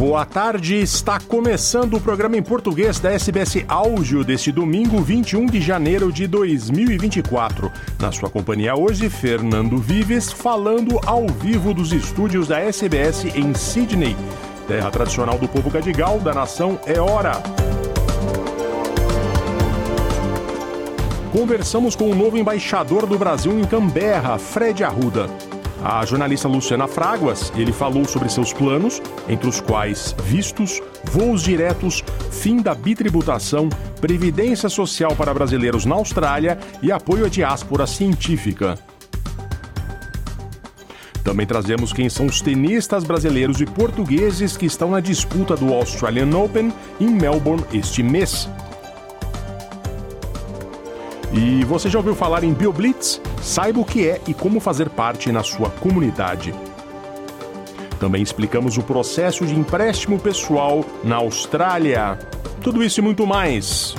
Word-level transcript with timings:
Boa 0.00 0.24
tarde, 0.24 0.76
está 0.76 1.20
começando 1.20 1.98
o 1.98 2.00
programa 2.00 2.34
em 2.34 2.42
português 2.42 2.98
da 2.98 3.12
SBS 3.12 3.66
Áudio 3.68 4.24
deste 4.24 4.50
domingo 4.50 5.02
21 5.02 5.44
de 5.44 5.60
janeiro 5.60 6.10
de 6.10 6.26
2024. 6.26 7.70
Na 7.98 8.10
sua 8.10 8.30
companhia 8.30 8.74
hoje, 8.74 9.10
Fernando 9.10 9.76
Vives, 9.76 10.32
falando 10.32 10.98
ao 11.04 11.26
vivo 11.28 11.74
dos 11.74 11.92
estúdios 11.92 12.48
da 12.48 12.58
SBS 12.58 13.26
em 13.36 13.52
Sydney, 13.52 14.16
terra 14.66 14.90
tradicional 14.90 15.36
do 15.36 15.46
povo 15.46 15.68
gadigal 15.68 16.18
da 16.18 16.32
nação 16.32 16.80
Eora. 16.86 17.32
Conversamos 21.30 21.94
com 21.94 22.10
o 22.10 22.14
novo 22.14 22.38
embaixador 22.38 23.04
do 23.04 23.18
Brasil 23.18 23.52
em 23.60 23.64
Canberra, 23.64 24.38
Fred 24.38 24.82
Arruda. 24.82 25.49
A 25.82 26.04
jornalista 26.04 26.46
Luciana 26.46 26.86
Fraguas, 26.86 27.50
ele 27.56 27.72
falou 27.72 28.04
sobre 28.04 28.28
seus 28.28 28.52
planos, 28.52 29.00
entre 29.26 29.48
os 29.48 29.62
quais 29.62 30.14
vistos, 30.24 30.82
voos 31.04 31.42
diretos, 31.42 32.04
fim 32.30 32.58
da 32.58 32.74
bitributação, 32.74 33.70
previdência 33.98 34.68
social 34.68 35.16
para 35.16 35.32
brasileiros 35.32 35.86
na 35.86 35.94
Austrália 35.94 36.58
e 36.82 36.92
apoio 36.92 37.24
à 37.24 37.28
diáspora 37.30 37.86
científica. 37.86 38.78
Também 41.24 41.46
trazemos 41.46 41.92
quem 41.92 42.10
são 42.10 42.26
os 42.26 42.42
tenistas 42.42 43.04
brasileiros 43.04 43.60
e 43.60 43.66
portugueses 43.66 44.56
que 44.56 44.66
estão 44.66 44.90
na 44.90 45.00
disputa 45.00 45.56
do 45.56 45.72
Australian 45.72 46.36
Open 46.36 46.72
em 47.00 47.08
Melbourne 47.08 47.64
este 47.72 48.02
mês. 48.02 48.48
E 51.32 51.64
você 51.64 51.88
já 51.88 51.98
ouviu 51.98 52.14
falar 52.14 52.42
em 52.42 52.52
BioBlitz? 52.52 53.20
Saiba 53.40 53.80
o 53.80 53.84
que 53.84 54.08
é 54.08 54.20
e 54.26 54.34
como 54.34 54.58
fazer 54.58 54.90
parte 54.90 55.30
na 55.30 55.42
sua 55.44 55.70
comunidade. 55.70 56.52
Também 58.00 58.22
explicamos 58.22 58.76
o 58.78 58.82
processo 58.82 59.46
de 59.46 59.54
empréstimo 59.54 60.18
pessoal 60.18 60.84
na 61.04 61.16
Austrália. 61.16 62.18
Tudo 62.60 62.82
isso 62.82 62.98
e 62.98 63.02
muito 63.02 63.26
mais. 63.26 63.94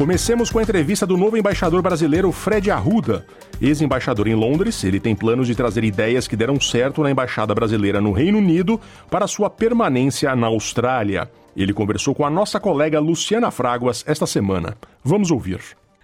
Comecemos 0.00 0.48
com 0.48 0.58
a 0.58 0.62
entrevista 0.62 1.06
do 1.06 1.14
novo 1.14 1.36
embaixador 1.36 1.82
brasileiro 1.82 2.32
Fred 2.32 2.70
Arruda. 2.70 3.26
Ex-embaixador 3.60 4.28
em 4.28 4.34
Londres, 4.34 4.82
ele 4.82 4.98
tem 4.98 5.14
planos 5.14 5.46
de 5.46 5.54
trazer 5.54 5.84
ideias 5.84 6.26
que 6.26 6.34
deram 6.34 6.58
certo 6.58 7.02
na 7.02 7.10
embaixada 7.10 7.54
brasileira 7.54 8.00
no 8.00 8.10
Reino 8.10 8.38
Unido 8.38 8.80
para 9.10 9.26
sua 9.26 9.50
permanência 9.50 10.34
na 10.34 10.46
Austrália. 10.46 11.30
Ele 11.54 11.74
conversou 11.74 12.14
com 12.14 12.24
a 12.24 12.30
nossa 12.30 12.58
colega 12.58 12.98
Luciana 12.98 13.50
Fraguas 13.50 14.02
esta 14.06 14.26
semana. 14.26 14.74
Vamos 15.04 15.30
ouvir. 15.30 15.60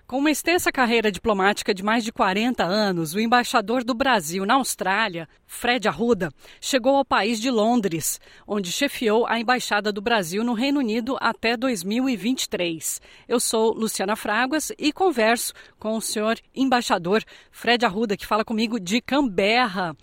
Com 0.06 0.18
uma 0.18 0.30
extensa 0.30 0.70
carreira 0.70 1.10
diplomática 1.10 1.74
de 1.74 1.82
mais 1.82 2.04
de 2.04 2.12
40 2.12 2.62
anos, 2.62 3.12
o 3.12 3.18
embaixador 3.18 3.82
do 3.82 3.92
Brasil 3.92 4.46
na 4.46 4.54
Austrália, 4.54 5.26
Fred 5.44 5.88
Arruda, 5.88 6.30
chegou 6.60 6.94
ao 6.94 7.04
país 7.04 7.40
de 7.40 7.50
Londres, 7.50 8.20
onde 8.46 8.70
chefiou 8.70 9.26
a 9.26 9.40
embaixada 9.40 9.90
do 9.90 10.00
Brasil 10.00 10.44
no 10.44 10.52
Reino 10.52 10.78
Unido 10.78 11.16
até 11.20 11.56
2023. 11.56 13.00
Eu 13.26 13.40
sou 13.40 13.74
Luciana 13.74 14.14
Fraguas 14.14 14.70
e 14.78 14.92
converso 14.92 15.52
com 15.76 15.96
o 15.96 16.00
senhor 16.00 16.36
embaixador 16.54 17.20
Fred 17.50 17.84
Arruda, 17.84 18.16
que 18.16 18.28
fala 18.28 18.44
comigo 18.44 18.78
de 18.78 19.00
Canberra. 19.00 19.96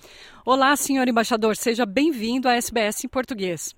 Olá, 0.45 0.75
senhor 0.75 1.07
embaixador, 1.07 1.55
seja 1.55 1.85
bem-vindo 1.85 2.49
à 2.49 2.55
SBS 2.55 3.05
em 3.05 3.07
português. 3.07 3.73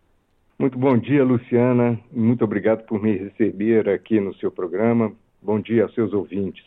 Muito 0.57 0.79
bom 0.79 0.97
dia, 0.97 1.23
Luciana. 1.23 1.99
Muito 2.11 2.43
obrigado 2.43 2.83
por 2.87 2.99
me 2.99 3.15
receber 3.15 3.87
aqui 3.89 4.19
no 4.19 4.33
seu 4.37 4.49
programa. 4.49 5.13
Bom 5.45 5.59
dia 5.59 5.83
aos 5.83 5.93
seus 5.93 6.11
ouvintes. 6.11 6.65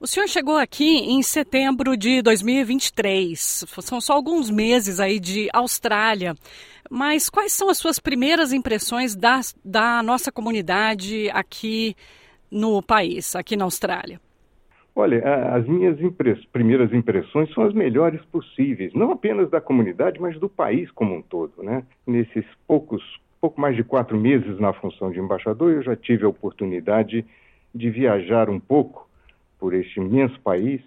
O 0.00 0.06
senhor 0.06 0.26
chegou 0.26 0.56
aqui 0.56 0.84
em 0.84 1.22
setembro 1.22 1.98
de 1.98 2.22
2023. 2.22 3.66
São 3.82 4.00
só 4.00 4.14
alguns 4.14 4.50
meses 4.50 4.98
aí 4.98 5.20
de 5.20 5.50
Austrália. 5.52 6.34
Mas 6.90 7.28
quais 7.28 7.52
são 7.52 7.68
as 7.68 7.76
suas 7.76 7.98
primeiras 7.98 8.54
impressões 8.54 9.14
da, 9.14 9.40
da 9.62 10.02
nossa 10.02 10.32
comunidade 10.32 11.28
aqui 11.30 11.94
no 12.50 12.82
país, 12.82 13.36
aqui 13.36 13.54
na 13.54 13.64
Austrália? 13.64 14.18
Olha, 14.94 15.54
as 15.54 15.66
minhas 15.66 16.00
impress 16.00 16.42
primeiras 16.46 16.90
impressões 16.94 17.52
são 17.52 17.64
as 17.64 17.74
melhores 17.74 18.24
possíveis, 18.32 18.94
não 18.94 19.10
apenas 19.10 19.50
da 19.50 19.60
comunidade, 19.60 20.18
mas 20.18 20.40
do 20.40 20.48
país 20.48 20.90
como 20.92 21.16
um 21.16 21.20
todo. 21.20 21.62
Né? 21.62 21.82
Nesses 22.06 22.46
poucos, 22.66 23.02
pouco 23.42 23.60
mais 23.60 23.76
de 23.76 23.84
quatro 23.84 24.18
meses 24.18 24.58
na 24.58 24.72
função 24.72 25.10
de 25.10 25.18
embaixador, 25.18 25.70
eu 25.70 25.82
já 25.82 25.94
tive 25.94 26.24
a 26.24 26.28
oportunidade 26.28 27.22
de 27.22 27.45
viajar 27.90 28.48
um 28.48 28.60
pouco 28.60 29.08
por 29.58 29.74
este 29.74 30.00
imenso 30.00 30.38
país. 30.40 30.80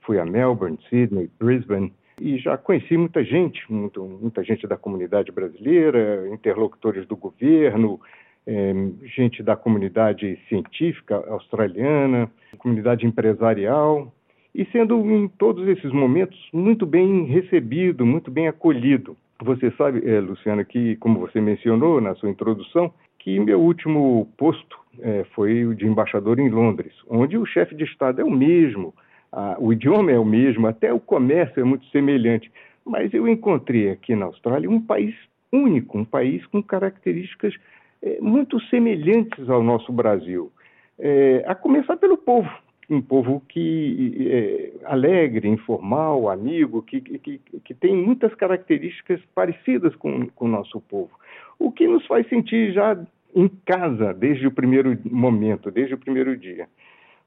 Fui 0.00 0.18
a 0.18 0.24
Melbourne, 0.24 0.78
Sydney, 0.88 1.30
Brisbane 1.38 1.92
e 2.20 2.38
já 2.38 2.56
conheci 2.56 2.96
muita 2.96 3.24
gente, 3.24 3.60
muito, 3.72 4.04
muita 4.04 4.42
gente 4.44 4.66
da 4.66 4.76
comunidade 4.76 5.32
brasileira, 5.32 6.28
interlocutores 6.32 7.06
do 7.06 7.16
governo, 7.16 8.00
é, 8.46 8.72
gente 9.16 9.42
da 9.42 9.56
comunidade 9.56 10.38
científica 10.48 11.16
australiana, 11.28 12.30
comunidade 12.58 13.06
empresarial, 13.06 14.12
e 14.54 14.64
sendo 14.66 14.94
em 15.10 15.26
todos 15.26 15.66
esses 15.66 15.90
momentos 15.90 16.38
muito 16.52 16.86
bem 16.86 17.24
recebido, 17.24 18.06
muito 18.06 18.30
bem 18.30 18.46
acolhido. 18.46 19.16
Você 19.42 19.70
sabe, 19.72 20.08
é, 20.08 20.20
Luciana, 20.20 20.64
que, 20.64 20.96
como 20.96 21.18
você 21.18 21.40
mencionou 21.40 22.00
na 22.00 22.14
sua 22.14 22.30
introdução, 22.30 22.92
que 23.18 23.40
meu 23.40 23.60
último 23.60 24.28
posto 24.36 24.78
é, 25.00 25.24
foi 25.34 25.64
o 25.64 25.74
de 25.74 25.86
embaixador 25.86 26.38
em 26.38 26.48
Londres, 26.48 26.92
onde 27.08 27.36
o 27.36 27.46
chefe 27.46 27.74
de 27.74 27.84
Estado 27.84 28.20
é 28.20 28.24
o 28.24 28.30
mesmo, 28.30 28.94
a, 29.32 29.56
o 29.58 29.72
idioma 29.72 30.12
é 30.12 30.18
o 30.18 30.24
mesmo, 30.24 30.66
até 30.66 30.92
o 30.92 31.00
comércio 31.00 31.60
é 31.60 31.64
muito 31.64 31.84
semelhante. 31.86 32.50
Mas 32.84 33.12
eu 33.14 33.26
encontrei 33.26 33.90
aqui 33.90 34.14
na 34.14 34.26
Austrália 34.26 34.70
um 34.70 34.80
país 34.80 35.14
único, 35.52 35.98
um 35.98 36.04
país 36.04 36.44
com 36.46 36.62
características 36.62 37.54
é, 38.02 38.18
muito 38.20 38.60
semelhantes 38.66 39.48
ao 39.48 39.62
nosso 39.62 39.92
Brasil. 39.92 40.52
É, 40.98 41.42
a 41.46 41.54
começar 41.54 41.96
pelo 41.96 42.16
povo, 42.16 42.50
um 42.88 43.00
povo 43.00 43.42
que 43.48 44.28
é 44.30 44.72
alegre, 44.84 45.48
informal, 45.48 46.28
amigo, 46.28 46.82
que, 46.82 47.00
que, 47.00 47.40
que 47.64 47.74
tem 47.74 47.96
muitas 47.96 48.34
características 48.34 49.20
parecidas 49.34 49.94
com, 49.96 50.26
com 50.28 50.44
o 50.44 50.48
nosso 50.48 50.80
povo. 50.82 51.10
O 51.58 51.72
que 51.72 51.86
nos 51.88 52.06
faz 52.06 52.28
sentir 52.28 52.72
já 52.72 52.96
em 53.34 53.48
casa 53.66 54.14
desde 54.14 54.46
o 54.46 54.50
primeiro 54.50 54.98
momento, 55.04 55.70
desde 55.70 55.94
o 55.94 55.98
primeiro 55.98 56.36
dia. 56.36 56.68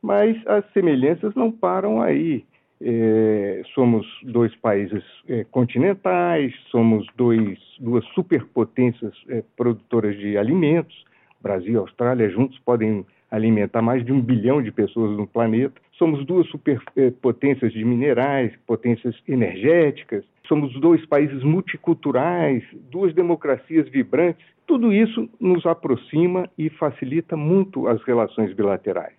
Mas 0.01 0.37
as 0.47 0.63
semelhanças 0.71 1.35
não 1.35 1.51
param 1.51 2.01
aí. 2.01 2.45
É, 2.79 3.63
somos 3.73 4.05
dois 4.21 4.55
países 4.55 5.03
é, 5.27 5.43
continentais, 5.45 6.53
somos 6.69 7.07
dois, 7.15 7.57
duas 7.79 8.05
superpotências 8.09 9.13
é, 9.29 9.43
produtoras 9.55 10.15
de 10.17 10.37
alimentos. 10.37 11.05
Brasil 11.41 11.73
e 11.73 11.77
Austrália 11.77 12.29
juntos 12.29 12.59
podem 12.59 13.05
alimentar 13.31 13.81
mais 13.81 14.05
de 14.05 14.11
um 14.11 14.21
bilhão 14.21 14.61
de 14.61 14.71
pessoas 14.71 15.17
no 15.17 15.27
planeta. 15.27 15.81
Somos 15.97 16.25
duas 16.25 16.47
superpotências 16.47 17.73
de 17.73 17.83
minerais, 17.83 18.53
potências 18.65 19.15
energéticas. 19.27 20.23
Somos 20.47 20.73
dois 20.79 21.05
países 21.05 21.43
multiculturais, 21.43 22.63
duas 22.91 23.13
democracias 23.13 23.89
vibrantes 23.89 24.45
tudo 24.67 24.91
isso 24.91 25.29
nos 25.39 25.65
aproxima 25.65 26.49
e 26.57 26.69
facilita 26.69 27.37
muito 27.37 27.87
as 27.87 28.03
relações 28.03 28.53
bilaterais. 28.53 29.15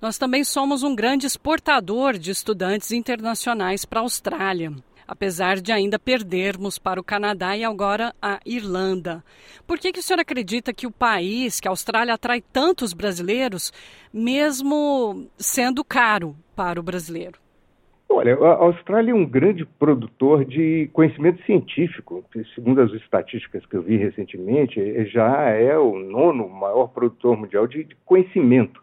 Nós 0.00 0.18
também 0.18 0.44
somos 0.44 0.82
um 0.82 0.94
grande 0.94 1.26
exportador 1.26 2.18
de 2.18 2.30
estudantes 2.30 2.92
internacionais 2.92 3.86
para 3.86 4.00
a 4.00 4.02
Austrália, 4.02 4.72
apesar 5.06 5.58
de 5.58 5.72
ainda 5.72 5.98
perdermos 5.98 6.78
para 6.78 7.00
o 7.00 7.04
Canadá 7.04 7.56
e 7.56 7.64
agora 7.64 8.14
a 8.20 8.38
Irlanda. 8.44 9.24
Por 9.66 9.78
que, 9.78 9.90
que 9.90 10.00
o 10.00 10.02
senhor 10.02 10.20
acredita 10.20 10.74
que 10.74 10.86
o 10.86 10.92
país, 10.92 11.58
que 11.58 11.66
a 11.66 11.70
Austrália, 11.70 12.12
atrai 12.12 12.42
tantos 12.42 12.92
brasileiros, 12.92 13.72
mesmo 14.12 15.28
sendo 15.38 15.82
caro 15.82 16.36
para 16.54 16.78
o 16.78 16.82
brasileiro? 16.82 17.47
Olha, 18.18 18.34
a 18.34 18.64
Austrália 18.64 19.12
é 19.12 19.14
um 19.14 19.24
grande 19.24 19.64
produtor 19.64 20.44
de 20.44 20.90
conhecimento 20.92 21.40
científico. 21.44 22.24
Segundo 22.52 22.80
as 22.80 22.92
estatísticas 22.94 23.64
que 23.64 23.76
eu 23.76 23.82
vi 23.82 23.96
recentemente, 23.96 24.80
é, 24.80 25.04
já 25.04 25.50
é 25.50 25.78
o 25.78 25.96
nono 25.96 26.48
maior 26.48 26.88
produtor 26.88 27.36
mundial 27.36 27.68
de 27.68 27.86
conhecimento. 28.04 28.82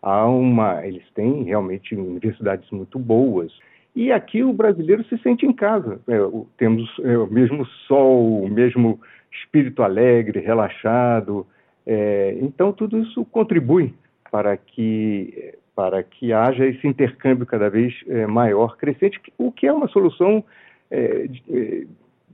Há 0.00 0.24
uma, 0.28 0.86
eles 0.86 1.02
têm 1.16 1.42
realmente 1.42 1.96
universidades 1.96 2.70
muito 2.70 2.96
boas 2.96 3.52
E 3.96 4.12
aqui 4.12 4.44
o 4.44 4.52
brasileiro 4.52 5.02
se 5.06 5.18
sente 5.18 5.44
em 5.44 5.52
casa. 5.52 6.00
É, 6.06 6.18
temos 6.56 6.88
é, 7.02 7.18
o 7.18 7.26
mesmo 7.26 7.66
sol, 7.88 8.44
o 8.44 8.48
mesmo 8.48 9.00
espírito 9.32 9.82
alegre, 9.82 10.38
relaxado. 10.38 11.44
É, 11.84 12.38
então, 12.40 12.72
tudo 12.72 13.02
isso 13.02 13.24
contribui 13.24 13.92
para 14.30 14.56
que, 14.56 15.54
para 15.76 16.02
que 16.02 16.32
haja 16.32 16.66
esse 16.66 16.86
intercâmbio 16.86 17.44
cada 17.44 17.68
vez 17.68 17.94
é, 18.08 18.26
maior, 18.26 18.78
crescente, 18.78 19.20
o 19.36 19.52
que 19.52 19.66
é 19.66 19.72
uma 19.72 19.86
solução 19.88 20.42
é, 20.90 21.28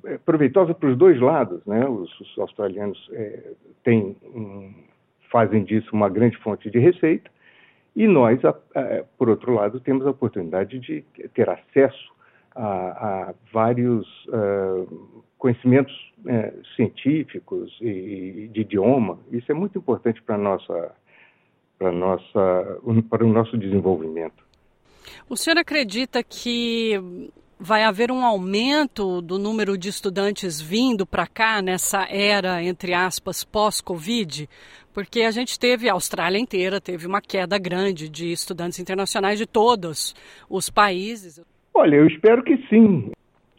é, 0.04 0.18
proveitosa 0.24 0.72
para 0.72 0.88
os 0.88 0.96
dois 0.96 1.20
lados. 1.20 1.60
Né? 1.66 1.84
Os, 1.86 2.20
os 2.20 2.38
australianos 2.38 3.10
têm 3.82 4.16
um, 4.34 4.72
fazem 5.30 5.64
disso 5.64 5.90
uma 5.92 6.08
grande 6.08 6.36
fonte 6.38 6.70
de 6.70 6.78
receita, 6.78 7.30
e 7.94 8.06
nós, 8.06 8.40
por 9.18 9.28
outro 9.28 9.52
lado, 9.52 9.78
temos 9.78 10.06
a 10.06 10.10
oportunidade 10.10 10.78
de 10.78 11.04
ter 11.34 11.50
acesso 11.50 12.10
a, 12.54 12.68
a 13.28 13.34
vários 13.52 14.06
uh, 14.28 15.22
conhecimentos 15.36 15.92
científicos 16.74 17.76
e, 17.82 18.48
de 18.52 18.62
idioma. 18.62 19.18
Isso 19.30 19.50
é 19.50 19.54
muito 19.54 19.76
importante 19.76 20.22
para 20.22 20.38
nossa, 20.38 20.94
para 21.82 21.90
nossa, 21.90 22.78
para 23.10 23.24
o 23.24 23.32
nosso 23.32 23.58
desenvolvimento. 23.58 24.44
O 25.28 25.36
senhor 25.36 25.58
acredita 25.58 26.22
que 26.22 27.00
vai 27.58 27.82
haver 27.82 28.12
um 28.12 28.24
aumento 28.24 29.20
do 29.20 29.38
número 29.38 29.76
de 29.76 29.88
estudantes 29.88 30.60
vindo 30.60 31.04
para 31.04 31.26
cá 31.26 31.60
nessa 31.60 32.06
era, 32.08 32.62
entre 32.62 32.94
aspas, 32.94 33.42
pós-Covid? 33.42 34.48
Porque 34.94 35.22
a 35.22 35.30
gente 35.32 35.58
teve, 35.58 35.88
a 35.88 35.94
Austrália 35.94 36.38
inteira 36.38 36.80
teve 36.80 37.06
uma 37.06 37.20
queda 37.20 37.58
grande 37.58 38.08
de 38.08 38.30
estudantes 38.30 38.78
internacionais 38.78 39.38
de 39.38 39.46
todos 39.46 40.14
os 40.48 40.70
países. 40.70 41.40
Olha, 41.74 41.96
eu 41.96 42.06
espero 42.06 42.44
que 42.44 42.56
sim. 42.68 43.10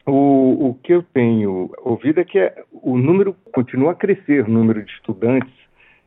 O, 0.05 0.69
o 0.69 0.73
que 0.75 0.93
eu 0.93 1.03
tenho 1.13 1.71
ouvido 1.81 2.19
é 2.19 2.25
que 2.25 2.37
é, 2.37 2.63
o 2.71 2.97
número 2.97 3.35
continua 3.51 3.93
a 3.93 3.95
crescer, 3.95 4.43
o 4.43 4.49
número 4.49 4.83
de 4.83 4.91
estudantes 4.91 5.62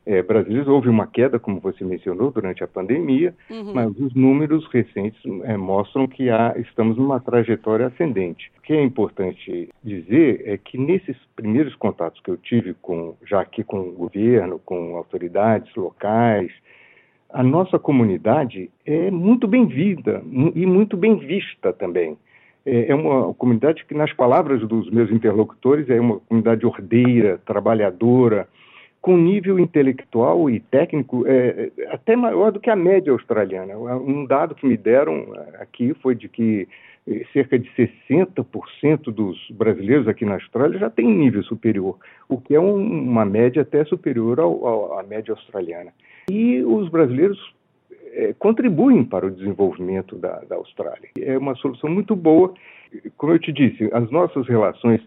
é, 0.07 0.23
brasileiros. 0.23 0.69
Houve 0.69 0.89
uma 0.89 1.07
queda, 1.07 1.39
como 1.39 1.59
você 1.59 1.85
mencionou, 1.85 2.31
durante 2.31 2.63
a 2.63 2.69
pandemia, 2.69 3.35
uhum. 3.51 3.75
mas 3.75 3.91
os 3.99 4.15
números 4.15 4.65
recentes 4.73 5.21
é, 5.45 5.57
mostram 5.57 6.07
que 6.07 6.31
há, 6.31 6.55
estamos 6.57 6.97
numa 6.97 7.19
trajetória 7.19 7.89
ascendente. 7.89 8.51
O 8.59 8.63
que 8.63 8.73
é 8.73 8.83
importante 8.83 9.69
dizer 9.83 10.43
é 10.47 10.57
que 10.57 10.79
nesses 10.79 11.17
primeiros 11.35 11.75
contatos 11.75 12.21
que 12.21 12.31
eu 12.31 12.37
tive 12.37 12.75
com, 12.75 13.17
já 13.27 13.41
aqui 13.41 13.65
com 13.65 13.81
o 13.81 13.93
governo, 13.93 14.61
com 14.65 14.97
autoridades 14.97 15.75
locais, 15.75 16.53
a 17.29 17.43
nossa 17.43 17.79
comunidade 17.79 18.71
é 18.87 19.11
muito 19.11 19.49
bem-vinda 19.49 20.23
e 20.55 20.65
muito 20.65 20.97
bem 20.97 21.17
vista 21.17 21.73
também. 21.73 22.17
É, 22.65 22.91
é 22.91 22.95
uma 22.95 23.35
comunidade 23.35 23.85
que, 23.85 23.95
nas 23.95 24.13
palavras 24.13 24.61
dos 24.67 24.89
meus 24.91 25.11
interlocutores, 25.11 25.91
é 25.91 26.01
uma 26.01 26.21
comunidade 26.21 26.65
ordeira, 26.65 27.39
trabalhadora, 27.45 28.49
com 29.07 29.17
nível 29.17 29.57
intelectual 29.61 30.51
e 30.51 30.59
técnico 30.59 31.25
é, 31.29 31.71
é, 31.79 31.95
até 31.95 32.17
maior 32.17 32.51
do 32.51 32.59
que 32.59 32.69
a 32.69 32.75
média 32.75 33.13
australiana. 33.13 33.79
Um 33.79 34.27
dado 34.27 34.53
que 34.53 34.67
me 34.67 34.77
deram 34.77 35.33
aqui 35.61 35.95
foi 36.03 36.17
de 36.17 36.29
que 36.29 36.67
é, 37.07 37.25
cerca 37.33 37.57
de 37.57 37.71
60% 37.71 39.13
dos 39.13 39.39
brasileiros 39.53 40.09
aqui 40.09 40.25
na 40.25 40.35
Austrália 40.35 40.81
já 40.81 40.91
têm 40.91 41.07
nível 41.07 41.45
superior, 41.45 41.97
o 42.29 42.41
que 42.41 42.57
é 42.57 42.59
um, 42.59 42.75
uma 42.75 43.25
média 43.25 43.63
até 43.63 43.85
superior 43.85 44.41
ao, 44.41 44.67
ao, 44.67 44.99
à 44.99 45.05
média 45.05 45.33
australiana. 45.33 45.93
E 46.29 46.61
os 46.65 46.89
brasileiros 46.89 47.39
é, 48.13 48.35
contribuem 48.37 49.05
para 49.05 49.25
o 49.25 49.31
desenvolvimento 49.31 50.17
da, 50.17 50.41
da 50.49 50.57
Austrália. 50.57 51.11
É 51.17 51.39
uma 51.39 51.55
solução 51.55 51.89
muito 51.89 52.17
boa. 52.17 52.53
Como 53.17 53.33
eu 53.33 53.39
te 53.39 53.53
disse, 53.53 53.89
as 53.93 54.11
nossas 54.11 54.49
relações 54.49 55.01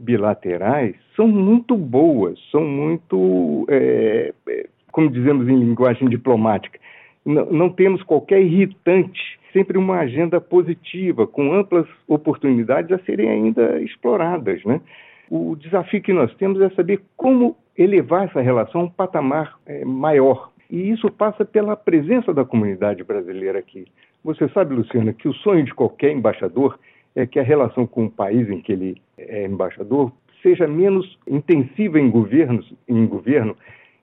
bilaterais 0.00 0.96
são 1.14 1.28
muito 1.28 1.76
boas, 1.76 2.38
são 2.50 2.64
muito, 2.64 3.66
é, 3.68 4.32
é, 4.48 4.66
como 4.90 5.10
dizemos 5.10 5.48
em 5.48 5.58
linguagem 5.58 6.08
diplomática, 6.08 6.78
não, 7.24 7.46
não 7.46 7.70
temos 7.70 8.02
qualquer 8.02 8.40
irritante, 8.40 9.38
sempre 9.52 9.76
uma 9.76 9.98
agenda 9.98 10.40
positiva, 10.40 11.26
com 11.26 11.52
amplas 11.52 11.86
oportunidades 12.08 12.90
a 12.92 12.98
serem 13.04 13.28
ainda 13.28 13.80
exploradas. 13.80 14.64
Né? 14.64 14.80
O 15.28 15.54
desafio 15.56 16.02
que 16.02 16.12
nós 16.12 16.34
temos 16.36 16.60
é 16.60 16.70
saber 16.70 17.02
como 17.16 17.56
elevar 17.76 18.24
essa 18.24 18.40
relação 18.40 18.82
a 18.82 18.84
um 18.84 18.90
patamar 18.90 19.58
é, 19.66 19.84
maior. 19.84 20.50
E 20.70 20.90
isso 20.90 21.10
passa 21.10 21.44
pela 21.44 21.76
presença 21.76 22.32
da 22.32 22.44
comunidade 22.44 23.02
brasileira 23.02 23.58
aqui. 23.58 23.86
Você 24.22 24.48
sabe, 24.50 24.74
Luciana, 24.74 25.12
que 25.12 25.28
o 25.28 25.34
sonho 25.34 25.64
de 25.64 25.74
qualquer 25.74 26.12
embaixador 26.12 26.78
é 27.14 27.26
que 27.26 27.38
a 27.38 27.42
relação 27.42 27.86
com 27.86 28.06
o 28.06 28.10
país 28.10 28.48
em 28.48 28.60
que 28.60 28.72
ele 28.72 29.00
é 29.18 29.46
embaixador 29.46 30.12
seja 30.42 30.66
menos 30.66 31.18
intensiva 31.26 32.00
em 32.00 32.10
governos, 32.10 32.72
em 32.88 33.06
governo, 33.06 33.56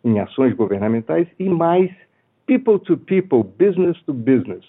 em 0.04 0.20
ações 0.20 0.54
governamentais 0.54 1.28
e 1.40 1.50
mais 1.50 1.90
people 2.46 2.80
to 2.80 2.98
people, 2.98 3.44
business 3.44 4.02
to 4.04 4.14
business. 4.14 4.64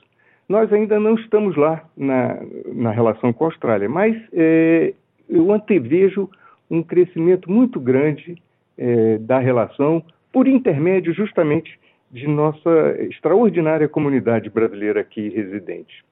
Nós 0.49 0.73
ainda 0.73 0.99
não 0.99 1.15
estamos 1.15 1.57
lá 1.57 1.85
na, 1.97 2.39
na 2.73 2.91
relação 2.91 3.33
com 3.33 3.45
a 3.45 3.49
Austrália, 3.49 3.89
mas 3.89 4.17
é, 4.33 4.95
eu 5.29 5.53
antevejo 5.53 6.29
um 6.71 6.83
crescimento 6.83 7.51
muito 7.51 7.79
grande 7.79 8.41
é, 8.77 9.19
da 9.19 9.39
relação 9.39 10.03
por 10.33 10.49
intermédio 10.49 11.13
justamente 11.13 11.79
de 12.11 12.27
nossa 12.27 12.97
extraordinária 13.01 13.89
comunidade 13.89 14.49
brasileira 14.49 15.01
aqui 15.01 15.29
residente. 15.29 16.05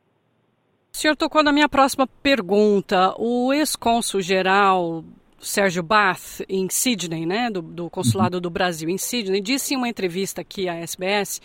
O 0.96 0.98
senhor 0.98 1.14
tocou 1.14 1.42
na 1.42 1.52
minha 1.52 1.68
próxima 1.68 2.06
pergunta. 2.06 3.14
O 3.18 3.52
ex-cônsul-geral 3.52 5.04
Sérgio 5.38 5.82
Bath, 5.82 6.40
em 6.48 6.70
Sydney, 6.70 7.26
né, 7.26 7.50
do, 7.50 7.60
do 7.60 7.90
Consulado 7.90 8.40
do 8.40 8.48
Brasil 8.48 8.88
em 8.88 8.96
Sydney, 8.96 9.42
disse 9.42 9.74
em 9.74 9.76
uma 9.76 9.90
entrevista 9.90 10.40
aqui 10.40 10.70
à 10.70 10.74
SBS 10.76 11.42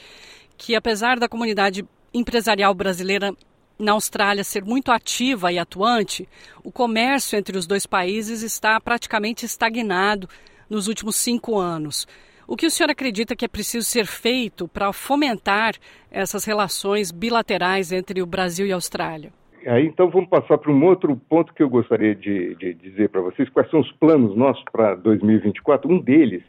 que, 0.57 0.73
apesar 0.73 1.19
da 1.19 1.27
comunidade 1.27 1.85
empresarial 2.13 2.73
brasileira 2.73 3.35
na 3.77 3.91
Austrália 3.91 4.41
ser 4.45 4.63
muito 4.63 4.89
ativa 4.89 5.51
e 5.51 5.59
atuante, 5.59 6.29
o 6.63 6.71
comércio 6.71 7.37
entre 7.37 7.57
os 7.57 7.67
dois 7.67 7.85
países 7.85 8.43
está 8.43 8.79
praticamente 8.79 9.45
estagnado 9.45 10.29
nos 10.69 10.87
últimos 10.87 11.17
cinco 11.17 11.59
anos. 11.59 12.07
O 12.47 12.55
que 12.55 12.67
o 12.67 12.71
senhor 12.71 12.89
acredita 12.89 13.35
que 13.35 13.43
é 13.43 13.49
preciso 13.49 13.85
ser 13.85 14.05
feito 14.05 14.65
para 14.69 14.93
fomentar 14.93 15.75
essas 16.09 16.45
relações 16.45 17.11
bilaterais 17.11 17.91
entre 17.91 18.21
o 18.21 18.25
Brasil 18.25 18.65
e 18.65 18.71
a 18.71 18.75
Austrália? 18.75 19.40
Aí 19.65 19.85
então 19.85 20.09
vamos 20.09 20.29
passar 20.29 20.57
para 20.57 20.71
um 20.71 20.85
outro 20.85 21.15
ponto 21.29 21.53
que 21.53 21.61
eu 21.61 21.69
gostaria 21.69 22.15
de, 22.15 22.55
de 22.55 22.73
dizer 22.73 23.09
para 23.09 23.21
vocês, 23.21 23.49
quais 23.49 23.69
são 23.69 23.79
os 23.79 23.91
planos 23.93 24.35
nossos 24.35 24.63
para 24.71 24.95
2024. 24.95 25.91
Um 25.91 25.99
deles, 25.99 26.43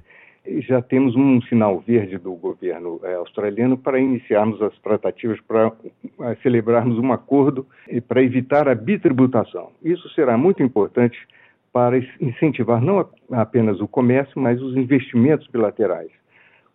já 0.60 0.80
temos 0.82 1.14
um 1.14 1.40
sinal 1.42 1.78
verde 1.80 2.18
do 2.18 2.34
governo 2.34 3.00
é, 3.04 3.14
australiano 3.14 3.76
para 3.76 4.00
iniciarmos 4.00 4.60
as 4.62 4.76
tratativas 4.78 5.40
para 5.42 5.72
é, 6.22 6.34
celebrarmos 6.42 6.98
um 6.98 7.12
acordo 7.12 7.66
para 8.08 8.22
evitar 8.22 8.68
a 8.68 8.74
bitributação. 8.74 9.70
Isso 9.82 10.08
será 10.10 10.36
muito 10.36 10.62
importante 10.62 11.18
para 11.72 11.98
incentivar 12.20 12.82
não 12.82 13.08
apenas 13.30 13.80
o 13.80 13.88
comércio, 13.88 14.40
mas 14.40 14.60
os 14.60 14.76
investimentos 14.76 15.46
bilaterais. 15.46 16.10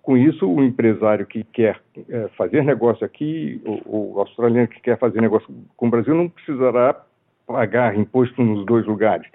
Com 0.07 0.15
isso, 0.15 0.49
o 0.49 0.63
empresário 0.63 1.25
que 1.25 1.43
quer 1.43 1.81
é, 2.07 2.29
fazer 2.37 2.63
negócio 2.63 3.05
aqui, 3.05 3.61
o, 3.65 4.13
o, 4.15 4.19
australiano 4.21 4.69
que 4.69 4.79
quer 4.79 4.97
fazer 4.97 5.19
negócio 5.19 5.53
com 5.75 5.87
o 5.87 5.89
Brasil, 5.89 6.15
não 6.15 6.29
precisará 6.29 7.03
pagar 7.45 7.93
imposto 7.93 8.41
nos 8.41 8.65
dois 8.65 8.85
lugares. 8.85 9.27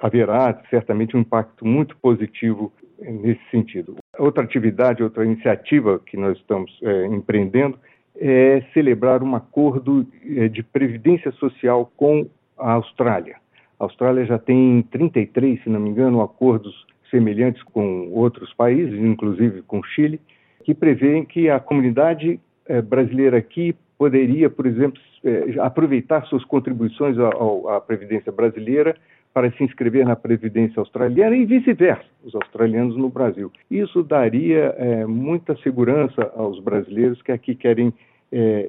Haverá 0.00 0.58
certamente 0.70 1.14
um 1.14 1.20
impacto 1.20 1.66
muito 1.66 1.94
positivo 1.98 2.72
nesse 2.98 3.42
sentido. 3.50 3.96
Outra 4.18 4.42
atividade, 4.42 5.02
outra 5.02 5.22
iniciativa 5.22 5.98
que 5.98 6.16
nós 6.16 6.38
estamos 6.38 6.74
é, 6.82 7.04
empreendendo 7.08 7.78
é 8.18 8.62
celebrar 8.72 9.22
um 9.22 9.36
acordo 9.36 10.06
é, 10.34 10.48
de 10.48 10.62
previdência 10.62 11.30
social 11.32 11.92
com 11.94 12.26
a 12.56 12.72
Austrália. 12.72 13.36
A 13.78 13.84
Austrália 13.84 14.24
já 14.24 14.38
tem 14.38 14.80
33, 14.90 15.62
se 15.62 15.68
não 15.68 15.78
me 15.78 15.90
engano, 15.90 16.22
acordos 16.22 16.86
semelhantes 17.10 17.62
com 17.62 18.10
outros 18.12 18.52
países, 18.54 18.98
inclusive 18.98 19.62
com 19.62 19.82
Chile, 19.82 20.20
que 20.64 20.74
prevêem 20.74 21.24
que 21.24 21.48
a 21.48 21.60
comunidade 21.60 22.40
eh, 22.68 22.82
brasileira 22.82 23.38
aqui 23.38 23.74
poderia, 23.96 24.50
por 24.50 24.66
exemplo, 24.66 25.00
eh, 25.24 25.54
aproveitar 25.60 26.24
suas 26.26 26.44
contribuições 26.44 27.16
à 27.18 27.80
Previdência 27.80 28.32
brasileira 28.32 28.96
para 29.32 29.50
se 29.52 29.62
inscrever 29.62 30.04
na 30.04 30.16
Previdência 30.16 30.80
australiana 30.80 31.36
e 31.36 31.44
vice-versa, 31.44 32.04
os 32.24 32.34
australianos 32.34 32.96
no 32.96 33.08
Brasil. 33.08 33.52
Isso 33.70 34.02
daria 34.02 34.74
eh, 34.76 35.06
muita 35.06 35.56
segurança 35.58 36.32
aos 36.34 36.58
brasileiros 36.58 37.22
que 37.22 37.32
aqui 37.32 37.54
querem 37.54 37.92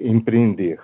empreender. 0.02 0.80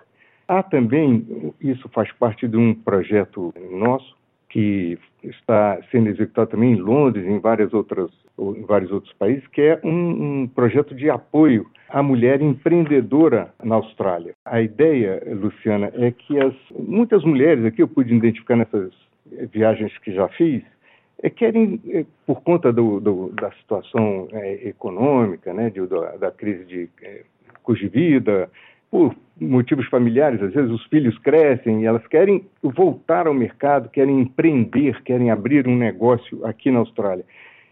Há 0.47 0.63
também, 0.63 1.53
isso 1.61 1.87
faz 1.89 2.11
parte 2.13 2.47
de 2.47 2.57
um 2.57 2.73
projeto 2.73 3.53
nosso, 3.71 4.15
que 4.53 4.99
está 5.23 5.79
sendo 5.91 6.09
executado 6.09 6.51
também 6.51 6.73
em 6.73 6.75
Londres, 6.75 7.25
em 7.25 7.39
várias 7.39 7.73
outras 7.73 8.11
em 8.37 8.63
vários 8.65 8.91
outros 8.91 9.13
países, 9.13 9.45
que 9.47 9.61
é 9.61 9.79
um, 9.83 10.41
um, 10.41 10.47
projeto 10.47 10.95
de 10.95 11.07
apoio 11.07 11.67
à 11.87 12.01
mulher 12.01 12.41
empreendedora 12.41 13.53
na 13.63 13.75
Austrália. 13.75 14.33
A 14.43 14.59
ideia, 14.59 15.21
Luciana, 15.27 15.91
é 15.93 16.11
que 16.11 16.39
as, 16.39 16.53
muitas 16.71 17.23
mulheres, 17.23 17.63
aqui 17.63 17.83
eu 17.83 17.87
pude 17.87 18.13
identificar 18.13 18.55
nessas 18.55 18.91
viagens 19.51 19.95
que 19.99 20.11
já 20.13 20.27
fiz, 20.29 20.63
é, 21.21 21.29
querem, 21.29 21.79
é, 21.89 22.05
por 22.25 22.41
conta 22.41 22.73
do, 22.73 22.99
do, 22.99 23.29
da 23.29 23.51
situação 23.51 24.27
é, 24.31 24.67
econômica, 24.67 25.53
né, 25.53 25.69
de, 25.69 25.85
da, 25.85 26.17
da, 26.17 26.31
crise 26.31 26.65
de 26.65 26.89
é, 27.03 27.21
custo 27.61 27.85
de 27.85 27.89
vida, 27.89 28.49
por 28.93 29.15
motivos 29.41 29.87
familiares, 29.87 30.39
às 30.39 30.53
vezes 30.53 30.69
os 30.69 30.85
filhos 30.85 31.17
crescem 31.17 31.81
e 31.81 31.85
elas 31.85 32.05
querem 32.05 32.45
voltar 32.61 33.25
ao 33.25 33.33
mercado, 33.33 33.89
querem 33.89 34.19
empreender, 34.19 35.01
querem 35.01 35.31
abrir 35.31 35.67
um 35.67 35.75
negócio 35.75 36.45
aqui 36.45 36.69
na 36.69 36.77
Austrália. 36.77 37.25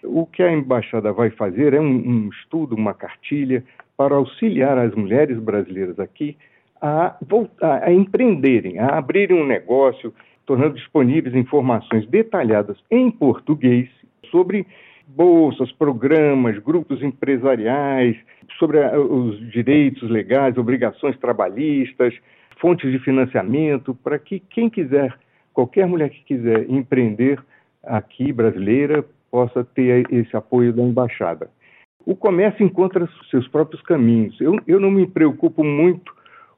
O 0.03 0.25
que 0.25 0.41
a 0.41 0.51
embaixada 0.51 1.13
vai 1.13 1.29
fazer 1.29 1.75
é 1.75 1.79
um, 1.79 1.85
um 1.85 2.29
estudo, 2.29 2.75
uma 2.75 2.95
cartilha 2.95 3.63
para 3.95 4.15
auxiliar 4.15 4.79
as 4.79 4.95
mulheres 4.95 5.37
brasileiras 5.37 5.99
aqui 5.99 6.35
a, 6.81 7.15
voltar, 7.21 7.83
a 7.83 7.93
empreenderem, 7.93 8.79
a 8.79 8.97
abrirem 8.97 9.39
um 9.39 9.45
negócio, 9.45 10.11
tornando 10.47 10.73
disponíveis 10.73 11.35
informações 11.35 12.07
detalhadas 12.07 12.77
em 12.89 13.11
português 13.11 13.87
sobre 14.31 14.65
bolsas, 15.15 15.71
programas, 15.73 16.57
grupos 16.59 17.01
empresariais, 17.01 18.17
sobre 18.57 18.79
os 18.79 19.51
direitos 19.51 20.09
legais, 20.09 20.57
obrigações 20.57 21.17
trabalhistas, 21.17 22.13
fontes 22.59 22.91
de 22.91 22.99
financiamento, 22.99 23.93
para 23.95 24.19
que 24.19 24.39
quem 24.39 24.69
quiser, 24.69 25.17
qualquer 25.53 25.85
mulher 25.87 26.09
que 26.09 26.23
quiser 26.23 26.69
empreender 26.69 27.39
aqui, 27.83 28.31
brasileira, 28.31 29.03
possa 29.29 29.63
ter 29.63 30.05
esse 30.11 30.35
apoio 30.35 30.73
da 30.73 30.83
embaixada. 30.83 31.49
O 32.05 32.15
comércio 32.15 32.65
encontra 32.65 33.07
seus 33.29 33.47
próprios 33.47 33.81
caminhos. 33.83 34.39
Eu, 34.39 34.55
eu 34.67 34.79
não 34.79 34.91
me 34.91 35.07
preocupo 35.07 35.63
muito 35.63 36.13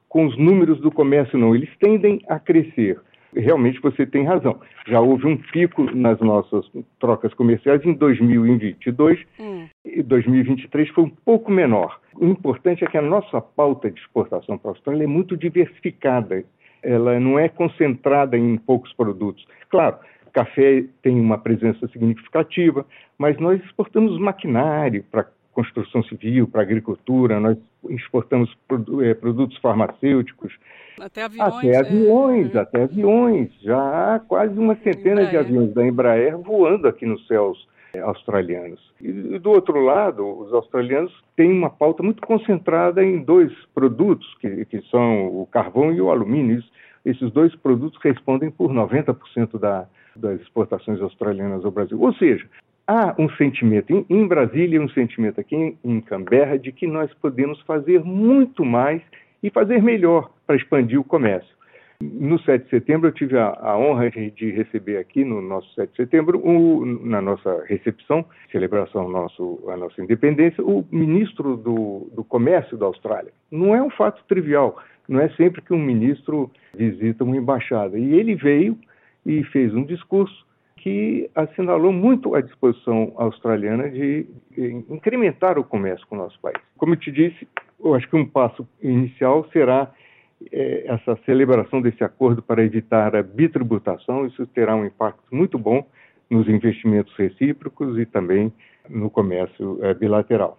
com 0.08 0.26
os 0.26 0.36
números 0.38 0.80
do 0.80 0.90
comércio, 0.90 1.38
não. 1.38 1.54
Eles 1.54 1.70
tendem 1.78 2.20
a 2.28 2.38
crescer. 2.38 2.98
Realmente 3.34 3.80
você 3.80 4.06
tem 4.06 4.24
razão. 4.24 4.60
Já 4.86 5.00
houve 5.00 5.26
um 5.26 5.36
pico 5.36 5.84
nas 5.94 6.18
nossas 6.20 6.70
trocas 6.98 7.32
comerciais 7.34 7.84
em 7.84 7.92
2022 7.94 9.20
hum. 9.38 9.66
e 9.84 10.02
2023 10.02 10.88
foi 10.90 11.04
um 11.04 11.10
pouco 11.10 11.50
menor. 11.50 12.00
O 12.14 12.26
importante 12.26 12.84
é 12.84 12.86
que 12.86 12.98
a 12.98 13.02
nossa 13.02 13.40
pauta 13.40 13.90
de 13.90 14.00
exportação 14.00 14.56
para 14.56 14.70
a 14.70 14.74
Austrália 14.74 15.04
é 15.04 15.06
muito 15.06 15.36
diversificada. 15.36 16.44
Ela 16.82 17.18
não 17.18 17.38
é 17.38 17.48
concentrada 17.48 18.36
em 18.36 18.56
poucos 18.56 18.92
produtos. 18.92 19.46
Claro, 19.70 19.96
café 20.34 20.84
tem 21.00 21.18
uma 21.18 21.38
presença 21.38 21.86
significativa, 21.88 22.84
mas 23.16 23.38
nós 23.38 23.62
exportamos 23.64 24.18
maquinário 24.18 25.04
para 25.10 25.26
construção 25.54 26.02
civil, 26.02 26.46
para 26.46 26.62
agricultura, 26.62 27.40
nós 27.40 27.56
exportamos 27.88 28.54
é, 29.02 29.14
produtos 29.14 29.56
farmacêuticos. 29.58 30.52
Até 31.00 31.22
aviões. 31.22 31.54
Até 31.54 31.78
aviões, 31.78 32.54
é. 32.54 32.58
até 32.58 32.82
aviões. 32.82 33.50
Já 33.62 34.14
há 34.14 34.18
quase 34.18 34.58
uma 34.58 34.74
centena 34.76 35.22
Embraer. 35.22 35.30
de 35.30 35.36
aviões 35.36 35.74
da 35.74 35.86
Embraer 35.86 36.38
voando 36.38 36.88
aqui 36.88 37.06
nos 37.06 37.26
céus 37.26 37.66
é, 37.94 38.00
australianos. 38.00 38.80
E 39.00 39.38
do 39.38 39.50
outro 39.50 39.80
lado, 39.80 40.26
os 40.40 40.52
australianos 40.52 41.12
têm 41.36 41.50
uma 41.50 41.70
pauta 41.70 42.02
muito 42.02 42.26
concentrada 42.26 43.02
em 43.04 43.22
dois 43.22 43.52
produtos, 43.74 44.26
que, 44.40 44.64
que 44.66 44.82
são 44.90 45.26
o 45.40 45.46
carvão 45.46 45.92
e 45.92 46.00
o 46.00 46.10
alumínio. 46.10 46.62
Esses 47.04 47.30
dois 47.30 47.54
produtos 47.54 48.00
respondem 48.02 48.50
por 48.50 48.72
90% 48.72 49.58
da, 49.58 49.86
das 50.16 50.40
exportações 50.40 51.00
australianas 51.00 51.64
ao 51.64 51.70
Brasil. 51.70 52.00
Ou 52.00 52.12
seja, 52.14 52.46
há 52.86 53.14
um 53.18 53.28
sentimento 53.30 53.92
em, 53.92 54.06
em 54.08 54.26
Brasília, 54.26 54.80
um 54.80 54.88
sentimento 54.88 55.40
aqui 55.40 55.56
em, 55.56 55.78
em 55.84 56.00
Canberra 56.00 56.58
de 56.58 56.72
que 56.72 56.86
nós 56.86 57.12
podemos 57.14 57.60
fazer 57.62 58.02
muito 58.04 58.64
mais 58.64 59.02
e 59.42 59.50
fazer 59.50 59.82
melhor 59.82 60.30
para 60.46 60.56
expandir 60.56 60.98
o 60.98 61.04
comércio. 61.04 61.54
No 62.00 62.38
7 62.40 62.64
de 62.64 62.70
setembro, 62.70 63.08
eu 63.08 63.12
tive 63.12 63.38
a, 63.38 63.56
a, 63.60 63.78
honra 63.78 64.10
de 64.10 64.50
receber 64.50 64.98
aqui 64.98 65.24
no 65.24 65.40
nosso 65.40 65.72
7 65.74 65.90
de 65.90 65.96
setembro, 65.96 66.38
o, 66.44 66.84
na 66.84 67.20
nossa 67.20 67.64
recepção, 67.66 68.24
celebração 68.50 69.08
nosso, 69.08 69.64
a 69.68 69.76
nossa 69.76 70.02
independência, 70.02 70.62
o 70.62 70.84
ministro 70.90 71.56
do, 71.56 72.10
do 72.12 72.24
Comércio 72.24 72.76
da 72.76 72.86
Austrália. 72.86 73.32
Não 73.50 73.74
é 73.74 73.82
um 73.82 73.90
fato 73.90 74.22
trivial, 74.28 74.76
não 75.08 75.20
é 75.20 75.28
sempre 75.30 75.62
que 75.62 75.72
um 75.72 75.78
ministro 75.78 76.50
visita 76.76 77.24
uma 77.24 77.36
embaixada. 77.36 77.98
E 77.98 78.14
ele 78.14 78.34
veio 78.34 78.76
e 79.24 79.42
fez 79.44 79.72
um 79.74 79.84
discurso 79.84 80.44
que 80.84 81.30
assinalou 81.34 81.90
muito 81.90 82.34
a 82.34 82.42
disposição 82.42 83.14
australiana 83.16 83.88
de 83.88 84.26
incrementar 84.90 85.58
o 85.58 85.64
comércio 85.64 86.06
com 86.06 86.14
o 86.14 86.18
nosso 86.18 86.38
país. 86.40 86.58
Como 86.76 86.92
eu 86.92 86.98
te 86.98 87.10
disse, 87.10 87.48
eu 87.82 87.94
acho 87.94 88.06
que 88.06 88.14
um 88.14 88.26
passo 88.26 88.68
inicial 88.82 89.48
será 89.50 89.90
é, 90.52 90.84
essa 90.86 91.18
celebração 91.24 91.80
desse 91.80 92.04
acordo 92.04 92.42
para 92.42 92.62
evitar 92.62 93.16
a 93.16 93.22
bitributação. 93.22 94.26
Isso 94.26 94.46
terá 94.48 94.76
um 94.76 94.84
impacto 94.84 95.22
muito 95.32 95.58
bom 95.58 95.86
nos 96.28 96.46
investimentos 96.48 97.16
recíprocos 97.16 97.98
e 97.98 98.04
também 98.04 98.52
no 98.86 99.08
comércio 99.08 99.78
é, 99.82 99.94
bilateral. 99.94 100.58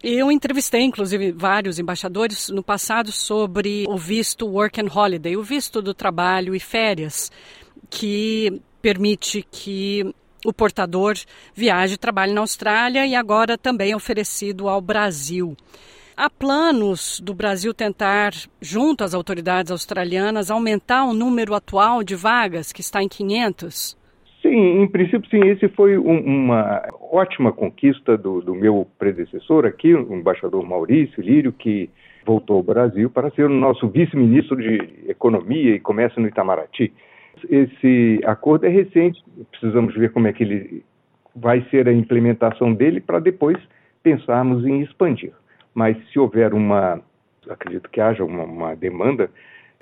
Eu 0.00 0.30
entrevistei, 0.30 0.82
inclusive, 0.82 1.32
vários 1.32 1.80
embaixadores 1.80 2.48
no 2.50 2.62
passado 2.62 3.10
sobre 3.10 3.86
o 3.88 3.96
visto 3.96 4.46
Work 4.46 4.80
and 4.80 4.86
Holiday, 4.94 5.36
o 5.36 5.42
visto 5.42 5.82
do 5.82 5.92
trabalho 5.92 6.54
e 6.54 6.60
férias 6.60 7.32
que 7.90 8.60
permite 8.80 9.46
que 9.50 10.14
o 10.44 10.52
portador 10.52 11.14
viaje 11.54 11.94
e 11.94 11.98
trabalhe 11.98 12.32
na 12.32 12.40
Austrália 12.40 13.06
e 13.06 13.14
agora 13.14 13.58
também 13.58 13.92
é 13.92 13.96
oferecido 13.96 14.68
ao 14.68 14.80
Brasil. 14.80 15.56
Há 16.16 16.28
planos 16.28 17.20
do 17.20 17.32
Brasil 17.32 17.72
tentar, 17.72 18.32
junto 18.60 19.04
às 19.04 19.14
autoridades 19.14 19.70
australianas, 19.70 20.50
aumentar 20.50 21.04
o 21.04 21.14
número 21.14 21.54
atual 21.54 22.02
de 22.02 22.16
vagas, 22.16 22.72
que 22.72 22.80
está 22.80 23.02
em 23.02 23.08
500? 23.08 23.96
Sim, 24.42 24.82
em 24.82 24.88
princípio, 24.88 25.28
sim. 25.30 25.46
Esse 25.48 25.68
foi 25.68 25.96
um, 25.96 26.18
uma 26.18 26.82
ótima 27.12 27.52
conquista 27.52 28.16
do, 28.16 28.40
do, 28.40 28.54
meu 28.54 28.86
predecessor 28.98 29.64
aqui, 29.64 29.94
o 29.94 30.14
embaixador 30.14 30.66
Maurício 30.66 31.22
Lírio, 31.22 31.52
que 31.52 31.88
voltou 32.26 32.56
ao 32.56 32.62
Brasil 32.62 33.08
para 33.10 33.30
ser 33.30 33.44
o 33.44 33.48
nosso 33.48 33.88
vice-ministro 33.88 34.56
de 34.56 35.08
Economia 35.08 35.76
e 35.76 35.80
Comércio 35.80 36.20
no 36.20 36.28
Itamaraty. 36.28 36.92
Esse 37.48 38.20
acordo 38.24 38.66
é 38.66 38.68
recente, 38.68 39.22
precisamos 39.50 39.94
ver 39.94 40.12
como 40.12 40.26
é 40.26 40.32
que 40.32 40.42
ele 40.42 40.84
vai 41.34 41.62
ser 41.70 41.88
a 41.88 41.92
implementação 41.92 42.74
dele 42.74 43.00
para 43.00 43.18
depois 43.18 43.56
pensarmos 44.02 44.64
em 44.66 44.82
expandir. 44.82 45.32
Mas 45.74 45.96
se 46.08 46.18
houver 46.18 46.54
uma, 46.54 47.00
acredito 47.48 47.88
que 47.90 48.00
haja 48.00 48.24
uma, 48.24 48.44
uma 48.44 48.74
demanda, 48.74 49.30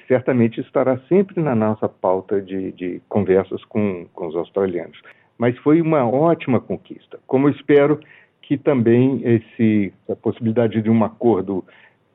certamente 0.06 0.60
estará 0.60 0.98
sempre 1.08 1.40
na 1.40 1.54
nossa 1.54 1.88
pauta 1.88 2.40
de, 2.40 2.72
de 2.72 3.00
conversas 3.08 3.64
com, 3.64 4.06
com 4.12 4.26
os 4.26 4.36
australianos. 4.36 5.00
Mas 5.38 5.56
foi 5.58 5.80
uma 5.80 6.08
ótima 6.08 6.60
conquista. 6.60 7.18
Como 7.26 7.48
eu 7.48 7.52
espero 7.52 8.00
que 8.42 8.56
também 8.56 9.20
esse, 9.25 9.92
a 10.08 10.14
possibilidade 10.14 10.80
de 10.80 10.90
um 10.90 11.04
acordo 11.04 11.64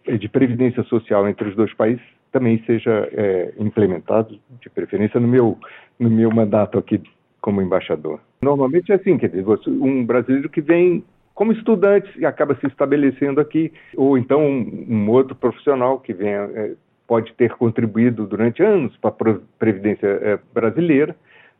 de 0.07 0.29
previdência 0.29 0.83
social 0.83 1.27
entre 1.27 1.50
os 1.50 1.55
dois 1.55 1.74
países 1.74 2.03
também 2.31 2.63
seja 2.65 3.09
é, 3.11 3.53
implementado, 3.57 4.39
de 4.61 4.69
preferência 4.69 5.19
no 5.19 5.27
meu, 5.27 5.57
no 6.00 6.09
meu 6.09 6.31
mandato 6.31 6.77
aqui 6.77 7.01
como 7.41 7.61
embaixador. 7.61 8.19
Normalmente 8.41 8.91
é 8.91 8.95
assim, 8.95 9.17
quer 9.17 9.29
dizer, 9.29 9.45
um 9.67 10.05
brasileiro 10.05 10.50
que 10.50 10.61
vem 10.61 11.03
como 11.33 11.51
estudante 11.51 12.09
e 12.19 12.25
acaba 12.25 12.55
se 12.55 12.67
estabelecendo 12.67 13.41
aqui, 13.41 13.71
ou 13.95 14.17
então 14.17 14.45
um, 14.45 14.85
um 14.89 15.09
outro 15.09 15.35
profissional 15.35 16.00
que 16.00 16.13
vem, 16.13 16.29
é, 16.29 16.73
pode 17.07 17.33
ter 17.33 17.51
contribuído 17.55 18.25
durante 18.25 18.63
anos 18.63 18.95
para 18.97 19.09
a 19.09 19.35
Previdência 19.59 20.07
é, 20.07 20.39
brasileira, 20.53 21.15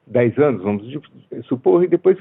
10 0.08 0.38
anos, 0.38 0.64
vamos 0.64 0.86
supor, 1.44 1.84
e 1.84 1.88
depois 1.88 2.18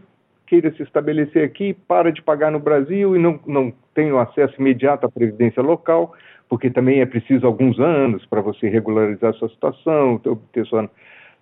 queira 0.47 0.73
se 0.73 0.83
estabelecer 0.83 1.45
aqui, 1.45 1.75
para 1.87 2.11
de 2.11 2.21
pagar 2.23 2.50
no 2.50 2.59
Brasil 2.59 3.14
e 3.14 3.19
não, 3.21 3.38
não 3.47 3.73
tem 3.95 4.11
o 4.11 4.19
acesso 4.19 4.61
imediato 4.61 5.07
à 5.07 5.11
Previdência 5.11 5.62
local, 5.62 6.12
porque 6.50 6.69
também 6.69 7.00
é 7.00 7.07
preciso 7.07 7.47
alguns 7.47 7.78
anos 7.78 8.26
para 8.26 8.40
você 8.40 8.69
regularizar 8.69 9.33
sua 9.35 9.49
situação, 9.49 10.21
obter 10.26 10.66
sua, 10.66 10.90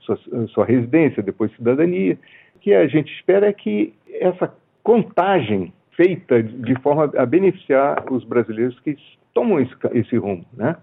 sua, 0.00 0.18
sua 0.48 0.64
residência, 0.66 1.22
depois 1.22 1.50
cidadania. 1.56 2.18
O 2.54 2.58
que 2.58 2.74
a 2.74 2.86
gente 2.86 3.10
espera 3.14 3.48
é 3.48 3.52
que 3.52 3.94
essa 4.20 4.52
contagem 4.82 5.72
feita 5.96 6.42
de 6.42 6.74
forma 6.82 7.10
a 7.16 7.24
beneficiar 7.24 8.04
os 8.12 8.22
brasileiros 8.22 8.78
que 8.80 8.96
tomam 9.32 9.58
esse, 9.58 9.72
esse 9.94 10.16
rumo, 10.18 10.44
né? 10.52 10.76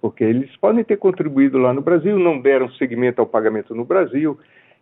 Porque 0.00 0.24
eles 0.24 0.54
podem 0.56 0.82
ter 0.82 0.96
contribuído 0.96 1.56
lá 1.56 1.72
no 1.72 1.80
Brasil, 1.80 2.18
não 2.18 2.40
deram 2.40 2.68
seguimento 2.72 3.20
ao 3.20 3.26
pagamento 3.26 3.76
no 3.76 3.84
Brasil. 3.84 4.38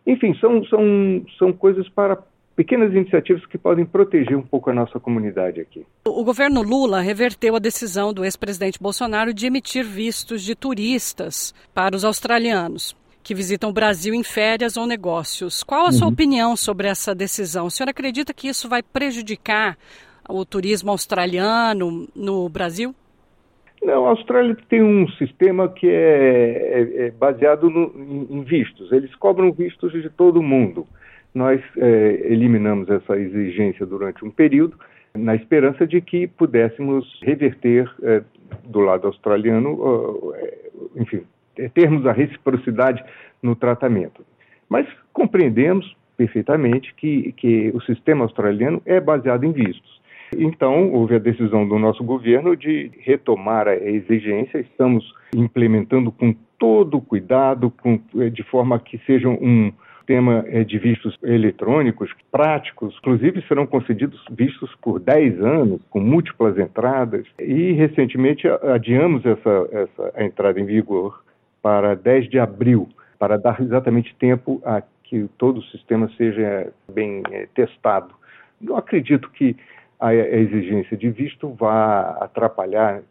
Enfim, 0.07 0.33
são, 0.35 0.65
são, 0.65 1.23
são 1.37 1.53
coisas 1.53 1.87
para 1.89 2.17
pequenas 2.57 2.91
iniciativas 2.91 3.45
que 3.45 3.57
podem 3.57 3.85
proteger 3.85 4.35
um 4.35 4.41
pouco 4.41 4.71
a 4.71 4.73
nossa 4.73 4.99
comunidade 4.99 5.61
aqui. 5.61 5.85
O 6.03 6.23
governo 6.23 6.63
Lula 6.63 6.99
reverteu 6.99 7.55
a 7.55 7.59
decisão 7.59 8.11
do 8.11 8.25
ex-presidente 8.25 8.81
Bolsonaro 8.81 9.31
de 9.31 9.45
emitir 9.45 9.85
vistos 9.85 10.41
de 10.41 10.55
turistas 10.55 11.53
para 11.71 11.95
os 11.95 12.03
australianos 12.03 12.97
que 13.21 13.35
visitam 13.35 13.69
o 13.69 13.73
Brasil 13.73 14.13
em 14.13 14.23
férias 14.23 14.77
ou 14.77 14.87
negócios. 14.87 15.61
Qual 15.61 15.85
a 15.85 15.91
sua 15.91 16.07
uhum. 16.07 16.13
opinião 16.13 16.55
sobre 16.55 16.87
essa 16.87 17.13
decisão? 17.13 17.65
O 17.65 17.69
senhor 17.69 17.89
acredita 17.89 18.33
que 18.33 18.47
isso 18.47 18.69
vai 18.69 18.81
prejudicar 18.81 19.77
o 20.29 20.45
turismo 20.45 20.91
australiano 20.91 22.07
no 22.15 22.47
Brasil? 22.49 22.95
Não, 23.83 24.05
a 24.05 24.09
Austrália 24.09 24.57
tem 24.69 24.81
um 24.81 25.07
sistema 25.09 25.67
que 25.69 25.87
é, 25.87 25.91
é, 25.91 27.05
é 27.07 27.11
baseado 27.11 27.69
no, 27.69 27.93
em, 27.95 28.37
em, 28.37 28.43
vistos. 28.43 28.91
Eles 28.91 29.13
cobram 29.15 29.51
vistos 29.51 29.91
de 29.91 30.09
todo 30.09 30.41
mundo. 30.41 30.87
Nós 31.33 31.61
é, 31.77 32.21
eliminamos 32.25 32.89
essa 32.89 33.17
exigência 33.17 33.85
durante 33.85 34.25
um 34.25 34.31
período, 34.31 34.77
na 35.13 35.35
esperança 35.35 35.85
de 35.85 36.01
que 36.01 36.27
pudéssemos 36.27 37.19
reverter 37.23 37.89
é, 38.03 38.23
do 38.65 38.79
lado 38.79 39.07
australiano, 39.07 40.33
é, 40.35 40.69
enfim, 40.95 41.23
termos 41.73 42.05
a 42.05 42.11
reciprocidade 42.11 43.03
no 43.41 43.55
tratamento. 43.55 44.25
Mas 44.69 44.87
compreendemos 45.13 45.95
perfeitamente 46.15 46.93
que, 46.95 47.31
que 47.33 47.71
o 47.73 47.81
sistema 47.81 48.23
australiano 48.23 48.81
é 48.85 48.99
baseado 48.99 49.43
em 49.43 49.51
vistos. 49.51 49.97
Então, 50.35 50.91
houve 50.91 51.15
a 51.15 51.19
decisão 51.19 51.67
do 51.67 51.79
nosso 51.79 52.03
governo 52.03 52.55
de 52.55 52.91
retomar 52.99 53.67
a 53.67 53.75
exigência. 53.75 54.59
Estamos 54.59 55.13
implementando 55.33 56.11
com 56.11 56.35
todo 56.59 56.99
cuidado, 56.99 57.71
com, 57.81 57.99
de 58.29 58.43
forma 58.43 58.79
que 58.79 58.97
seja 59.05 59.29
um 59.29 59.71
sistema 60.07 60.45
eh, 60.47 60.63
de 60.63 60.79
vistos 60.79 61.17
eletrônicos 61.21 62.09
práticos. 62.31 62.95
Inclusive, 62.99 63.43
serão 63.45 63.67
concedidos 63.67 64.23
vistos 64.31 64.73
por 64.81 64.99
10 64.99 65.41
anos, 65.41 65.81
com 65.89 65.99
múltiplas 65.99 66.57
entradas. 66.57 67.25
E, 67.37 67.73
recentemente, 67.73 68.47
adiamos 68.47 69.25
essa, 69.25 69.69
essa 69.71 70.11
a 70.15 70.23
entrada 70.23 70.59
em 70.59 70.65
vigor 70.65 71.21
para 71.61 71.93
10 71.93 72.29
de 72.29 72.39
abril, 72.39 72.87
para 73.19 73.37
dar 73.37 73.59
exatamente 73.61 74.15
tempo 74.15 74.61
a 74.63 74.81
que 75.03 75.29
todo 75.37 75.57
o 75.57 75.63
sistema 75.63 76.09
seja 76.17 76.71
bem 76.89 77.21
é, 77.29 77.47
testado. 77.53 78.13
Não 78.61 78.77
acredito 78.77 79.29
que 79.31 79.57
a 79.99 80.13
exigência 80.13 80.95
de 80.95 81.09
visto 81.09 81.49
vá 81.49 82.17
atrapalhar 82.21 83.01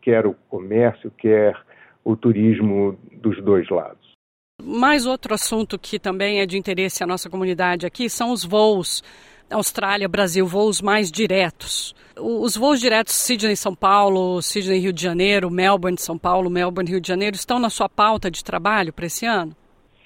quer 0.00 0.26
o 0.26 0.34
comércio, 0.48 1.10
quer 1.18 1.56
o 2.04 2.14
turismo 2.14 2.96
dos 3.12 3.42
dois 3.42 3.68
lados. 3.68 4.15
Mais 4.62 5.04
outro 5.04 5.34
assunto 5.34 5.78
que 5.78 5.98
também 5.98 6.40
é 6.40 6.46
de 6.46 6.56
interesse 6.56 7.04
à 7.04 7.06
nossa 7.06 7.28
comunidade 7.28 7.84
aqui 7.84 8.08
são 8.08 8.32
os 8.32 8.42
voos 8.42 9.02
Austrália, 9.50 10.08
Brasil, 10.08 10.46
voos 10.46 10.80
mais 10.80 11.12
diretos. 11.12 11.94
Os 12.18 12.56
voos 12.56 12.80
diretos 12.80 13.14
Sydney-São 13.14 13.74
Paulo, 13.74 14.40
Sydney-Rio 14.40 14.92
de 14.92 15.02
Janeiro, 15.02 15.50
Melbourne-São 15.50 16.16
Paulo, 16.16 16.50
Melbourne-Rio 16.50 17.00
de 17.00 17.06
Janeiro 17.06 17.36
estão 17.36 17.58
na 17.58 17.70
sua 17.70 17.88
pauta 17.88 18.30
de 18.30 18.42
trabalho 18.42 18.92
para 18.92 19.06
esse 19.06 19.26
ano? 19.26 19.54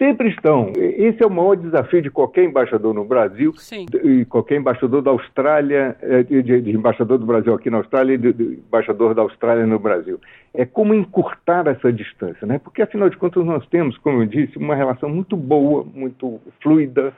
Sempre 0.00 0.30
estão. 0.30 0.73
Esse 0.75 1.23
é 1.23 1.26
o 1.26 1.30
maior 1.30 1.54
desafio 1.54 2.00
de 2.00 2.11
qualquer 2.11 2.45
embaixador 2.45 2.95
no 2.95 3.04
Brasil 3.04 3.52
Sim. 3.59 3.85
e 4.02 4.25
qualquer 4.25 4.57
embaixador 4.57 5.02
da 5.02 5.11
Austrália, 5.11 5.95
eh, 6.00 6.23
de, 6.23 6.62
de, 6.62 6.71
embaixador 6.71 7.19
do 7.19 7.26
Brasil 7.26 7.52
aqui 7.52 7.69
na 7.69 7.76
Austrália 7.76 8.14
e 8.14 8.16
de, 8.16 8.33
de, 8.33 8.45
embaixador 8.66 9.14
da 9.14 9.21
Austrália 9.21 9.66
no 9.66 9.78
Brasil. 9.78 10.19
É 10.54 10.64
como 10.64 10.95
encurtar 10.95 11.66
essa 11.66 11.92
distância, 11.92 12.47
né? 12.47 12.59
Porque 12.59 12.80
afinal 12.80 13.11
de 13.11 13.19
contas 13.19 13.45
nós 13.45 13.66
temos, 13.66 13.99
como 13.99 14.23
eu 14.23 14.26
disse, 14.26 14.57
uma 14.57 14.75
relação 14.75 15.11
muito 15.11 15.37
boa, 15.37 15.85
muito 15.95 16.40
fluida, 16.62 17.12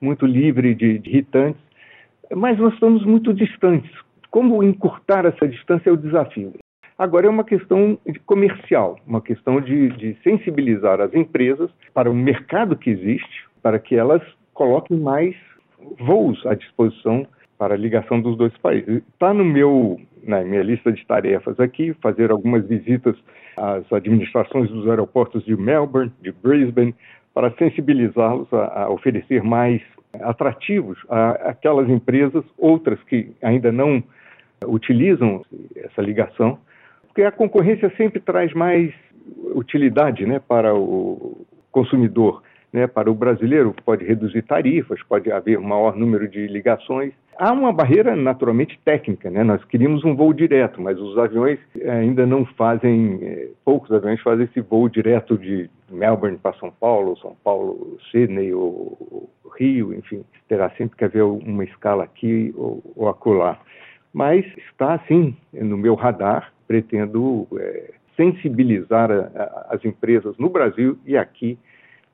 muito 0.00 0.26
livre 0.26 0.74
de, 0.74 0.98
de 0.98 1.10
irritantes, 1.10 1.62
mas 2.34 2.58
nós 2.58 2.74
estamos 2.74 3.04
muito 3.04 3.32
distantes. 3.32 3.92
Como 4.28 4.60
encurtar 4.64 5.24
essa 5.24 5.46
distância 5.46 5.88
é 5.88 5.92
o 5.92 5.96
desafio. 5.96 6.52
Agora 6.96 7.26
é 7.26 7.30
uma 7.30 7.44
questão 7.44 7.98
comercial, 8.24 8.98
uma 9.06 9.20
questão 9.20 9.60
de, 9.60 9.88
de 9.96 10.16
sensibilizar 10.22 11.00
as 11.00 11.12
empresas 11.12 11.68
para 11.92 12.08
o 12.10 12.14
mercado 12.14 12.76
que 12.76 12.90
existe, 12.90 13.48
para 13.60 13.78
que 13.78 13.96
elas 13.96 14.22
coloquem 14.52 14.98
mais 14.98 15.34
voos 15.98 16.44
à 16.46 16.54
disposição 16.54 17.26
para 17.58 17.74
a 17.74 17.76
ligação 17.76 18.20
dos 18.20 18.36
dois 18.36 18.56
países. 18.58 19.02
Está 19.12 19.34
no 19.34 19.44
meu 19.44 20.00
na 20.26 20.42
minha 20.42 20.62
lista 20.62 20.90
de 20.90 21.04
tarefas 21.06 21.58
aqui 21.60 21.94
fazer 22.02 22.30
algumas 22.30 22.66
visitas 22.66 23.14
às 23.56 23.92
administrações 23.92 24.70
dos 24.70 24.88
aeroportos 24.88 25.44
de 25.44 25.54
Melbourne, 25.56 26.12
de 26.22 26.32
Brisbane, 26.32 26.94
para 27.34 27.50
sensibilizá-los 27.58 28.50
a, 28.52 28.84
a, 28.84 28.90
oferecer 28.90 29.42
mais 29.42 29.82
atrativos 30.20 30.98
àquelas 31.08 31.88
empresas, 31.90 32.44
outras 32.56 33.02
que 33.04 33.32
ainda 33.42 33.72
não 33.72 34.02
utilizam 34.66 35.44
essa 35.76 36.00
ligação, 36.00 36.58
porque 37.14 37.22
a 37.22 37.30
concorrência 37.30 37.92
sempre 37.96 38.18
traz 38.18 38.52
mais 38.52 38.92
utilidade 39.54 40.26
né, 40.26 40.40
para 40.40 40.74
o 40.74 41.46
consumidor. 41.70 42.42
Né, 42.72 42.88
para 42.88 43.08
o 43.08 43.14
brasileiro, 43.14 43.72
pode 43.84 44.04
reduzir 44.04 44.42
tarifas, 44.42 45.00
pode 45.04 45.30
haver 45.30 45.60
maior 45.60 45.94
número 45.94 46.26
de 46.26 46.48
ligações. 46.48 47.12
Há 47.38 47.52
uma 47.52 47.72
barreira 47.72 48.16
naturalmente 48.16 48.76
técnica, 48.84 49.30
né? 49.30 49.44
Nós 49.44 49.64
queríamos 49.66 50.04
um 50.04 50.16
voo 50.16 50.32
direto, 50.32 50.82
mas 50.82 50.98
os 50.98 51.16
aviões 51.16 51.60
ainda 51.86 52.26
não 52.26 52.44
fazem, 52.44 53.20
eh, 53.22 53.48
poucos 53.64 53.92
aviões 53.92 54.20
fazem 54.22 54.46
esse 54.46 54.60
voo 54.60 54.88
direto 54.88 55.38
de 55.38 55.70
Melbourne 55.88 56.36
para 56.36 56.58
São 56.58 56.72
Paulo, 56.72 57.16
São 57.18 57.36
Paulo, 57.44 57.96
Sydney 58.10 58.52
ou, 58.52 59.30
Rio, 59.56 59.94
enfim, 59.94 60.24
terá 60.48 60.68
sempre 60.70 60.96
que 60.96 61.04
haver 61.04 61.22
uma 61.22 61.62
escala 61.62 62.02
aqui 62.02 62.52
ou, 62.56 62.82
ou 62.96 63.08
acolá. 63.08 63.56
Mas 64.14 64.46
está 64.56 64.94
assim 64.94 65.36
no 65.52 65.76
meu 65.76 65.96
radar 65.96 66.52
pretendo 66.68 67.48
é, 67.58 67.94
sensibilizar 68.16 69.10
a, 69.10 69.16
a, 69.16 69.66
as 69.74 69.84
empresas 69.84 70.38
no 70.38 70.48
Brasil 70.48 70.96
e 71.04 71.16
aqui 71.16 71.58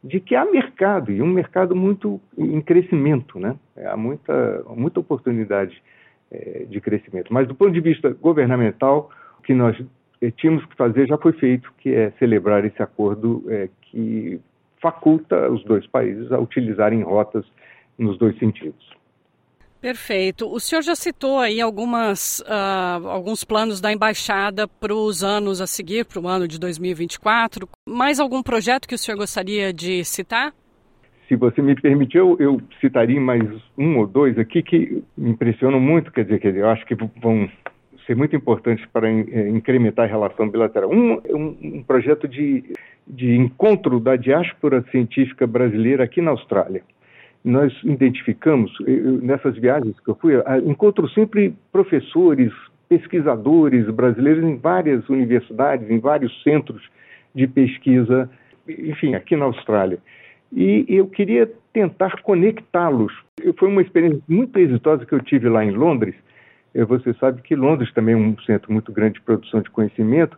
de 0.03 0.19
que 0.19 0.35
há 0.35 0.47
mercado, 0.47 1.13
e 1.13 1.21
um 1.21 1.27
mercado 1.27 1.77
muito 1.77 2.19
em 2.37 2.61
crescimento, 2.63 3.39
né? 3.39 3.55
Há 3.85 3.99
muita, 3.99 4.65
muita 4.75 4.99
oportunidade 4.99 5.83
é, 6.31 6.65
de 6.69 6.81
crescimento. 6.81 7.33
Mas 7.33 7.47
do 7.47 7.55
ponto 7.55 7.73
de 7.73 7.81
vista 7.81 8.09
governamental, 8.09 9.11
o 9.39 9.43
que 9.43 9.53
nós 9.53 9.79
é, 10.23 10.31
tínhamos 10.31 10.65
que 10.65 10.75
fazer 10.75 11.07
já 11.07 11.19
foi 11.19 11.33
feito, 11.35 11.71
que 11.79 11.95
é 11.95 12.13
celebrar 12.13 12.65
esse 12.65 12.83
acordo 12.83 13.45
é, 13.49 13.69
que 13.83 14.41
faculta 14.81 15.51
os 15.51 15.63
dois 15.65 15.87
países 15.87 16.33
a 16.33 16.39
utilizarem 16.39 17.03
rotas 17.03 17.45
nos 17.99 18.17
dois 18.17 18.39
sentidos. 18.39 19.00
Perfeito. 19.81 20.47
O 20.47 20.61
senhor 20.61 20.83
já 20.83 20.95
citou 20.95 21.39
aí 21.39 21.59
algumas, 21.59 22.41
uh, 22.41 23.09
alguns 23.09 23.45
planos 23.45 23.81
da 23.81 23.91
embaixada 23.91 24.69
para 24.69 24.95
os 24.95 25.25
anos 25.25 25.61
a 25.61 25.67
seguir, 25.67 26.05
para 26.05 26.21
o 26.21 26.29
ano 26.29 26.47
de 26.47 26.61
2024. 26.61 27.67
Mais 27.89 28.21
algum 28.21 28.43
projeto 28.43 28.87
que 28.87 28.95
o 28.95 28.99
senhor 28.99 29.17
gostaria 29.17 29.73
de 29.73 30.05
citar? 30.05 30.53
Se 31.27 31.35
você 31.35 31.63
me 31.63 31.75
permitir, 31.75 32.19
eu, 32.19 32.37
eu 32.39 32.61
citaria 32.79 33.21
mais 33.21 33.43
um 33.79 33.99
ou 33.99 34.07
dois 34.07 34.39
aqui 34.39 34.63
que 34.63 35.03
me 35.17 35.31
impressionam 35.31 35.81
muito, 35.81 36.13
quer 36.13 36.25
dizer, 36.25 36.41
dizer 36.41 36.59
eu 36.59 36.69
acho 36.69 36.85
que 36.85 36.95
vão 36.95 37.49
ser 38.07 38.17
muito 38.17 38.37
importantes 38.37 38.85
para 38.93 39.09
eh, 39.09 39.49
incrementar 39.49 40.05
a 40.05 40.09
relação 40.09 40.49
bilateral. 40.49 40.91
Um, 40.91 41.21
um, 41.31 41.57
um 41.63 41.83
projeto 41.85 42.27
de, 42.27 42.75
de 43.07 43.37
encontro 43.37 44.01
da 44.01 44.17
diáspora 44.17 44.85
científica 44.91 45.47
brasileira 45.47 46.05
aqui 46.05 46.21
na 46.21 46.33
Austrália 46.33 46.83
nós 47.45 47.73
identificamos, 47.83 48.71
nessas 49.23 49.57
viagens 49.57 49.99
que 50.01 50.09
eu 50.09 50.15
fui, 50.15 50.35
encontro 50.67 51.09
sempre 51.11 51.55
professores, 51.73 52.53
pesquisadores 52.89 53.89
brasileiros 53.89 54.45
em 54.45 54.57
várias 54.57 55.09
universidades, 55.09 55.91
em 55.91 55.99
vários 55.99 56.43
centros 56.43 56.83
de 57.35 57.47
pesquisa, 57.47 58.29
enfim, 58.69 59.15
aqui 59.15 59.37
na 59.37 59.47
Austrália. 59.47 59.99
E 60.53 60.85
eu 60.89 61.07
queria 61.07 61.51
tentar 61.73 62.21
conectá-los. 62.23 63.13
Foi 63.57 63.69
uma 63.69 63.81
experiência 63.81 64.21
muito 64.29 64.59
exitosa 64.59 65.07
que 65.07 65.13
eu 65.13 65.21
tive 65.21 65.49
lá 65.49 65.65
em 65.65 65.71
Londres. 65.71 66.15
Você 66.75 67.15
sabe 67.15 67.41
que 67.43 67.55
Londres 67.57 67.93
também 67.95 68.15
é 68.15 68.19
um 68.19 68.37
centro 68.41 68.73
muito 68.73 68.93
grande 68.93 69.15
de 69.15 69.21
produção 69.23 69.63
de 69.63 69.71
conhecimento, 69.71 70.37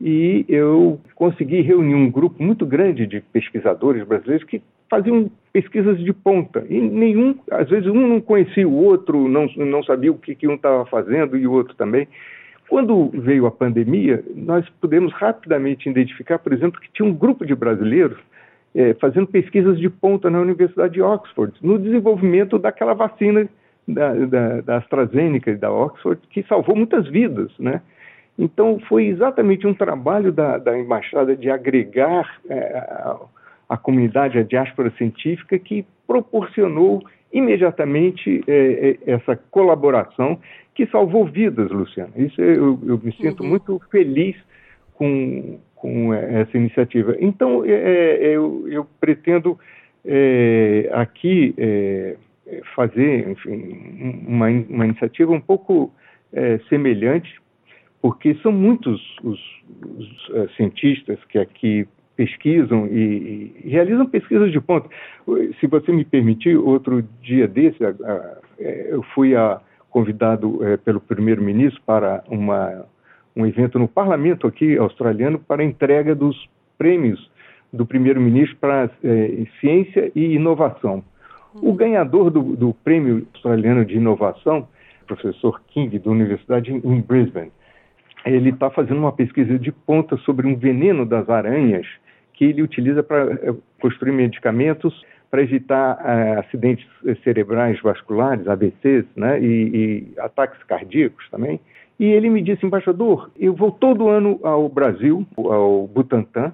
e 0.00 0.44
eu 0.48 1.00
consegui 1.14 1.60
reunir 1.62 1.94
um 1.94 2.10
grupo 2.10 2.42
muito 2.42 2.66
grande 2.66 3.06
de 3.06 3.20
pesquisadores 3.20 4.04
brasileiros 4.04 4.44
que 4.44 4.62
faziam 4.90 5.30
pesquisas 5.52 5.98
de 5.98 6.12
ponta 6.12 6.64
e 6.68 6.80
nenhum, 6.80 7.36
às 7.50 7.68
vezes 7.68 7.86
um 7.88 8.08
não 8.08 8.20
conhecia 8.20 8.66
o 8.66 8.74
outro, 8.74 9.28
não, 9.28 9.46
não 9.56 9.82
sabia 9.84 10.10
o 10.10 10.18
que, 10.18 10.34
que 10.34 10.48
um 10.48 10.54
estava 10.54 10.84
fazendo 10.86 11.36
e 11.36 11.46
o 11.46 11.52
outro 11.52 11.74
também. 11.74 12.08
Quando 12.68 13.10
veio 13.10 13.46
a 13.46 13.50
pandemia, 13.50 14.24
nós 14.34 14.68
pudemos 14.80 15.12
rapidamente 15.12 15.88
identificar, 15.88 16.38
por 16.38 16.52
exemplo, 16.52 16.80
que 16.80 16.90
tinha 16.92 17.08
um 17.08 17.14
grupo 17.14 17.46
de 17.46 17.54
brasileiros 17.54 18.18
é, 18.74 18.94
fazendo 18.94 19.28
pesquisas 19.28 19.78
de 19.78 19.88
ponta 19.88 20.28
na 20.28 20.40
Universidade 20.40 20.94
de 20.94 21.02
Oxford, 21.02 21.54
no 21.62 21.78
desenvolvimento 21.78 22.58
daquela 22.58 22.94
vacina 22.94 23.48
da, 23.86 24.12
da, 24.14 24.60
da 24.62 24.76
AstraZeneca 24.78 25.50
e 25.50 25.56
da 25.56 25.70
Oxford, 25.70 26.20
que 26.30 26.42
salvou 26.44 26.74
muitas 26.74 27.06
vidas, 27.06 27.52
né? 27.58 27.80
Então, 28.36 28.80
foi 28.88 29.06
exatamente 29.06 29.64
um 29.64 29.74
trabalho 29.74 30.32
da, 30.32 30.58
da 30.58 30.76
embaixada 30.76 31.36
de 31.36 31.48
agregar 31.48 32.40
é, 32.48 33.14
a, 33.68 33.76
comunidade, 33.76 34.38
a 34.38 34.42
diáspora 34.42 34.90
científica, 34.98 35.58
que 35.58 35.84
proporcionou 36.06 37.02
imediatamente 37.32 38.42
é, 38.46 38.98
é, 39.06 39.12
essa 39.12 39.36
colaboração 39.50 40.38
que 40.74 40.86
salvou 40.86 41.26
vidas, 41.26 41.70
Luciana. 41.70 42.12
Isso 42.16 42.40
eu, 42.40 42.78
eu 42.86 43.00
me 43.02 43.12
sinto 43.12 43.42
uhum. 43.42 43.48
muito 43.48 43.80
feliz 43.90 44.36
com, 44.94 45.58
com 45.74 46.14
essa 46.14 46.56
iniciativa. 46.56 47.16
Então, 47.18 47.64
é, 47.64 47.70
é, 47.72 48.36
eu, 48.36 48.66
eu, 48.68 48.86
pretendo 49.00 49.58
é, 50.04 50.88
aqui 50.92 51.54
é, 51.58 52.16
fazer 52.74 53.28
enfim, 53.30 54.22
uma, 54.26 54.48
uma, 54.48 54.84
iniciativa 54.86 55.32
um 55.32 55.40
pouco 55.40 55.92
é, 56.32 56.58
semelhante, 56.68 57.40
porque 58.00 58.34
são 58.42 58.52
muitos 58.52 59.00
os, 59.22 59.40
os 59.82 60.28
uh, 60.28 60.48
cientistas 60.56 61.18
que 61.28 61.38
aqui 61.38 61.88
pesquisam 62.16 62.86
e, 62.86 63.52
e, 63.64 63.68
realizam 63.68 64.06
pesquisas 64.06 64.52
de 64.52 64.60
ponta. 64.60 64.88
Se 65.60 65.66
você 65.66 65.92
me 65.92 66.04
permitir, 66.04 66.56
outro 66.56 67.02
dia 67.22 67.48
desse, 67.48 67.78
eu 68.88 69.02
fui 69.14 69.34
a, 69.34 69.60
convidado 69.94 70.58
é, 70.66 70.76
pelo 70.76 71.00
primeiro-ministro 71.00 71.80
para 71.86 72.24
uma, 72.28 72.84
um 73.36 73.46
evento 73.46 73.78
no 73.78 73.86
parlamento 73.86 74.44
aqui 74.44 74.76
australiano 74.76 75.38
para 75.38 75.62
a 75.62 75.64
entrega 75.64 76.16
dos 76.16 76.48
prêmios 76.76 77.30
do 77.72 77.86
primeiro-ministro 77.86 78.56
para 78.56 78.90
é, 79.04 79.46
ciência 79.60 80.10
e 80.12 80.34
inovação. 80.34 81.04
O 81.54 81.68
uhum. 81.68 81.76
ganhador 81.76 82.28
do, 82.28 82.56
do, 82.56 82.74
prêmio 82.74 83.24
australiano 83.34 83.84
de 83.84 83.94
inovação, 83.94 84.66
professor 85.06 85.62
King, 85.68 85.96
da 86.00 86.10
Universidade 86.10 86.72
em 86.72 87.00
Brisbane, 87.00 87.52
ele 88.26 88.50
está 88.50 88.70
fazendo 88.70 88.98
uma 88.98 89.12
pesquisa 89.12 89.56
de 89.56 89.70
ponta 89.70 90.16
sobre 90.18 90.44
um 90.44 90.56
veneno 90.56 91.06
das 91.06 91.28
aranhas 91.30 91.86
que 92.34 92.44
ele 92.44 92.62
utiliza 92.62 93.02
para 93.02 93.32
é, 93.32 93.54
construir 93.80 94.12
medicamentos 94.12 94.94
para 95.30 95.42
evitar 95.42 95.96
uh, 95.96 96.38
acidentes 96.38 96.86
cerebrais 97.24 97.80
vasculares, 97.82 98.46
AVCs, 98.46 99.04
né, 99.16 99.40
e, 99.40 100.06
e, 100.14 100.20
ataques 100.20 100.62
cardíacos 100.62 101.28
também. 101.28 101.58
E 101.98 102.04
ele 102.04 102.30
me 102.30 102.40
disse, 102.40 102.64
embaixador, 102.64 103.30
eu 103.36 103.52
vou 103.52 103.72
todo 103.72 104.08
ano 104.08 104.38
ao 104.44 104.68
Brasil, 104.68 105.26
ao 105.36 105.88
Butantan, 105.88 106.52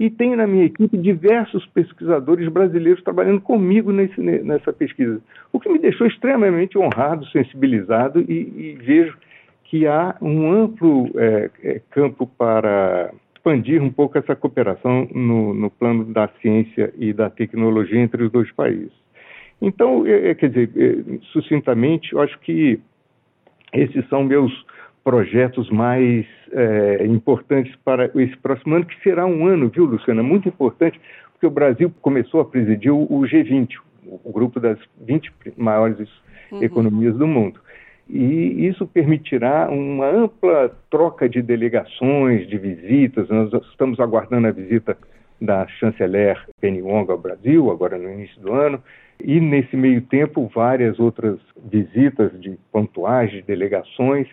e 0.00 0.08
tenho 0.08 0.34
na 0.34 0.46
minha 0.46 0.64
equipe 0.64 0.96
diversos 0.96 1.66
pesquisadores 1.66 2.48
brasileiros 2.48 3.04
trabalhando 3.04 3.40
comigo 3.42 3.92
nesse, 3.92 4.18
nessa 4.18 4.72
pesquisa, 4.72 5.20
o 5.52 5.60
que 5.60 5.68
me 5.68 5.78
deixou 5.78 6.06
extremamente 6.06 6.78
honrado, 6.78 7.26
sensibilizado 7.26 8.20
e, 8.20 8.32
e 8.32 8.78
vejo 8.80 9.14
que 9.64 9.86
há 9.86 10.16
um 10.20 10.50
amplo 10.50 11.10
é, 11.16 11.80
campo 11.90 12.26
para 12.26 13.12
expandir 13.42 13.82
um 13.82 13.90
pouco 13.90 14.16
essa 14.16 14.36
cooperação 14.36 15.08
no, 15.12 15.52
no 15.52 15.68
plano 15.68 16.04
da 16.04 16.28
ciência 16.40 16.94
e 16.96 17.12
da 17.12 17.28
tecnologia 17.28 18.00
entre 18.00 18.22
os 18.22 18.30
dois 18.30 18.50
países. 18.52 18.92
Então, 19.60 20.06
é, 20.06 20.30
é 20.30 20.34
quer 20.34 20.48
dizer, 20.48 20.70
é, 20.76 21.18
sucintamente, 21.32 22.12
eu 22.12 22.20
acho 22.20 22.38
que 22.40 22.80
esses 23.72 24.08
são 24.08 24.22
meus 24.22 24.52
projetos 25.02 25.68
mais 25.70 26.24
é, 26.52 27.04
importantes 27.06 27.74
para 27.84 28.06
esse 28.14 28.36
próximo 28.36 28.76
ano, 28.76 28.86
que 28.86 29.02
será 29.02 29.26
um 29.26 29.46
ano, 29.46 29.68
viu, 29.68 29.84
Luciana, 29.84 30.22
muito 30.22 30.48
importante, 30.48 31.00
porque 31.32 31.46
o 31.46 31.50
Brasil 31.50 31.92
começou 32.00 32.40
a 32.40 32.44
presidir 32.44 32.92
o 32.92 33.20
G20, 33.22 33.68
o 34.06 34.32
grupo 34.32 34.60
das 34.60 34.78
20 35.00 35.32
maiores 35.56 36.08
uhum. 36.52 36.62
economias 36.62 37.16
do 37.16 37.26
mundo 37.26 37.60
e 38.08 38.66
isso 38.66 38.86
permitirá 38.86 39.68
uma 39.70 40.06
ampla 40.06 40.76
troca 40.90 41.28
de 41.28 41.40
delegações, 41.40 42.46
de 42.48 42.58
visitas. 42.58 43.28
Nós 43.28 43.52
estamos 43.70 43.98
aguardando 44.00 44.48
a 44.48 44.50
visita 44.50 44.96
da 45.40 45.66
chanceler 45.66 46.40
Penny 46.60 46.82
Wong 46.82 47.10
ao 47.10 47.18
Brasil, 47.18 47.70
agora 47.70 47.98
no 47.98 48.10
início 48.10 48.40
do 48.40 48.52
ano, 48.52 48.82
e 49.22 49.40
nesse 49.40 49.76
meio 49.76 50.02
tempo 50.02 50.50
várias 50.54 50.98
outras 51.00 51.38
visitas 51.64 52.32
de 52.40 52.58
pontuais, 52.70 53.30
de 53.30 53.42
delegações. 53.42 54.28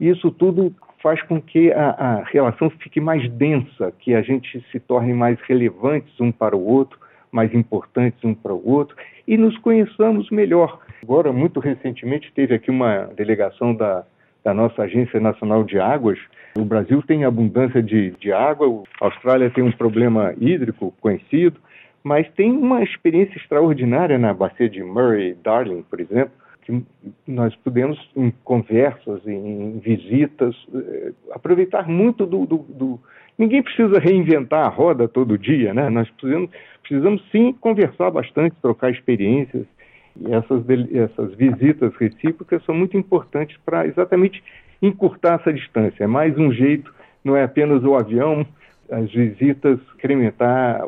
Isso 0.00 0.30
tudo 0.30 0.74
faz 1.02 1.20
com 1.22 1.40
que 1.40 1.72
a, 1.72 1.90
a 1.90 2.24
relação 2.24 2.70
fique 2.70 3.00
mais 3.00 3.28
densa, 3.30 3.92
que 3.98 4.14
a 4.14 4.22
gente 4.22 4.64
se 4.70 4.78
torne 4.78 5.12
mais 5.12 5.38
relevantes 5.42 6.12
um 6.20 6.30
para 6.30 6.56
o 6.56 6.64
outro, 6.64 6.98
mais 7.30 7.52
importantes 7.54 8.22
um 8.24 8.34
para 8.34 8.52
o 8.52 8.68
outro, 8.68 8.96
e 9.26 9.36
nos 9.36 9.56
conheçamos 9.58 10.30
melhor. 10.30 10.80
Agora, 11.02 11.32
muito 11.32 11.58
recentemente, 11.58 12.32
teve 12.32 12.54
aqui 12.54 12.70
uma 12.70 13.06
delegação 13.16 13.74
da, 13.74 14.04
da 14.44 14.54
nossa 14.54 14.82
Agência 14.82 15.18
Nacional 15.18 15.64
de 15.64 15.78
Águas. 15.78 16.18
O 16.56 16.64
Brasil 16.64 17.02
tem 17.02 17.24
abundância 17.24 17.82
de, 17.82 18.12
de 18.20 18.32
água, 18.32 18.84
a 19.00 19.06
Austrália 19.06 19.50
tem 19.50 19.64
um 19.64 19.72
problema 19.72 20.32
hídrico 20.40 20.94
conhecido, 21.00 21.58
mas 22.04 22.30
tem 22.34 22.52
uma 22.52 22.82
experiência 22.84 23.36
extraordinária 23.36 24.16
na 24.16 24.32
bacia 24.32 24.68
de 24.68 24.82
Murray 24.82 25.34
Darling, 25.42 25.82
por 25.82 26.00
exemplo, 26.00 26.32
que 26.62 26.84
nós 27.26 27.54
podemos, 27.56 27.98
em 28.14 28.32
conversas, 28.44 29.26
em 29.26 29.80
visitas, 29.80 30.54
eh, 30.72 31.12
aproveitar 31.32 31.88
muito 31.88 32.24
do, 32.24 32.46
do, 32.46 32.58
do, 32.58 33.00
Ninguém 33.36 33.60
precisa 33.60 33.98
reinventar 33.98 34.64
a 34.64 34.68
roda 34.68 35.08
todo 35.08 35.36
dia, 35.36 35.74
né? 35.74 35.90
Nós 35.90 36.08
precisamos, 36.10 36.50
precisamos 36.80 37.24
sim 37.32 37.52
conversar 37.54 38.12
bastante, 38.12 38.54
trocar 38.62 38.92
experiências 38.92 39.66
e 40.16 40.32
essas, 40.32 40.62
essas 40.92 41.34
visitas 41.34 41.94
recíprocas 41.96 42.64
são 42.64 42.74
muito 42.74 42.96
importantes 42.96 43.56
para 43.64 43.86
exatamente 43.86 44.42
encurtar 44.80 45.40
essa 45.40 45.52
distância. 45.52 46.04
É 46.04 46.06
mais 46.06 46.36
um 46.36 46.52
jeito, 46.52 46.92
não 47.24 47.36
é 47.36 47.44
apenas 47.44 47.82
o 47.84 47.94
avião, 47.94 48.46
as 48.92 49.10
visitas, 49.10 49.78
incrementar 49.94 50.82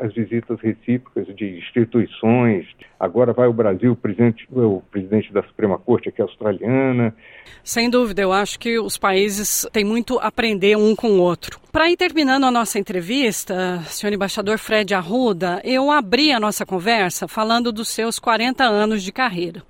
as 0.00 0.12
visitas 0.12 0.58
recíprocas 0.60 1.26
de 1.36 1.58
instituições. 1.58 2.66
Agora 2.98 3.32
vai 3.32 3.46
o 3.46 3.52
Brasil, 3.52 3.92
o 3.92 3.96
presidente, 3.96 4.46
o 4.52 4.82
presidente 4.90 5.32
da 5.32 5.42
Suprema 5.44 5.78
Corte, 5.78 6.10
que 6.10 6.20
é 6.20 6.24
australiana. 6.24 7.14
Sem 7.62 7.88
dúvida, 7.88 8.22
eu 8.22 8.32
acho 8.32 8.58
que 8.58 8.78
os 8.78 8.98
países 8.98 9.66
têm 9.72 9.84
muito 9.84 10.18
a 10.18 10.26
aprender 10.26 10.76
um 10.76 10.96
com 10.96 11.12
o 11.12 11.20
outro. 11.20 11.60
Para 11.70 11.90
ir 11.90 11.96
terminando 11.96 12.44
a 12.44 12.50
nossa 12.50 12.78
entrevista, 12.78 13.80
senhor 13.84 14.12
embaixador 14.12 14.58
Fred 14.58 14.92
Arruda, 14.94 15.60
eu 15.64 15.90
abri 15.90 16.32
a 16.32 16.40
nossa 16.40 16.66
conversa 16.66 17.28
falando 17.28 17.70
dos 17.70 17.88
seus 17.88 18.18
40 18.18 18.64
anos 18.64 19.02
de 19.02 19.12
carreira 19.12 19.62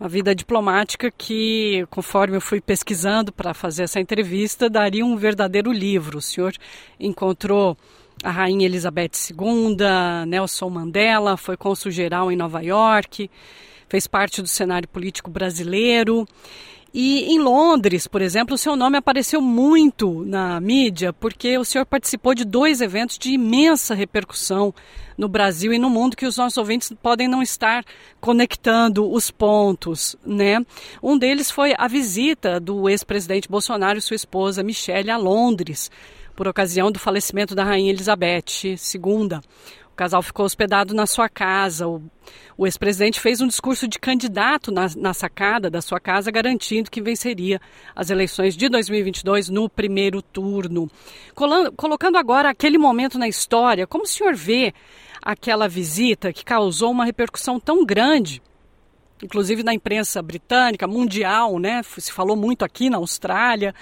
uma 0.00 0.08
vida 0.08 0.34
diplomática 0.34 1.10
que, 1.10 1.86
conforme 1.90 2.34
eu 2.34 2.40
fui 2.40 2.58
pesquisando 2.58 3.30
para 3.30 3.52
fazer 3.52 3.82
essa 3.82 4.00
entrevista, 4.00 4.70
daria 4.70 5.04
um 5.04 5.14
verdadeiro 5.14 5.70
livro. 5.70 6.18
O 6.18 6.22
senhor 6.22 6.54
encontrou 6.98 7.76
a 8.24 8.30
Rainha 8.30 8.64
Elizabeth 8.64 9.10
II, 9.30 9.76
Nelson 10.26 10.70
Mandela, 10.70 11.36
foi 11.36 11.54
cônsul-geral 11.54 12.32
em 12.32 12.36
Nova 12.36 12.62
York, 12.62 13.30
fez 13.90 14.06
parte 14.06 14.40
do 14.40 14.48
cenário 14.48 14.88
político 14.88 15.30
brasileiro 15.30 16.26
e 16.92 17.32
em 17.32 17.38
Londres, 17.38 18.08
por 18.08 18.20
exemplo, 18.20 18.54
o 18.54 18.58
seu 18.58 18.74
nome 18.74 18.96
apareceu 18.96 19.40
muito 19.40 20.24
na 20.24 20.60
mídia 20.60 21.12
porque 21.12 21.56
o 21.56 21.64
senhor 21.64 21.86
participou 21.86 22.34
de 22.34 22.44
dois 22.44 22.80
eventos 22.80 23.16
de 23.16 23.30
imensa 23.30 23.94
repercussão 23.94 24.74
no 25.16 25.28
Brasil 25.28 25.72
e 25.72 25.78
no 25.78 25.88
mundo 25.88 26.16
que 26.16 26.26
os 26.26 26.36
nossos 26.36 26.56
ouvintes 26.58 26.92
podem 27.00 27.28
não 27.28 27.42
estar 27.42 27.84
conectando 28.20 29.08
os 29.08 29.30
pontos, 29.30 30.16
né? 30.26 30.64
Um 31.00 31.16
deles 31.16 31.50
foi 31.50 31.74
a 31.78 31.86
visita 31.86 32.58
do 32.58 32.88
ex-presidente 32.88 33.48
Bolsonaro 33.48 33.98
e 33.98 34.02
sua 34.02 34.16
esposa 34.16 34.62
Michele 34.62 35.10
a 35.10 35.16
Londres 35.16 35.90
por 36.34 36.48
ocasião 36.48 36.90
do 36.90 36.98
falecimento 36.98 37.54
da 37.54 37.62
rainha 37.62 37.92
Elizabeth 37.92 38.64
II 38.64 39.40
casal 40.00 40.22
ficou 40.22 40.46
hospedado 40.46 40.94
na 40.94 41.06
sua 41.06 41.28
casa. 41.28 41.86
O, 41.86 42.02
o 42.56 42.66
ex-presidente 42.66 43.20
fez 43.20 43.42
um 43.42 43.46
discurso 43.46 43.86
de 43.86 43.98
candidato 43.98 44.72
na, 44.72 44.86
na, 44.96 45.12
sacada 45.12 45.68
da 45.68 45.82
sua 45.82 46.00
casa, 46.00 46.30
garantindo 46.30 46.90
que 46.90 47.02
venceria 47.02 47.60
as 47.94 48.08
eleições 48.08 48.56
de 48.56 48.66
2022 48.70 49.50
no 49.50 49.68
primeiro 49.68 50.22
turno. 50.22 50.90
Colando, 51.34 51.72
colocando 51.72 52.16
agora 52.16 52.48
aquele 52.48 52.78
momento 52.78 53.18
na 53.18 53.28
história, 53.28 53.86
como 53.86 54.04
o 54.04 54.06
senhor 54.06 54.34
vê 54.34 54.72
aquela 55.20 55.68
visita 55.68 56.32
que 56.32 56.46
causou 56.46 56.90
uma 56.90 57.04
repercussão 57.04 57.60
tão 57.60 57.84
grande 57.84 58.40
inclusive 59.22 59.62
na 59.62 59.74
imprensa 59.74 60.22
britânica, 60.22 60.86
mundial, 60.86 61.58
né? 61.58 61.82
Se 61.82 62.12
falou 62.12 62.36
muito 62.36 62.64
aqui 62.64 62.88
na 62.88 62.96
Austrália. 62.96 63.74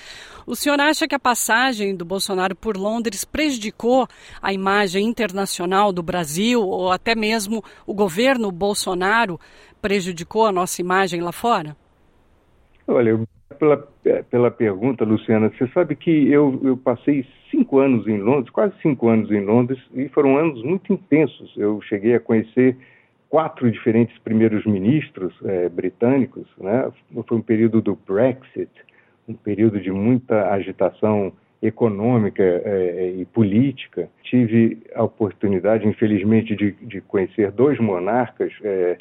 O 0.46 0.56
senhor 0.56 0.80
acha 0.80 1.06
que 1.06 1.14
a 1.14 1.18
passagem 1.18 1.94
do 1.94 2.04
Bolsonaro 2.04 2.56
por 2.56 2.76
Londres 2.76 3.24
prejudicou 3.24 4.08
a 4.40 4.52
imagem 4.52 5.06
internacional 5.06 5.92
do 5.92 6.02
Brasil, 6.02 6.60
ou 6.60 6.90
até 6.90 7.14
mesmo 7.14 7.62
o 7.86 7.94
governo 7.94 8.50
Bolsonaro 8.50 9.38
prejudicou 9.80 10.46
a 10.46 10.52
nossa 10.52 10.80
imagem 10.80 11.20
lá 11.20 11.32
fora? 11.32 11.76
Olha, 12.86 13.20
pela, 13.58 13.76
pela 14.30 14.50
pergunta, 14.50 15.04
Luciana, 15.04 15.50
você 15.50 15.68
sabe 15.68 15.94
que 15.94 16.10
eu, 16.10 16.58
eu 16.64 16.76
passei 16.76 17.26
cinco 17.50 17.78
anos 17.78 18.06
em 18.06 18.18
Londres, 18.18 18.50
quase 18.50 18.74
cinco 18.80 19.08
anos 19.08 19.30
em 19.30 19.44
Londres, 19.44 19.78
e 19.94 20.08
foram 20.08 20.36
anos 20.38 20.62
muito 20.62 20.92
intensos. 20.92 21.52
Eu 21.56 21.80
cheguei 21.82 22.14
a 22.14 22.20
conhecer 22.20 22.76
quatro 23.28 23.70
diferentes 23.70 24.16
primeiros 24.18 24.64
ministros 24.64 25.34
é, 25.44 25.68
britânicos, 25.68 26.46
né? 26.58 26.90
Foi 27.26 27.36
um 27.36 27.42
período 27.42 27.80
do 27.80 27.98
Brexit, 28.06 28.70
um 29.28 29.34
período 29.34 29.80
de 29.80 29.90
muita 29.90 30.50
agitação 30.50 31.32
econômica 31.60 32.42
é, 32.42 33.14
e 33.18 33.24
política. 33.26 34.08
Tive 34.22 34.78
a 34.94 35.02
oportunidade, 35.02 35.86
infelizmente, 35.86 36.56
de, 36.56 36.72
de 36.72 37.00
conhecer 37.02 37.50
dois 37.50 37.78
monarcas. 37.78 38.52
É, 38.62 38.96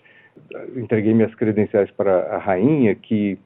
entreguei 0.75 1.13
minhas 1.13 1.33
credenciais 1.35 1.89
para 1.91 2.35
a 2.35 2.37
rainha, 2.37 2.93
que 2.93 3.39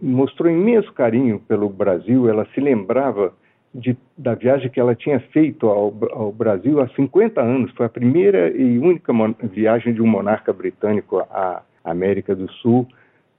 mostrou 0.00 0.50
imenso 0.50 0.92
carinho 0.92 1.40
pelo 1.40 1.68
Brasil. 1.68 2.28
Ela 2.28 2.46
se 2.54 2.60
lembrava 2.60 3.34
de, 3.74 3.96
da 4.18 4.34
viagem 4.34 4.68
que 4.68 4.80
ela 4.80 4.94
tinha 4.94 5.20
feito 5.32 5.66
ao, 5.68 5.94
ao, 6.12 6.32
Brasil 6.32 6.80
há 6.80 6.88
50 6.88 7.40
anos. 7.40 7.72
Foi 7.72 7.86
a 7.86 7.90
primeira 7.90 8.50
e 8.50 8.78
única 8.78 9.12
viagem 9.42 9.94
de 9.94 10.02
um 10.02 10.06
monarca 10.06 10.52
britânico 10.52 11.20
à 11.30 11.62
América 11.84 12.34
do 12.34 12.50
Sul, 12.54 12.86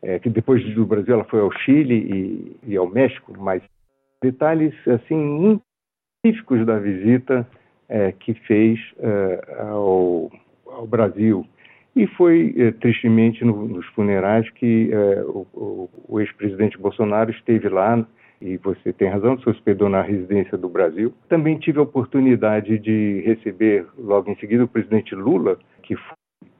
é, 0.02 0.20
que 0.20 0.30
depois 0.30 0.64
do 0.74 0.86
Brasil 0.86 1.14
ela 1.14 1.26
foi 1.26 1.42
ao 1.42 1.52
Chile 1.52 2.56
e, 2.66 2.72
e 2.72 2.78
ao 2.78 2.88
México, 2.88 3.34
mas 3.38 3.62
detalhes 4.22 4.74
assim 4.88 5.16
muito 5.16 5.62
específicos 6.24 6.66
da 6.66 6.80
visita 6.80 7.48
é, 7.90 8.12
que 8.12 8.34
fez 8.34 8.80
é, 9.00 9.58
ao, 9.60 10.32
ao, 10.66 10.88
Brasil. 10.88 11.46
E 11.94 12.08
foi, 12.08 12.74
tristemente, 12.80 13.44
no, 13.44 13.68
nos 13.68 13.86
funerais 13.88 14.50
que 14.52 14.90
o, 15.28 15.46
o, 15.54 15.90
o 16.08 16.20
ex-presidente 16.22 16.78
Bolsonaro 16.78 17.30
esteve 17.32 17.68
lá 17.68 18.08
e 18.42 18.58
você 18.58 18.92
tem 18.92 19.08
razão, 19.08 19.38
se 19.40 19.48
hospedou 19.48 19.88
na 19.88 20.02
residência 20.02 20.58
do 20.58 20.68
Brasil. 20.68 21.14
Também 21.30 21.60
tive 21.60 21.80
a 21.80 21.84
oportunidade 21.84 22.80
de 22.80 23.22
receber 23.26 23.86
logo 23.98 24.32
em 24.32 24.36
seguida 24.38 24.64
o 24.64 24.68
presidente 24.68 25.14
Lula, 25.14 25.60
que 25.84 25.96
foi 25.96 26.16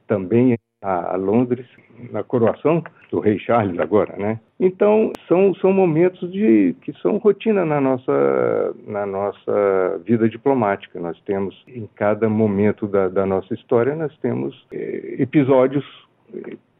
também 0.06 0.56
a 0.82 1.16
Londres 1.16 1.66
na 2.10 2.24
coroação 2.24 2.82
do 3.10 3.20
rei 3.20 3.38
Charles 3.38 3.78
agora, 3.78 4.16
né? 4.16 4.40
Então 4.58 5.12
são 5.28 5.54
são 5.54 5.72
momentos 5.72 6.30
de 6.32 6.74
que 6.82 6.92
são 6.94 7.18
rotina 7.18 7.64
na 7.64 7.80
nossa 7.80 8.74
na 8.86 9.06
nossa 9.06 10.00
vida 10.04 10.28
diplomática. 10.28 10.98
Nós 10.98 11.20
temos 11.22 11.62
em 11.68 11.88
cada 11.94 12.28
momento 12.28 12.88
da, 12.88 13.08
da 13.08 13.24
nossa 13.24 13.54
história 13.54 13.94
nós 13.94 14.16
temos 14.18 14.66
é, 14.72 15.16
episódios 15.20 15.84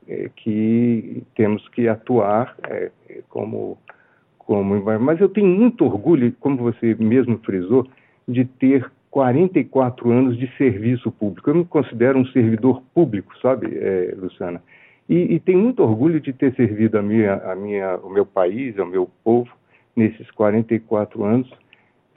é, 0.09 0.29
que 0.35 1.23
temos 1.37 1.67
que 1.69 1.87
atuar 1.87 2.57
como 3.29 3.79
como 4.53 5.01
mas 5.01 5.19
eu 5.19 5.31
tenho 5.31 5.47
muito 5.47 5.83
orgulho, 5.83 6.31
como 6.39 6.59
você 6.59 6.95
mesmo 6.95 7.39
frisou, 7.39 7.89
de 8.29 8.45
ter 8.45 8.91
44 9.11 10.11
anos 10.11 10.37
de 10.37 10.47
serviço 10.59 11.11
público. 11.11 11.49
Eu 11.49 11.55
me 11.55 11.65
considero 11.65 12.19
um 12.19 12.27
servidor 12.27 12.83
público, 12.95 13.33
sabe, 13.41 13.67
é, 13.75 14.15
Luciana? 14.15 14.63
E, 15.09 15.35
e, 15.35 15.41
tenho 15.41 15.59
muito 15.59 15.83
orgulho 15.83 16.21
de 16.21 16.35
ter 16.35 16.55
servido 16.55 16.99
a 16.99 17.03
minha, 17.03 17.35
a 17.35 17.57
minha, 17.57 17.97
o 17.97 18.11
meu 18.11 18.27
país, 18.27 18.79
ao 18.79 18.87
meu 18.87 19.09
povo, 19.25 19.51
nesses 19.97 20.31
44 20.31 21.25
anos, 21.25 21.51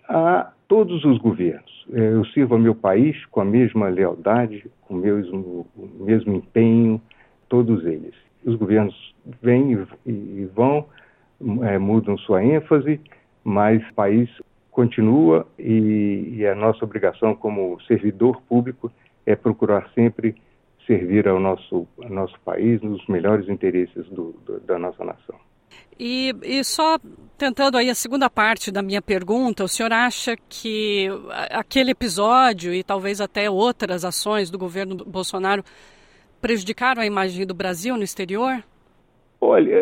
a 0.10 0.52
todos 0.68 1.04
os 1.06 1.18
governos. 1.18 1.88
É, 1.94 2.14
eu 2.14 2.26
sirvo 2.26 2.56
ao 2.56 2.60
meu 2.60 2.76
país 2.76 3.26
com 3.28 3.40
a 3.40 3.46
mesma 3.46 3.88
lealdade, 3.88 4.66
com 4.82 4.94
o 4.94 4.98
mesmo, 4.98 5.68
o 5.76 6.04
mesmo 6.04 6.36
empenho, 6.36 7.02
todos 7.48 7.86
eles. 7.86 8.14
Os 8.46 8.56
governos 8.56 9.16
vêm 9.42 9.86
e 10.06 10.50
vão, 10.54 10.86
é, 11.64 11.78
mudam 11.78 12.18
sua 12.18 12.44
ênfase, 12.44 13.00
mas 13.44 13.82
o 13.90 13.94
país 13.94 14.30
continua 14.72 15.48
e, 15.58 16.34
e 16.38 16.46
a 16.46 16.54
nossa 16.54 16.84
obrigação 16.84 17.34
como 17.36 17.80
servidor 17.88 18.42
público 18.42 18.92
é 19.26 19.36
procurar 19.36 19.90
sempre 19.96 20.36
servir 20.86 21.28
ao 21.28 21.40
nosso, 21.40 21.88
ao 22.02 22.10
nosso 22.10 22.40
país 22.42 22.82
nos 22.82 23.06
melhores 23.08 23.48
interesses 23.50 24.06
do, 24.08 24.34
do, 24.46 24.60
da 24.60 24.78
nossa 24.78 25.04
nação. 25.04 25.36
E, 25.98 26.36
e, 26.44 26.64
só 26.64 26.98
tentando 27.38 27.78
aí 27.78 27.90
a 27.90 27.96
segunda 27.96 28.30
parte 28.30 28.70
da 28.70 28.82
minha 28.82 29.02
pergunta, 29.02 29.64
o 29.64 29.68
senhor 29.68 29.92
acha 29.94 30.36
que 30.50 31.08
aquele 31.52 31.92
episódio 31.92 32.74
e 32.74 32.84
talvez 32.84 33.22
até 33.22 33.50
outras 33.50 34.04
ações 34.04 34.52
do 34.52 34.58
governo 34.58 34.96
Bolsonaro 35.06 35.64
prejudicaram 36.42 37.02
a 37.02 37.06
imagem 37.06 37.46
do 37.46 37.54
Brasil 37.54 37.96
no 37.98 38.04
exterior? 38.04 38.62
Olha, 39.40 39.74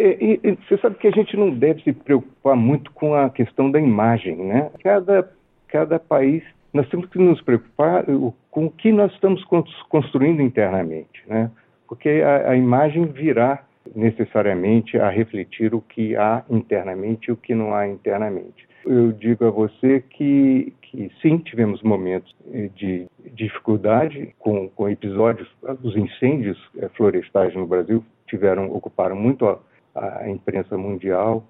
é, 0.00 0.40
é, 0.42 0.56
você 0.66 0.78
sabe 0.78 0.96
que 0.96 1.06
a 1.06 1.10
gente 1.10 1.36
não 1.36 1.50
deve 1.50 1.82
se 1.82 1.92
preocupar 1.92 2.56
muito 2.56 2.90
com 2.92 3.14
a 3.14 3.28
questão 3.28 3.70
da 3.70 3.78
imagem, 3.78 4.36
né? 4.36 4.70
Cada, 4.82 5.30
cada 5.68 5.98
país, 5.98 6.42
nós 6.72 6.88
temos 6.88 7.08
que 7.10 7.18
nos 7.18 7.40
preocupar 7.42 8.04
com 8.50 8.66
o 8.66 8.70
que 8.70 8.90
nós 8.90 9.12
estamos 9.12 9.44
construindo 9.88 10.40
internamente, 10.40 11.22
né? 11.26 11.50
Porque 11.86 12.08
a, 12.08 12.50
a 12.50 12.56
imagem 12.56 13.04
virá 13.06 13.62
necessariamente 13.94 14.98
a 14.98 15.10
refletir 15.10 15.74
o 15.74 15.80
que 15.80 16.16
há 16.16 16.44
internamente 16.48 17.28
e 17.28 17.32
o 17.32 17.36
que 17.36 17.54
não 17.54 17.74
há 17.74 17.86
internamente. 17.86 18.68
Eu 18.86 19.12
digo 19.12 19.44
a 19.44 19.50
você 19.50 20.02
que, 20.08 20.72
que 20.80 21.10
sim, 21.20 21.38
tivemos 21.38 21.82
momentos 21.82 22.34
de 22.74 23.06
dificuldade 23.34 24.34
com, 24.38 24.68
com 24.70 24.88
episódios, 24.88 25.48
os 25.82 25.94
incêndios 25.96 26.58
eh, 26.78 26.88
florestais 26.96 27.54
no 27.54 27.66
Brasil 27.66 28.02
tiveram 28.26 28.72
ocuparam 28.72 29.16
muito 29.16 29.46
a, 29.46 29.58
a 29.94 30.28
imprensa 30.28 30.76
mundial 30.76 31.44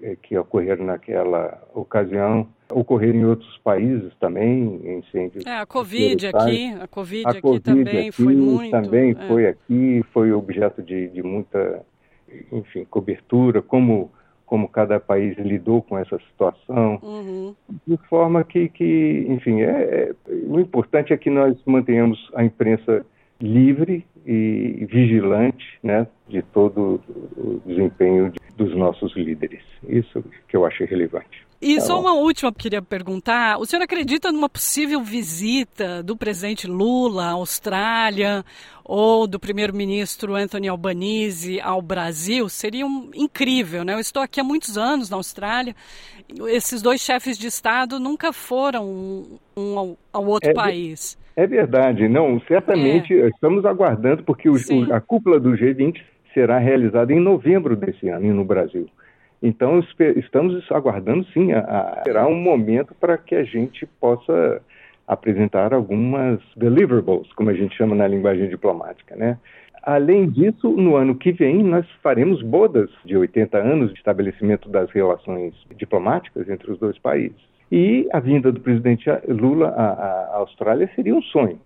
é, 0.00 0.16
que 0.20 0.36
ocorreram 0.36 0.84
naquela 0.84 1.62
ocasião, 1.72 2.48
ocorreram 2.70 3.18
em 3.18 3.24
outros 3.24 3.56
países 3.58 4.12
também, 4.18 4.80
incêndios. 4.98 5.46
É, 5.46 5.58
a 5.58 5.66
Covid 5.66 6.26
aqui, 6.26 6.74
a 6.80 6.88
Covid 6.88 7.26
a 7.26 7.30
aqui 7.30 7.40
COVID 7.40 7.60
também 7.60 8.08
aqui, 8.08 8.12
foi 8.12 8.34
muito. 8.34 8.70
Também 8.70 9.12
é. 9.12 9.28
foi 9.28 9.46
aqui, 9.46 10.04
foi 10.12 10.32
objeto 10.32 10.82
de, 10.82 11.08
de 11.08 11.22
muita, 11.22 11.84
enfim, 12.50 12.84
cobertura, 12.84 13.62
como 13.62 14.10
como 14.52 14.68
cada 14.68 15.00
país 15.00 15.34
lidou 15.38 15.80
com 15.80 15.96
essa 15.96 16.18
situação, 16.28 16.98
uhum. 17.02 17.54
de 17.86 17.96
forma 18.06 18.44
que, 18.44 18.68
que 18.68 19.24
enfim, 19.26 19.62
é, 19.62 19.70
é, 19.70 20.14
o 20.46 20.60
importante 20.60 21.10
é 21.10 21.16
que 21.16 21.30
nós 21.30 21.56
mantenhamos 21.64 22.30
a 22.34 22.44
imprensa 22.44 23.02
livre 23.40 24.04
e 24.26 24.86
vigilante 24.86 25.64
né, 25.82 26.06
de 26.28 26.42
todo 26.42 27.00
o 27.36 27.60
desempenho 27.66 28.32
dos 28.56 28.74
nossos 28.76 29.14
líderes. 29.16 29.62
Isso 29.88 30.24
que 30.48 30.56
eu 30.56 30.64
achei 30.64 30.86
relevante. 30.86 31.46
E 31.62 31.76
tá 31.76 31.82
só 31.82 32.00
uma 32.00 32.14
última 32.14 32.52
que 32.52 32.64
queria 32.64 32.82
perguntar. 32.82 33.56
O 33.58 33.64
senhor 33.64 33.82
acredita 33.82 34.32
numa 34.32 34.48
possível 34.48 35.00
visita 35.00 36.02
do 36.02 36.16
presidente 36.16 36.66
Lula 36.66 37.26
à 37.26 37.30
Austrália 37.30 38.44
ou 38.84 39.28
do 39.28 39.38
primeiro-ministro 39.38 40.34
Anthony 40.34 40.66
Albanese 40.66 41.60
ao 41.60 41.80
Brasil? 41.80 42.48
Seria 42.48 42.84
um, 42.84 43.12
incrível, 43.14 43.84
né? 43.84 43.94
Eu 43.94 44.00
estou 44.00 44.20
aqui 44.20 44.40
há 44.40 44.44
muitos 44.44 44.76
anos 44.76 45.08
na 45.08 45.16
Austrália. 45.16 45.76
Esses 46.48 46.82
dois 46.82 47.00
chefes 47.00 47.38
de 47.38 47.46
Estado 47.46 48.00
nunca 48.00 48.32
foram 48.32 48.84
um, 48.84 49.38
um 49.56 49.78
ao, 49.78 49.98
ao, 50.12 50.26
outro 50.26 50.50
é, 50.50 50.54
país. 50.54 51.16
É 51.36 51.46
verdade. 51.46 52.08
Não, 52.08 52.40
certamente 52.40 53.12
é. 53.12 53.28
estamos 53.28 53.64
aguardando, 53.64 54.22
porque 54.22 54.48
o, 54.48 54.54
o, 54.54 54.94
a 54.94 55.00
cúpula 55.00 55.40
do 55.40 55.50
G20 55.52 56.00
será 56.34 56.58
realizada 56.58 57.12
em 57.12 57.20
novembro 57.20 57.76
desse 57.76 58.08
ano 58.08 58.32
no 58.34 58.44
Brasil. 58.44 58.88
Então, 59.42 59.82
estamos 60.16 60.70
aguardando, 60.70 61.24
sim, 61.32 61.52
a, 61.52 61.58
a, 61.60 62.02
será 62.04 62.26
um 62.28 62.36
momento 62.36 62.94
para 62.94 63.18
que 63.18 63.34
a 63.34 63.42
gente 63.42 63.86
possa 64.00 64.62
apresentar 65.06 65.74
algumas 65.74 66.40
deliverables, 66.56 67.32
como 67.32 67.50
a 67.50 67.54
gente 67.54 67.76
chama 67.76 67.94
na 67.94 68.06
linguagem 68.06 68.48
diplomática, 68.48 69.16
né? 69.16 69.38
Além 69.82 70.30
disso, 70.30 70.68
no 70.68 70.94
ano 70.94 71.16
que 71.16 71.32
vem, 71.32 71.60
nós 71.64 71.84
faremos 72.04 72.40
bodas 72.40 72.88
de 73.04 73.16
80 73.16 73.58
anos 73.58 73.92
de 73.92 73.98
estabelecimento 73.98 74.68
das 74.68 74.88
relações 74.92 75.54
diplomáticas 75.76 76.48
entre 76.48 76.70
os 76.70 76.78
dois 76.78 76.96
países. 76.98 77.51
E 77.72 78.06
a 78.12 78.20
vinda 78.20 78.52
do 78.52 78.60
presidente 78.60 79.08
Lula 79.26 79.68
à, 79.68 80.34
à 80.34 80.36
Austrália 80.36 80.90
seria 80.94 81.14
um 81.14 81.22
sonho. 81.22 81.58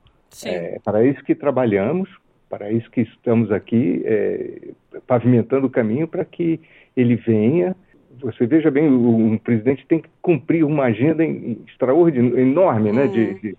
É, 0.45 0.79
para 0.85 1.05
isso 1.05 1.21
que 1.25 1.35
trabalhamos, 1.35 2.09
para 2.49 2.71
isso 2.71 2.89
que 2.93 3.01
estamos 3.01 3.51
aqui 3.51 4.03
é, 4.05 4.69
pavimentando 5.05 5.67
o 5.67 5.71
caminho 5.71 6.07
para 6.07 6.25
que 6.25 6.61
ele 6.97 7.17
venha. 7.17 7.75
Você 8.21 8.47
veja 8.47 8.71
bem, 8.71 8.89
um 8.89 9.37
presidente 9.37 9.85
tem 9.89 9.99
que 9.99 10.09
cumprir 10.23 10.65
uma 10.65 10.85
agenda 10.85 11.25
extraordinária, 11.25 12.41
enorme, 12.41 12.93
né, 12.93 13.09
de, 13.09 13.21
uhum. 13.21 13.39
de, 13.43 13.57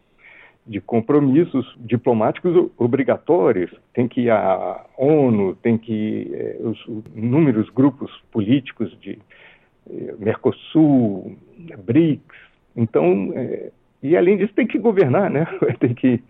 de, 0.68 0.80
compromissos 0.80 1.78
diplomáticos 1.82 2.72
obrigatórios. 2.78 3.76
Tem 3.94 4.08
que 4.08 4.22
ir 4.22 4.30
à 4.30 4.86
ONU, 4.98 5.54
tem 5.56 5.78
que 5.78 5.92
ir 5.92 6.34
é, 6.34 6.58
os 6.62 6.82
inúmeros 7.14 7.70
grupos 7.72 8.10
políticos 8.32 8.98
de 9.02 9.20
Mercosul, 10.20 11.38
BRICS. 11.86 12.36
Então, 12.76 13.32
é, 13.36 13.72
e 14.02 14.16
além 14.16 14.38
disso 14.38 14.54
tem 14.54 14.68
que 14.68 14.78
governar, 14.78 15.30
né? 15.30 15.48
Tem 15.80 15.94
que 15.94 16.22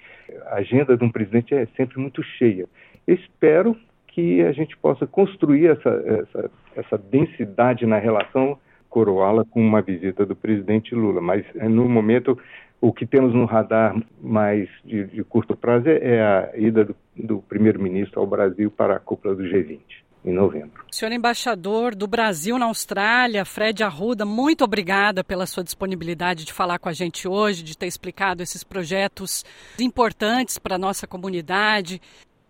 a 0.47 0.55
agenda 0.55 0.97
de 0.97 1.03
um 1.03 1.11
presidente 1.11 1.53
é 1.53 1.65
sempre 1.77 1.99
muito 1.99 2.23
cheia. 2.23 2.65
Espero 3.07 3.75
que 4.07 4.41
a 4.41 4.51
gente 4.51 4.75
possa 4.77 5.05
construir 5.05 5.67
essa, 5.67 5.89
essa, 5.89 6.51
essa 6.75 6.97
densidade 6.97 7.85
na 7.85 7.97
relação, 7.97 8.57
coroá-la 8.89 9.45
com 9.45 9.61
uma 9.61 9.81
visita 9.81 10.25
do 10.25 10.35
presidente 10.35 10.95
Lula. 10.95 11.21
Mas, 11.21 11.45
eh, 11.55 11.69
no 11.69 11.87
momento, 11.87 12.37
o 12.81 12.91
que 12.91 13.05
temos 13.05 13.33
no 13.33 13.45
radar 13.45 13.95
mais 14.21 14.69
de, 14.83 15.05
de 15.05 15.23
curto 15.23 15.55
prazo 15.55 15.87
é, 15.89 15.99
é 16.01 16.21
a 16.21 16.51
ida 16.55 16.85
do, 16.85 16.95
do 17.15 17.37
primeiro-ministro 17.39 18.19
ao 18.19 18.27
Brasil 18.27 18.71
para 18.71 18.95
a 18.95 18.99
cúpula 18.99 19.35
do 19.35 19.43
G20 19.43 20.06
em 20.23 20.31
novembro. 20.31 20.83
Senhor 20.91 21.11
embaixador 21.11 21.95
do 21.95 22.07
Brasil 22.07 22.57
na 22.57 22.65
Austrália, 22.65 23.45
Fred 23.45 23.83
Arruda, 23.83 24.25
muito 24.25 24.63
obrigada 24.63 25.23
pela 25.23 25.45
sua 25.45 25.63
disponibilidade 25.63 26.45
de 26.45 26.53
falar 26.53 26.79
com 26.79 26.89
a 26.89 26.93
gente 26.93 27.27
hoje, 27.27 27.63
de 27.63 27.77
ter 27.77 27.87
explicado 27.87 28.43
esses 28.43 28.63
projetos 28.63 29.45
importantes 29.79 30.57
para 30.57 30.75
a 30.75 30.79
nossa 30.79 31.07
comunidade. 31.07 32.01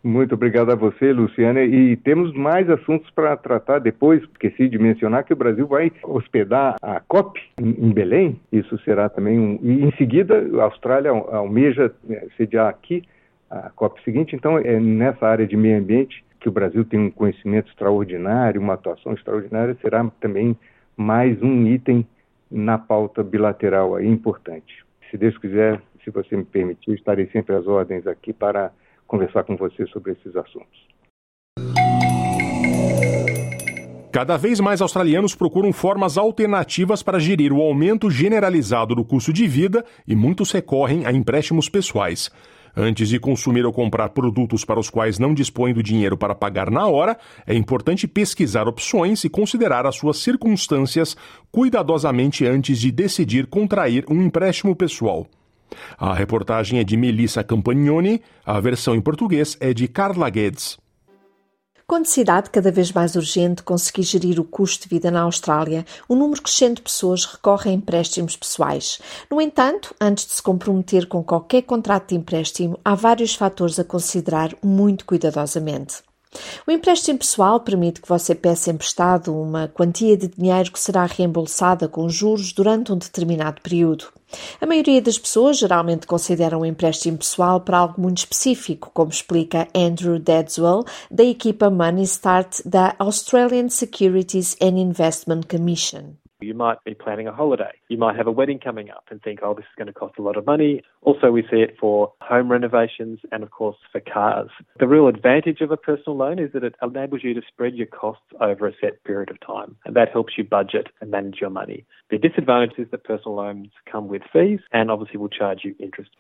Muito 0.04 0.36
obrigado 0.36 0.72
a 0.72 0.76
você, 0.76 1.12
Luciana. 1.12 1.64
E 1.64 1.98
temos 1.98 2.34
mais 2.34 2.70
assuntos 2.70 3.10
para 3.12 3.36
tratar 3.36 3.80
depois. 3.80 4.24
Esqueci 4.24 4.70
de 4.70 4.78
mencionar 4.78 5.24
que 5.24 5.34
o 5.34 5.36
Brasil 5.36 5.68
vai 5.68 5.92
hospedar 6.04 6.78
a 6.82 7.02
COP 7.02 7.42
em 7.60 7.92
Belém. 7.92 8.40
Isso 8.52 8.80
será 8.86 9.10
também 9.10 9.38
um. 9.38 9.60
E 9.62 9.84
em 9.84 9.92
seguida, 9.98 10.48
a 10.62 10.64
Austrália 10.64 11.12
almeja 11.12 11.92
eh, 12.10 12.28
sediar 12.38 12.70
aqui 12.70 13.04
a 13.50 13.70
COP 13.72 14.02
seguinte. 14.04 14.36
Então, 14.36 14.58
é 14.58 14.80
nessa 14.80 15.28
área 15.28 15.46
de 15.46 15.58
meio 15.58 15.80
ambiente 15.80 16.24
que 16.40 16.50
o 16.50 16.52
Brasil 16.52 16.86
tem 16.86 17.00
um 17.00 17.12
conhecimento 17.12 17.70
extraordinário, 17.70 18.62
uma 18.62 18.74
atuação 18.74 19.14
extraordinária, 19.14 19.78
será 19.82 20.10
também 20.20 20.58
mais 20.96 21.42
um 21.42 21.68
item 21.68 22.06
na 22.50 22.78
pauta 22.78 23.24
bilateral 23.24 23.96
aí 23.96 24.08
importante. 24.08 24.86
Se 25.10 25.18
Deus 25.18 25.38
quiser, 25.38 25.82
se 26.04 26.12
você 26.12 26.36
me 26.36 26.46
permitir, 26.46 26.94
estarei 26.94 27.28
sempre 27.28 27.56
às 27.56 27.68
ordens 27.68 28.08
aqui 28.08 28.34
para 28.34 28.72
conversar 29.06 29.44
com 29.44 29.56
você 29.56 29.86
sobre 29.88 30.14
esses 30.14 30.36
assuntos. 30.36 30.88
Cada 34.12 34.36
vez 34.36 34.60
mais 34.60 34.82
australianos 34.82 35.36
procuram 35.36 35.72
formas 35.72 36.18
alternativas 36.18 37.04
para 37.04 37.20
gerir 37.20 37.54
o 37.54 37.62
aumento 37.62 38.10
generalizado 38.10 38.96
do 38.96 39.06
custo 39.06 39.32
de 39.32 39.48
vida 39.48 39.86
e 40.08 40.16
muitos 40.16 40.52
recorrem 40.52 41.06
a 41.06 41.12
empréstimos 41.12 41.70
pessoais. 41.70 42.32
Antes 42.80 43.10
de 43.10 43.20
consumir 43.20 43.66
ou 43.66 43.74
comprar 43.74 44.10
produtos 44.10 44.64
para 44.64 44.80
os 44.80 44.88
quais 44.88 45.18
não 45.18 45.34
dispõe 45.34 45.74
do 45.74 45.82
dinheiro 45.82 46.16
para 46.16 46.36
pagar 46.36 46.70
na 46.70 46.86
hora, 46.86 47.18
é 47.48 47.56
importante 47.56 48.08
pesquisar 48.08 48.68
opções 48.68 49.24
e 49.24 49.30
considerar 49.30 49.88
as 49.88 49.96
suas 49.96 50.18
circunstâncias 50.18 51.18
cuidadosamente 51.52 52.46
antes 52.46 52.80
de 52.80 52.92
decidir 52.92 53.48
contrair 53.48 54.06
um 54.08 54.22
empréstimo 54.22 54.76
pessoal. 54.76 55.26
A 55.98 56.14
reportagem 56.14 56.78
é 56.78 56.84
de 56.84 56.96
Melissa 56.96 57.44
Campagnoni, 57.44 58.22
a 58.46 58.60
versão 58.60 58.94
em 58.94 59.02
português 59.02 59.58
é 59.60 59.74
de 59.74 59.88
Carla 59.88 60.30
Guedes. 60.30 60.78
Com 61.90 62.00
necessidade 62.00 62.50
cada 62.50 62.70
vez 62.70 62.92
mais 62.92 63.16
urgente 63.16 63.64
conseguir 63.64 64.04
gerir 64.04 64.42
o 64.42 64.44
custo 64.44 64.84
de 64.84 64.90
vida 64.90 65.10
na 65.10 65.22
Austrália, 65.22 65.86
o 66.06 66.16
número 66.16 66.42
crescente 66.42 66.76
de 66.76 66.82
pessoas 66.82 67.24
recorre 67.24 67.70
a 67.70 67.74
empréstimos 67.74 68.36
pessoais. 68.36 69.00
No 69.32 69.40
entanto, 69.40 69.96
antes 70.02 70.26
de 70.26 70.34
se 70.34 70.42
comprometer 70.44 71.08
com 71.08 71.24
qualquer 71.24 71.62
contrato 71.62 72.10
de 72.10 72.16
empréstimo, 72.16 72.78
há 72.84 72.94
vários 72.94 73.36
fatores 73.36 73.80
a 73.80 73.86
considerar 73.86 74.54
muito 74.62 75.06
cuidadosamente. 75.06 76.04
O 76.68 76.72
empréstimo 76.72 77.20
pessoal 77.20 77.60
permite 77.60 78.02
que 78.02 78.10
você 78.10 78.36
peça 78.36 78.72
emprestado 78.72 79.34
uma 79.34 79.68
quantia 79.68 80.18
de 80.18 80.28
dinheiro 80.28 80.72
que 80.72 80.80
será 80.80 81.06
reembolsada 81.06 81.88
com 81.88 82.10
juros 82.10 82.52
durante 82.52 82.92
um 82.92 82.98
determinado 82.98 83.62
período. 83.62 84.08
A 84.60 84.66
maioria 84.66 85.02
das 85.02 85.18
pessoas 85.18 85.58
geralmente 85.58 86.06
consideram 86.06 86.60
o 86.60 86.66
empréstimo 86.66 87.18
pessoal 87.18 87.62
para 87.62 87.78
algo 87.78 88.02
muito 88.02 88.18
específico, 88.18 88.92
como 88.94 89.10
explica 89.10 89.68
Andrew 89.74 90.20
Dedswell, 90.20 90.84
da 91.10 91.24
equipa 91.24 91.70
Money 91.70 92.04
Start 92.04 92.62
da 92.66 92.94
Australian 93.00 93.70
Securities 93.70 94.58
and 94.62 94.78
Investment 94.78 95.44
Commission. 95.50 96.16
You 96.40 96.54
might 96.54 96.84
be 96.84 96.94
planning 96.94 97.28
a 97.28 97.34
holiday. 97.34 97.72
You 97.90 97.98
might 97.98 98.16
have 98.16 98.28
a 98.28 98.32
wedding 98.32 98.60
coming 98.60 98.92
up 98.92 99.06
and 99.10 99.20
think, 99.24 99.40
oh, 99.42 99.56
this 99.56 99.64
is 99.64 99.76
going 99.76 99.88
to 99.88 99.94
cost 99.94 100.20
a 100.20 100.22
lot 100.22 100.38
of 100.38 100.46
money. 100.46 100.84
Also, 101.02 101.32
we 101.32 101.42
see 101.42 101.62
it 101.62 101.76
for 101.80 102.14
home 102.22 102.52
renovations 102.52 103.22
and, 103.32 103.42
of 103.42 103.50
course, 103.50 103.78
for 103.92 104.00
cars. 104.02 104.52
The 104.80 104.88
real 104.88 105.08
advantage 105.08 105.62
of 105.62 105.72
a 105.72 105.78
personal 105.78 106.16
loan 106.16 106.38
is 106.38 106.52
that 106.54 106.64
it 106.64 106.76
enables 106.80 107.24
you 107.24 107.34
to 107.34 107.42
spread 107.48 107.74
your 107.74 107.88
costs 107.88 108.28
over 108.40 108.68
a 108.68 108.74
set 108.80 109.04
period 109.04 109.32
of 109.32 109.40
time, 109.40 109.78
and 109.84 109.96
that 109.96 110.12
helps 110.12 110.38
you 110.38 110.44
budget 110.44 110.90
and 111.02 111.10
manage 111.10 111.42
your 111.42 111.50
money. 111.50 111.86
The 112.12 112.20
disadvantage 112.20 112.78
is 112.78 112.88
that 112.92 113.04
personal 113.04 113.38
loans 113.38 113.70
come 113.92 114.08
with 114.08 114.22
fees 114.32 114.60
and 114.72 114.92
obviously 114.92 115.18
will 115.18 115.30
charge 115.30 115.62
you 115.64 115.74
interest. 115.80 116.12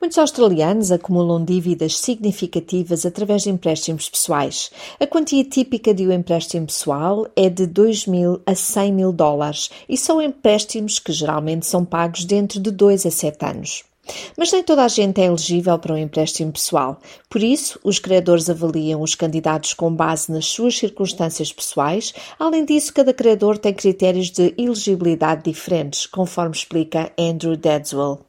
Muitos 0.00 0.18
australianos 0.18 0.90
acumulam 0.90 1.44
dívidas 1.44 1.98
significativas 1.98 3.04
através 3.04 3.44
de 3.44 3.50
empréstimos 3.50 4.08
pessoais. 4.08 4.70
A 4.98 5.06
quantia 5.06 5.44
típica 5.44 5.92
de 5.92 6.06
um 6.06 6.12
empréstimo 6.12 6.66
pessoal 6.66 7.26
é 7.36 7.50
de 7.50 7.66
2 7.66 8.06
mil 8.06 8.40
a 8.46 8.54
100 8.54 8.92
mil 8.92 9.12
dólares 9.12 9.57
e 9.88 9.96
são 9.96 10.22
empréstimos 10.22 10.98
que 10.98 11.12
geralmente 11.12 11.66
são 11.66 11.84
pagos 11.84 12.24
dentro 12.24 12.60
de 12.60 12.70
2 12.70 13.06
a 13.06 13.10
7 13.10 13.44
anos. 13.44 13.84
Mas 14.36 14.52
nem 14.52 14.62
toda 14.62 14.84
a 14.84 14.88
gente 14.88 15.20
é 15.20 15.26
elegível 15.26 15.78
para 15.78 15.92
um 15.92 15.98
empréstimo 15.98 16.52
pessoal. 16.52 16.98
Por 17.28 17.42
isso, 17.42 17.78
os 17.84 17.98
credores 17.98 18.48
avaliam 18.48 19.02
os 19.02 19.14
candidatos 19.14 19.74
com 19.74 19.94
base 19.94 20.32
nas 20.32 20.46
suas 20.46 20.78
circunstâncias 20.78 21.52
pessoais. 21.52 22.14
Além 22.38 22.64
disso, 22.64 22.94
cada 22.94 23.12
credor 23.12 23.58
tem 23.58 23.74
critérios 23.74 24.30
de 24.30 24.54
elegibilidade 24.56 25.44
diferentes, 25.44 26.06
conforme 26.06 26.54
explica 26.54 27.12
Andrew 27.18 27.56
Dedswell. 27.56 28.24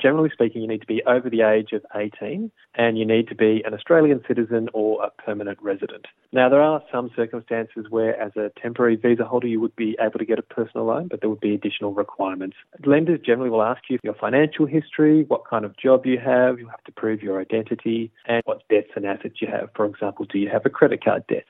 Generally 0.00 0.30
speaking, 0.32 0.60
you 0.60 0.66
need 0.66 0.80
to 0.80 0.86
be 0.86 1.02
over 1.06 1.30
the 1.30 1.42
age 1.42 1.76
of 1.76 1.84
18 1.94 2.50
and 2.80 2.96
you 2.96 3.04
need 3.04 3.28
to 3.28 3.34
be 3.34 3.62
an 3.66 3.74
Australian 3.74 4.22
citizen 4.26 4.70
or 4.72 5.04
a 5.04 5.10
permanent 5.22 5.58
resident. 5.60 6.06
Now, 6.32 6.48
there 6.48 6.62
are 6.62 6.82
some 6.90 7.10
circumstances 7.14 7.84
where, 7.90 8.18
as 8.18 8.32
a 8.36 8.50
temporary 8.58 8.96
visa 8.96 9.24
holder, 9.26 9.48
you 9.48 9.60
would 9.60 9.76
be 9.76 9.98
able 10.00 10.18
to 10.18 10.24
get 10.24 10.38
a 10.38 10.42
personal 10.58 10.86
loan, 10.86 11.08
but 11.08 11.20
there 11.20 11.28
would 11.28 11.40
be 11.40 11.54
additional 11.54 11.92
requirements. 11.92 12.56
Lenders 12.86 13.20
generally 13.20 13.50
will 13.50 13.62
ask 13.62 13.82
you 13.90 13.98
your 14.02 14.14
financial 14.14 14.64
history, 14.64 15.24
what 15.28 15.42
kind 15.44 15.66
of 15.66 15.76
job 15.76 16.06
you 16.06 16.18
have, 16.18 16.58
you 16.58 16.68
have 16.68 16.82
to 16.84 16.92
prove 16.92 17.22
your 17.22 17.38
identity, 17.38 18.10
and 18.26 18.40
what 18.46 18.66
debts 18.70 18.92
and 18.96 19.04
assets 19.04 19.42
you 19.42 19.48
have. 19.48 19.68
For 19.76 19.84
example, 19.84 20.24
do 20.32 20.38
you 20.38 20.48
have 20.48 20.64
a 20.64 20.70
credit 20.70 21.04
card 21.04 21.24
debt? 21.28 21.44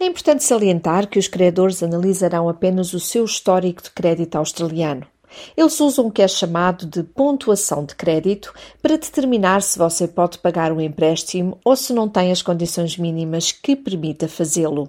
É 0.00 0.06
importante 0.06 0.44
salientar 0.44 1.08
que 1.10 1.18
os 1.18 1.28
credores 1.28 1.82
analisarão 1.82 2.48
apenas 2.48 2.94
o 2.94 3.00
seu 3.00 3.24
histórico 3.24 3.82
de 3.82 3.90
crédito 3.90 4.36
australiano. 4.36 5.04
Eles 5.56 5.78
usam 5.80 6.06
o 6.06 6.10
que 6.10 6.22
é 6.22 6.28
chamado 6.28 6.86
de 6.86 7.02
pontuação 7.02 7.84
de 7.84 7.94
crédito 7.94 8.52
para 8.80 8.96
determinar 8.96 9.62
se 9.62 9.78
você 9.78 10.06
pode 10.06 10.38
pagar 10.38 10.72
um 10.72 10.80
empréstimo 10.80 11.58
ou 11.64 11.76
se 11.76 11.92
não 11.92 12.08
tem 12.08 12.30
as 12.30 12.42
condições 12.42 12.96
mínimas 12.96 13.52
que 13.52 13.76
permita 13.76 14.28
fazê-lo. 14.28 14.88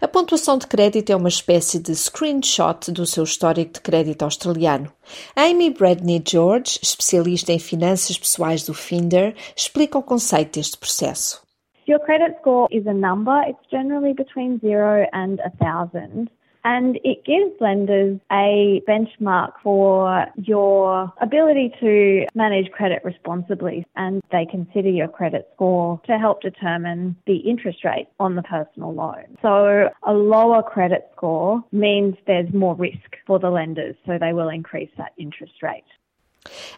A 0.00 0.08
pontuação 0.08 0.58
de 0.58 0.66
crédito 0.66 1.10
é 1.10 1.16
uma 1.16 1.28
espécie 1.28 1.78
de 1.78 1.94
screenshot 1.94 2.90
do 2.90 3.06
seu 3.06 3.24
histórico 3.24 3.74
de 3.74 3.80
crédito 3.80 4.22
australiano. 4.22 4.92
Amy 5.34 5.70
Bradney 5.70 6.22
George, 6.26 6.78
especialista 6.82 7.52
em 7.52 7.58
finanças 7.58 8.18
pessoais 8.18 8.64
do 8.64 8.74
Finder, 8.74 9.34
explica 9.56 9.98
o 9.98 10.02
conceito 10.02 10.58
deste 10.58 10.76
processo. 10.76 11.42
Your 11.88 12.00
credit 12.00 12.36
score 12.40 12.68
is 12.70 12.86
a 12.86 12.92
number. 12.92 13.42
It's 13.48 13.68
generally 13.70 14.14
between 14.14 14.60
zero 14.60 15.06
and 15.12 15.40
a 15.44 15.50
thousand. 15.58 16.30
And 16.64 16.98
it 17.04 17.24
gives 17.24 17.60
lenders 17.60 18.18
a 18.30 18.82
benchmark 18.88 19.52
for 19.62 20.26
your 20.36 21.12
ability 21.20 21.72
to 21.80 22.26
manage 22.34 22.70
credit 22.70 23.02
responsibly 23.04 23.86
and 23.96 24.22
they 24.30 24.46
consider 24.50 24.88
your 24.88 25.08
credit 25.08 25.48
score 25.54 26.00
to 26.06 26.18
help 26.18 26.42
determine 26.42 27.16
the 27.26 27.36
interest 27.36 27.84
rate 27.84 28.08
on 28.20 28.34
the 28.34 28.42
personal 28.42 28.92
loan. 28.94 29.36
So 29.42 29.88
a 30.02 30.12
lower 30.12 30.62
credit 30.62 31.10
score 31.16 31.62
means 31.72 32.16
there's 32.26 32.52
more 32.52 32.74
risk 32.74 33.16
for 33.26 33.38
the 33.38 33.50
lenders, 33.50 33.96
so 34.06 34.18
they 34.18 34.32
will 34.32 34.48
increase 34.48 34.90
that 34.98 35.12
interest 35.18 35.62
rate. 35.62 35.84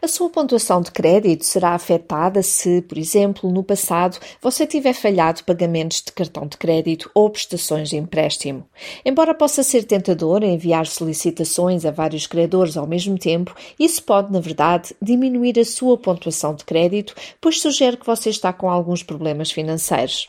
A 0.03 0.07
sua 0.07 0.29
pontuação 0.29 0.83
de 0.83 0.91
crédito 0.91 1.45
será 1.45 1.71
afetada 1.71 2.43
se, 2.43 2.83
por 2.83 2.99
exemplo, 2.99 3.51
no 3.51 3.65
passado 3.65 4.19
você 4.41 4.67
tiver 4.67 4.93
falhado 4.93 5.43
pagamentos 5.45 6.03
de 6.03 6.13
cartão 6.13 6.47
de 6.47 6.57
crédito 6.57 7.11
ou 7.15 7.31
prestações 7.31 7.89
de 7.89 7.97
empréstimo. 7.97 8.67
Embora 9.05 9.35
possa 9.35 9.63
ser 9.63 9.85
tentador 9.85 10.43
enviar 10.43 10.87
solicitações 10.87 11.85
a 11.85 11.91
vários 11.91 12.27
credores 12.27 12.77
ao 12.77 12.87
mesmo 12.87 13.19
tempo, 13.19 13.55
isso 13.79 14.03
pode, 14.03 14.33
na 14.33 14.41
verdade, 14.41 14.95
diminuir 15.01 15.59
a 15.59 15.65
sua 15.65 15.97
pontuação 15.97 16.55
de 16.55 16.65
crédito, 16.65 17.15
pois 17.41 17.61
sugere 17.61 17.97
que 17.97 18.07
você 18.07 18.29
está 18.29 18.53
com 18.53 18.69
alguns 18.69 19.03
problemas 19.03 19.51
financeiros. 19.51 20.29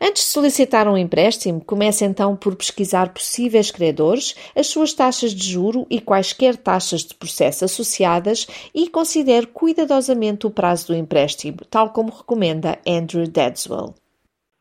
Antes 0.00 0.24
de 0.24 0.28
solicitar 0.28 0.88
um 0.88 0.96
empréstimo, 0.96 1.64
comece 1.64 2.04
então 2.04 2.36
por 2.36 2.56
pesquisar 2.56 3.12
possíveis 3.12 3.70
credores, 3.70 4.34
as 4.56 4.66
suas 4.66 4.92
taxas 4.92 5.32
de 5.32 5.52
juro 5.52 5.86
e 5.88 6.00
quaisquer 6.00 6.56
taxas 6.56 7.02
de 7.02 7.14
processo 7.14 7.64
associadas 7.64 8.46
e 8.74 8.88
considere 8.88 9.46
cuidadosamente 9.46 10.46
o 10.46 10.50
prazo 10.50 10.88
do 10.88 10.94
empréstimo, 10.94 11.58
tal 11.70 11.90
como 11.90 12.10
recomenda 12.10 12.78
Andrew 12.86 13.26
Dedswell. 13.26 13.94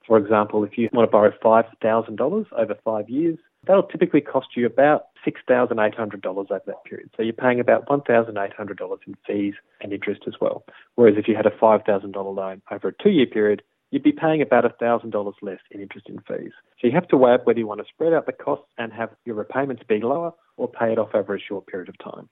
For 0.05 0.19
example, 0.19 0.65
if 0.65 0.77
you 0.77 0.89
want 0.93 1.07
to 1.07 1.11
borrow 1.11 1.31
$5,000 1.31 2.47
over 2.51 2.75
five 2.83 3.09
years, 3.09 3.39
that'll 3.65 3.83
typically 3.83 4.21
cost 4.21 4.57
you 4.57 4.65
about 4.65 5.05
$6,800 5.25 6.25
over 6.25 6.61
that 6.65 6.83
period. 6.83 7.09
So 7.15 7.23
you're 7.23 7.33
paying 7.33 7.59
about 7.59 7.87
$1,800 7.87 8.99
in 9.07 9.15
fees 9.25 9.53
and 9.79 9.93
interest 9.93 10.23
as 10.27 10.33
well. 10.41 10.63
Whereas 10.95 11.15
if 11.17 11.27
you 11.27 11.35
had 11.35 11.45
a 11.45 11.51
$5,000 11.51 12.35
loan 12.35 12.61
over 12.71 12.89
a 12.89 13.03
two 13.03 13.09
year 13.09 13.25
period, 13.25 13.61
you'd 13.91 14.03
be 14.03 14.11
paying 14.11 14.41
about 14.41 14.63
$1,000 14.79 15.33
less 15.41 15.59
in 15.69 15.81
interest 15.81 16.09
and 16.09 16.19
fees. 16.25 16.53
So 16.79 16.87
you 16.87 16.93
have 16.93 17.07
to 17.09 17.17
weigh 17.17 17.33
up 17.35 17.45
whether 17.45 17.59
you 17.59 17.67
want 17.67 17.81
to 17.81 17.87
spread 17.93 18.13
out 18.13 18.25
the 18.25 18.33
costs 18.33 18.65
and 18.77 18.91
have 18.91 19.09
your 19.25 19.35
repayments 19.35 19.83
be 19.87 19.99
lower 19.99 20.33
or 20.57 20.67
pay 20.67 20.91
it 20.91 20.97
off 20.97 21.13
over 21.13 21.35
a 21.35 21.39
short 21.39 21.67
period 21.67 21.89
of 21.89 21.97
time. 21.99 22.27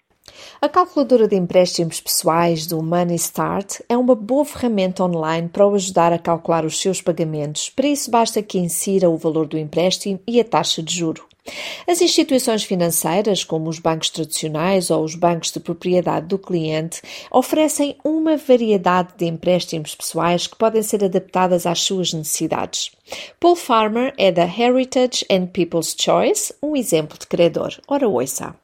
A 0.61 0.69
calculadora 0.69 1.27
de 1.27 1.35
empréstimos 1.35 1.99
pessoais 1.99 2.67
do 2.67 2.81
Money 2.83 3.15
Start 3.15 3.81
é 3.89 3.97
uma 3.97 4.13
boa 4.13 4.45
ferramenta 4.45 5.03
online 5.03 5.49
para 5.49 5.65
o 5.65 5.73
ajudar 5.73 6.13
a 6.13 6.19
calcular 6.19 6.65
os 6.65 6.79
seus 6.79 7.01
pagamentos. 7.01 7.69
Para 7.69 7.87
isso, 7.87 8.11
basta 8.11 8.43
que 8.43 8.59
insira 8.59 9.09
o 9.09 9.17
valor 9.17 9.47
do 9.47 9.57
empréstimo 9.57 10.19
e 10.27 10.39
a 10.39 10.43
taxa 10.43 10.83
de 10.83 10.93
juro. 10.93 11.25
As 11.87 12.01
instituições 12.01 12.63
financeiras, 12.63 13.43
como 13.43 13.69
os 13.69 13.79
bancos 13.79 14.09
tradicionais 14.09 14.89
ou 14.89 15.03
os 15.03 15.15
bancos 15.15 15.51
de 15.51 15.59
propriedade 15.59 16.27
do 16.27 16.37
cliente, 16.37 17.01
oferecem 17.31 17.97
uma 18.03 18.37
variedade 18.37 19.13
de 19.17 19.25
empréstimos 19.25 19.95
pessoais 19.95 20.47
que 20.47 20.57
podem 20.57 20.81
ser 20.81 21.03
adaptadas 21.03 21.65
às 21.65 21.81
suas 21.81 22.13
necessidades. 22.13 22.91
Paul 23.39 23.55
Farmer 23.55 24.13
é 24.17 24.31
da 24.31 24.43
Heritage 24.43 25.25
and 25.31 25.47
People's 25.47 25.95
Choice, 25.99 26.53
um 26.61 26.75
exemplo 26.75 27.17
de 27.17 27.27
credor. 27.27 27.69
Ora, 27.87 28.07
ouça. 28.07 28.55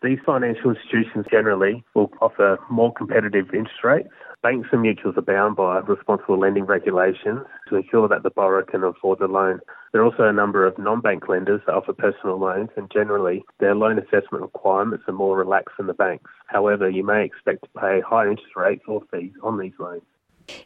These 0.00 0.20
financial 0.24 0.70
institutions 0.70 1.26
generally 1.28 1.84
will 1.94 2.08
offer 2.20 2.58
more 2.70 2.92
competitive 2.92 3.52
interest 3.52 3.82
rates. 3.82 4.12
Banks 4.42 4.68
and 4.70 4.80
mutuals 4.80 5.16
are 5.18 5.22
bound 5.22 5.56
by 5.56 5.80
responsible 5.80 6.38
lending 6.38 6.66
regulations 6.66 7.40
to 7.68 7.76
ensure 7.76 8.06
that 8.06 8.22
the 8.22 8.30
borrower 8.30 8.62
can 8.62 8.84
afford 8.84 9.18
the 9.18 9.26
loan. 9.26 9.60
There 9.92 10.02
are 10.02 10.04
also 10.04 10.24
a 10.24 10.32
number 10.32 10.66
of 10.66 10.78
non-bank 10.78 11.28
lenders 11.28 11.62
that 11.66 11.74
offer 11.74 11.92
personal 11.92 12.38
loans 12.38 12.70
and 12.76 12.90
generally 12.92 13.44
their 13.58 13.74
loan 13.74 13.98
assessment 13.98 14.42
requirements 14.42 15.04
are 15.08 15.14
more 15.14 15.36
relaxed 15.36 15.76
than 15.78 15.86
the 15.86 15.94
banks. 15.94 16.30
However, 16.46 16.90
you 16.90 17.04
may 17.04 17.24
expect 17.24 17.62
to 17.64 17.80
pay 17.80 18.00
higher 18.00 18.30
interest 18.30 18.54
rates 18.54 18.84
or 18.86 19.02
fees 19.10 19.32
on 19.42 19.58
these 19.58 19.74
loans. 19.78 20.02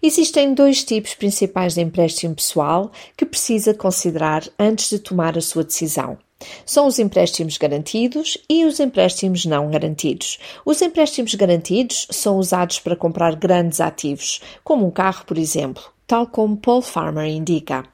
Existem 0.02 0.54
dois 0.54 0.84
tipos 0.84 1.14
principais 1.14 1.74
de 1.74 1.80
empréstimo 1.80 2.34
pessoal 2.34 2.90
que 3.16 3.26
precisa 3.26 3.74
considerar 3.74 4.42
antes 4.58 4.88
de 4.90 4.98
tomar 4.98 5.36
a 5.36 5.40
sua 5.40 5.64
decisão. 5.64 6.18
São 6.66 6.86
os 6.86 6.98
empréstimos 6.98 7.56
garantidos 7.56 8.38
e 8.48 8.64
os 8.64 8.80
empréstimos 8.80 9.44
não 9.44 9.70
garantidos. 9.70 10.38
Os 10.64 10.82
empréstimos 10.82 11.34
garantidos 11.34 12.08
são 12.10 12.36
usados 12.36 12.80
para 12.80 12.96
comprar 12.96 13.36
grandes 13.36 13.80
ativos, 13.80 14.40
como 14.64 14.86
um 14.86 14.90
carro, 14.90 15.24
por 15.24 15.38
exemplo, 15.38 15.82
tal 16.06 16.26
como 16.26 16.56
Paul 16.56 16.82
Farmer 16.82 17.26
indica. 17.26 17.84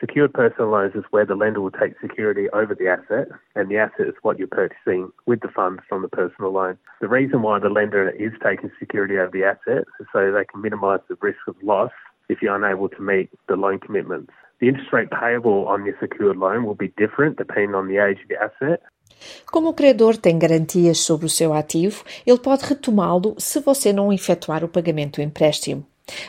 Secured 0.00 0.32
personal 0.32 0.70
loans 0.70 0.94
is 0.94 1.02
where 1.10 1.26
the 1.26 1.34
lender 1.34 1.60
will 1.60 1.72
take 1.72 1.98
security 2.00 2.48
over 2.50 2.72
the 2.72 2.86
asset, 2.86 3.26
and 3.56 3.68
the 3.68 3.78
asset 3.78 4.06
is 4.06 4.14
what 4.22 4.38
you're 4.38 4.46
purchasing 4.46 5.10
with 5.26 5.40
the 5.40 5.48
funds 5.48 5.82
from 5.88 6.02
the 6.02 6.08
personal 6.08 6.52
loan. 6.52 6.78
The 7.00 7.08
reason 7.08 7.42
why 7.42 7.58
the 7.58 7.68
lender 7.68 8.08
is 8.10 8.30
taking 8.40 8.70
security 8.78 9.18
over 9.18 9.32
the 9.32 9.42
asset 9.42 9.84
is 9.98 10.06
so 10.12 10.30
they 10.30 10.44
can 10.44 10.62
minimise 10.62 11.00
the 11.08 11.16
risk 11.20 11.40
of 11.48 11.56
loss 11.64 11.90
if 12.28 12.40
you're 12.40 12.54
unable 12.54 12.88
to 12.90 13.02
meet 13.02 13.30
the 13.48 13.56
loan 13.56 13.80
commitments. 13.80 14.30
The 14.60 14.68
interest 14.68 14.92
rate 14.92 15.10
payable 15.10 15.66
on 15.66 15.84
your 15.84 15.96
secured 16.00 16.36
loan 16.36 16.64
will 16.64 16.76
be 16.76 16.92
different 16.96 17.36
depending 17.36 17.74
on 17.74 17.88
the 17.88 17.98
age 17.98 18.18
of 18.22 18.28
the 18.28 18.36
asset. 18.36 18.80
Como 19.46 19.70
o 19.70 19.74
credor 19.74 20.16
tem 20.16 20.38
garantias 20.38 20.98
sobre 20.98 21.26
o 21.26 21.28
seu 21.28 21.52
ativo, 21.52 22.04
ele 22.24 22.38
pode 22.38 22.64
retomá-lo 22.66 23.34
se 23.38 23.58
você 23.60 23.92
não 23.92 24.12
efetuar 24.12 24.62
o 24.62 24.68
pagamento 24.68 25.16
do 25.16 25.22
empréstimo. 25.22 25.84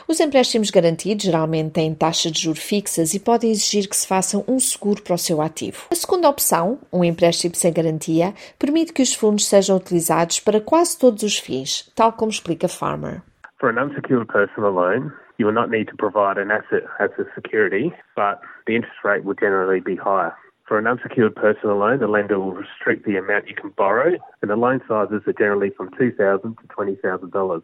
Os 0.06 0.20
empréstimos 0.20 0.70
garantidos 0.70 1.24
geralmente 1.24 1.72
têm 1.72 1.94
taxas 1.94 2.32
de 2.32 2.42
juros 2.42 2.62
fixas 2.62 3.14
e 3.14 3.20
podem 3.20 3.50
exigir 3.50 3.88
que 3.88 3.96
se 3.96 4.06
faça 4.06 4.42
um 4.48 4.58
seguro 4.58 5.02
para 5.02 5.14
o 5.14 5.18
seu 5.18 5.40
ativo. 5.40 5.86
A 5.90 5.94
segunda 5.94 6.28
opção, 6.28 6.78
um 6.92 7.04
empréstimo 7.04 7.54
sem 7.54 7.72
garantia, 7.72 8.34
permite 8.58 8.92
que 8.92 9.02
os 9.02 9.14
fundos 9.14 9.46
sejam 9.46 9.76
utilizados 9.76 10.40
para 10.40 10.60
quase 10.60 10.98
todos 10.98 11.22
os 11.22 11.38
fins, 11.38 11.90
tal 11.94 12.12
como 12.12 12.30
explica 12.30 12.68
Farmer. 12.68 13.22
For 13.58 13.68
an 13.68 13.78
unsecured 13.78 14.26
personal 14.28 14.72
loan, 14.72 15.12
you 15.38 15.46
will 15.46 15.54
not 15.54 15.70
need 15.70 15.88
to 15.88 15.96
provide 15.96 16.38
an 16.38 16.50
asset 16.50 16.84
as 16.98 17.10
a 17.18 17.24
security, 17.34 17.92
but 18.16 18.40
the 18.66 18.74
interest 18.74 19.04
rate 19.04 19.24
will 19.24 19.34
generally 19.34 19.80
be 19.80 19.96
higher. 19.96 20.34
For 20.66 20.78
an 20.78 20.86
unsecured 20.86 21.34
personal 21.34 21.78
loan, 21.78 21.98
the 21.98 22.06
lender 22.06 22.38
will 22.38 22.52
restrict 22.52 23.04
the 23.04 23.16
amount 23.16 23.48
you 23.48 23.56
can 23.56 23.70
borrow, 23.76 24.16
and 24.40 24.50
the 24.50 24.56
loan 24.56 24.80
sizes 24.86 25.22
are 25.26 25.32
generally 25.32 25.70
from 25.70 25.90
$2,000 25.90 26.16
to 26.42 26.66
$20,000. 26.68 27.62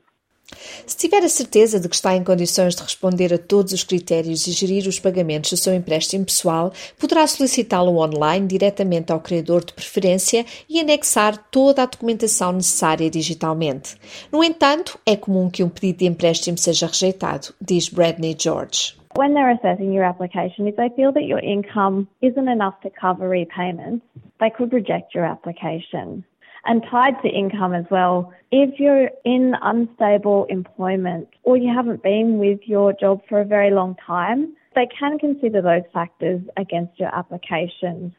Se 0.87 0.97
tiver 0.97 1.25
a 1.25 1.29
certeza 1.29 1.81
de 1.81 1.89
que 1.89 1.97
está 1.97 2.15
em 2.15 2.23
condições 2.23 2.77
de 2.77 2.83
responder 2.83 3.35
a 3.35 3.39
todos 3.39 3.73
os 3.73 3.83
critérios 3.83 4.47
e 4.47 4.53
gerir 4.53 4.87
os 4.87 5.01
pagamentos 5.01 5.51
do 5.51 5.57
seu 5.57 5.75
empréstimo 5.75 6.25
pessoal, 6.25 6.73
poderá 6.99 7.27
solicitá-lo 7.27 7.99
online 7.99 8.47
diretamente 8.47 9.13
ao 9.13 9.21
credor 9.21 9.65
de 9.65 9.73
preferência 9.73 10.47
e 10.69 10.79
anexar 10.79 11.37
toda 11.51 11.83
a 11.83 11.87
documentação 11.87 12.53
necessária 12.53 13.11
digitalmente. 13.11 13.97
No 14.31 14.45
entanto, 14.45 14.99
é 15.05 15.17
comum 15.17 15.51
que 15.51 15.65
um 15.65 15.69
pedido 15.69 15.99
de 15.99 16.07
empréstimo 16.07 16.57
seja 16.57 16.87
rejeitado, 16.87 17.53
diz 17.61 17.89
Bradley 17.89 18.37
George. 18.39 18.97
When 19.17 19.33
they're 19.33 19.51
assessing 19.51 19.95
your 19.95 20.05
application, 20.05 20.69
if 20.69 20.77
they 20.77 20.91
feel 20.91 21.11
that 21.13 21.25
your 21.25 21.43
income 21.43 22.07
isn't 22.21 22.49
enough 22.49 22.79
to 22.83 22.91
cover 22.91 23.29
repayments, 23.29 24.05
they 24.39 24.51
could 24.51 24.73
reject 24.73 25.15
your 25.15 25.25
application. 25.25 26.23
And 26.67 26.85
tied 26.91 27.21
to 27.23 27.29
income 27.29 27.75
as 27.75 27.85
well. 27.91 28.33
If 28.51 28.79
you're 28.79 29.11
in 29.25 29.55
unstable 29.63 30.47
employment 30.49 31.29
or 31.43 31.57
you 31.57 31.73
haven't 31.73 32.03
been 32.03 32.39
with 32.39 32.61
your 32.65 32.93
job 32.93 33.23
for 33.29 33.41
a 33.41 33.45
very 33.45 33.71
long 33.71 33.97
time, 34.07 34.55
they 34.75 34.87
can 34.87 35.19
consider 35.19 35.63
those 35.63 35.83
factors 35.93 36.41
against 36.57 36.99
your 36.99 37.15
application. 37.15 38.15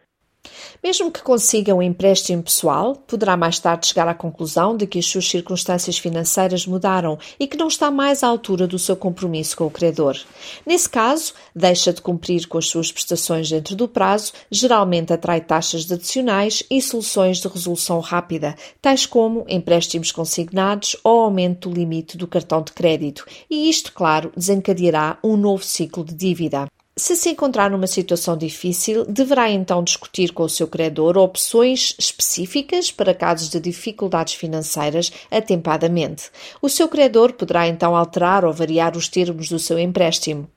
Mesmo 0.83 1.11
que 1.11 1.21
consiga 1.21 1.73
um 1.73 1.81
empréstimo 1.81 2.43
pessoal, 2.43 2.95
poderá 2.95 3.35
mais 3.35 3.59
tarde 3.59 3.87
chegar 3.87 4.07
à 4.07 4.13
conclusão 4.13 4.75
de 4.77 4.85
que 4.85 4.99
as 4.99 5.05
suas 5.05 5.27
circunstâncias 5.27 5.97
financeiras 5.97 6.65
mudaram 6.65 7.17
e 7.39 7.47
que 7.47 7.57
não 7.57 7.67
está 7.67 7.89
mais 7.89 8.23
à 8.23 8.27
altura 8.27 8.67
do 8.67 8.77
seu 8.77 8.95
compromisso 8.95 9.57
com 9.57 9.65
o 9.65 9.71
credor. 9.71 10.17
Nesse 10.65 10.87
caso, 10.87 11.33
deixa 11.55 11.91
de 11.91 12.01
cumprir 12.01 12.47
com 12.47 12.57
as 12.57 12.67
suas 12.67 12.91
prestações 12.91 13.49
dentro 13.49 13.75
do 13.75 13.87
prazo, 13.87 14.33
geralmente 14.51 15.13
atrai 15.13 15.41
taxas 15.41 15.91
adicionais 15.91 16.63
e 16.69 16.81
soluções 16.81 17.39
de 17.39 17.47
resolução 17.47 17.99
rápida, 17.99 18.55
tais 18.81 19.05
como 19.05 19.45
empréstimos 19.47 20.11
consignados 20.11 20.95
ou 21.03 21.21
aumento 21.21 21.69
do 21.69 21.75
limite 21.75 22.17
do 22.17 22.27
cartão 22.27 22.61
de 22.61 22.71
crédito, 22.71 23.25
e 23.49 23.69
isto, 23.69 23.91
claro, 23.93 24.31
desencadeará 24.35 25.17
um 25.23 25.35
novo 25.35 25.63
ciclo 25.63 26.03
de 26.03 26.13
dívida. 26.13 26.67
Se 26.99 27.15
se 27.15 27.29
encontrar 27.29 27.69
numa 27.69 27.85
situação 27.85 28.35
difícil, 28.35 29.05
deverá 29.05 29.51
então 29.51 29.83
discutir 29.83 30.33
com 30.33 30.41
o 30.41 30.49
seu 30.49 30.67
credor 30.67 31.15
opções 31.15 31.93
específicas 31.99 32.91
para 32.91 33.13
casos 33.13 33.49
de 33.49 33.59
dificuldades 33.59 34.33
financeiras 34.33 35.11
atempadamente. 35.29 36.31
O 36.59 36.67
seu 36.67 36.87
credor 36.87 37.33
poderá 37.33 37.67
então 37.67 37.95
alterar 37.95 38.43
ou 38.43 38.51
variar 38.51 38.97
os 38.97 39.07
termos 39.07 39.47
do 39.47 39.59
seu 39.59 39.77
empréstimo. 39.77 40.49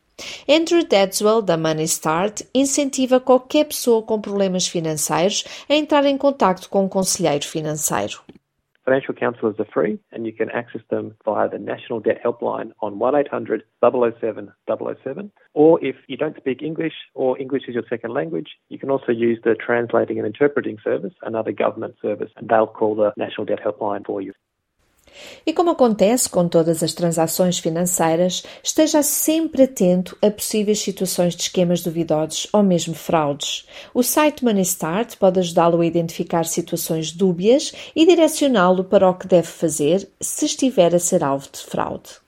Andrew 0.48 0.82
Dadswell, 0.82 1.42
da 1.42 1.58
Money 1.58 1.84
Start, 1.84 2.40
incentiva 2.54 3.20
qualquer 3.20 3.64
pessoa 3.64 4.02
com 4.02 4.18
problemas 4.18 4.66
financeiros 4.66 5.44
a 5.68 5.74
entrar 5.74 6.06
em 6.06 6.16
contato 6.16 6.70
com 6.70 6.86
um 6.86 6.88
conselheiro 6.88 7.46
financeiro. 7.46 8.22
Financial 8.84 9.14
counsellors 9.14 9.56
are 9.58 9.66
free 9.72 9.98
and 10.10 10.26
you 10.26 10.32
can 10.32 10.50
access 10.50 10.80
them 10.90 11.14
via 11.24 11.48
the 11.48 11.58
National 11.58 12.00
Debt 12.00 12.20
Helpline 12.24 12.72
on 12.80 12.98
1800 12.98 13.62
007 13.82 14.52
007. 14.68 15.32
Or 15.54 15.84
if 15.84 15.96
you 16.08 16.16
don't 16.16 16.36
speak 16.36 16.62
English 16.62 16.94
or 17.14 17.38
English 17.38 17.64
is 17.68 17.74
your 17.74 17.84
second 17.90 18.14
language, 18.14 18.48
you 18.68 18.78
can 18.78 18.90
also 18.90 19.12
use 19.12 19.38
the 19.44 19.54
Translating 19.54 20.18
and 20.18 20.26
Interpreting 20.26 20.78
Service, 20.82 21.12
another 21.22 21.52
government 21.52 21.96
service, 22.00 22.30
and 22.36 22.48
they'll 22.48 22.66
call 22.66 22.94
the 22.94 23.12
National 23.16 23.44
Debt 23.44 23.60
Helpline 23.64 24.06
for 24.06 24.22
you. 24.22 24.32
E 25.46 25.52
como 25.52 25.70
acontece 25.70 26.28
com 26.28 26.48
todas 26.48 26.82
as 26.82 26.94
transações 26.94 27.58
financeiras, 27.58 28.42
esteja 28.62 29.02
sempre 29.02 29.64
atento 29.64 30.16
a 30.22 30.30
possíveis 30.30 30.80
situações 30.80 31.34
de 31.34 31.42
esquemas 31.42 31.82
duvidosos 31.82 32.48
ou 32.52 32.62
mesmo 32.62 32.94
fraudes. 32.94 33.66
O 33.94 34.02
site 34.02 34.44
MoneyStart 34.44 35.16
pode 35.16 35.40
ajudá-lo 35.40 35.80
a 35.80 35.86
identificar 35.86 36.44
situações 36.44 37.12
dúbias 37.12 37.72
e 37.94 38.06
direcioná-lo 38.06 38.84
para 38.84 39.08
o 39.08 39.14
que 39.14 39.26
deve 39.26 39.48
fazer 39.48 40.08
se 40.20 40.46
estiver 40.46 40.94
a 40.94 40.98
ser 40.98 41.24
alvo 41.24 41.48
de 41.52 41.60
fraude. 41.60 42.20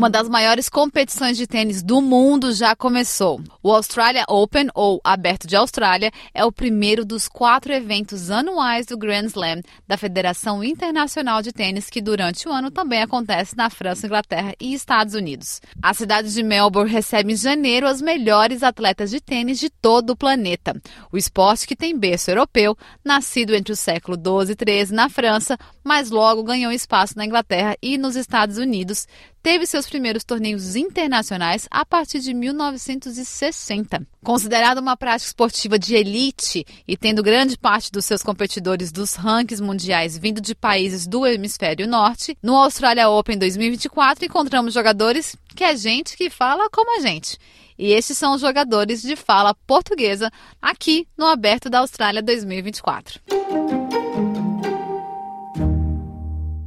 Uma 0.06 0.10
das 0.12 0.30
maiores 0.30 0.70
competições 0.70 1.36
de 1.36 1.48
tênis 1.48 1.82
do 1.82 2.00
mundo 2.00 2.54
já 2.54 2.76
começou. 2.76 3.42
O 3.64 3.72
Australia 3.72 4.24
Open, 4.30 4.68
ou 4.76 5.02
Aberto 5.04 5.48
de 5.48 5.56
Austrália, 5.56 6.12
é 6.32 6.46
o 6.46 6.52
primeiro 6.52 7.04
dos 7.04 7.28
quatro 7.28 7.74
eventos 7.74 8.30
anuais 8.30 8.86
do 8.86 9.00
Grand 9.00 9.26
Slam 9.26 9.64
da 9.88 9.98
Federação 9.98 10.64
Internacional 10.64 11.42
de 11.42 11.52
Tênis, 11.52 11.90
que 11.90 12.04
durante 12.04 12.48
o 12.48 12.52
ano 12.52 12.70
também 12.70 13.02
acontece 13.02 13.58
na 13.58 13.68
França, 13.68 14.06
Inglaterra 14.06 14.54
e 14.62 14.76
Estados 14.76 15.16
Unidos. 15.16 15.60
A 15.82 15.92
cidade 15.92 16.32
de 16.32 16.44
Melbourne 16.44 16.92
recebe 16.92 17.34
em 17.34 17.36
janeiro 17.36 17.88
as 17.88 18.00
melhores 18.00 18.62
atletas 18.62 19.10
de 19.10 19.20
tênis 19.20 19.60
de 19.60 19.72
todo 19.72 20.12
o 20.12 20.16
planeta. 20.16 20.80
O 21.12 21.18
esporte 21.18 21.66
que 21.66 21.76
tem 21.76 21.98
berço 21.98 22.30
europeu, 22.30 22.78
nascido 23.04 23.56
entre 23.56 23.74
o 23.74 23.76
século 23.76 24.16
12 24.16 24.52
e 24.52 24.56
13 24.56 24.94
na 24.94 25.10
França, 25.10 25.58
mas 25.84 26.12
logo 26.12 26.44
ganhou 26.44 26.72
espaço 26.72 27.18
na 27.18 27.26
Inglaterra 27.26 27.76
e 27.82 27.98
nos 27.98 28.16
Estados 28.16 28.60
Unidos, 28.60 29.08
teve 29.46 29.68
seus 29.68 29.86
primeiros 29.96 30.26
torneios 30.26 30.76
internacionais 30.76 31.70
a 31.72 31.86
partir 31.86 32.20
de 32.20 32.34
1960. 32.34 34.06
Considerada 34.22 34.82
uma 34.82 34.98
prática 34.98 35.28
esportiva 35.28 35.80
de 35.80 35.96
elite 35.96 36.66
e 36.86 36.98
tendo 36.98 37.24
grande 37.24 37.58
parte 37.58 37.90
dos 37.90 38.04
seus 38.04 38.22
competidores 38.22 38.92
dos 38.92 39.14
rankings 39.14 39.64
mundiais 39.64 40.18
vindo 40.18 40.42
de 40.42 40.54
países 40.54 41.08
do 41.08 41.26
hemisfério 41.26 41.88
norte, 41.88 42.38
no 42.44 42.56
Australia 42.58 43.08
Open 43.08 43.38
2024 43.38 44.26
encontramos 44.26 44.74
jogadores 44.74 45.38
que 45.56 45.64
é 45.64 45.78
gente 45.78 46.18
que 46.18 46.30
fala 46.30 46.70
como 46.70 46.98
a 46.98 47.02
gente. 47.02 47.38
E 47.80 47.94
estes 47.94 48.18
são 48.18 48.34
os 48.34 48.42
jogadores 48.42 49.02
de 49.02 49.16
fala 49.16 49.56
portuguesa 49.66 50.30
aqui 50.62 51.08
no 51.18 51.26
Aberto 51.26 51.70
da 51.70 51.80
Austrália 51.80 52.22
2024. 52.22 53.85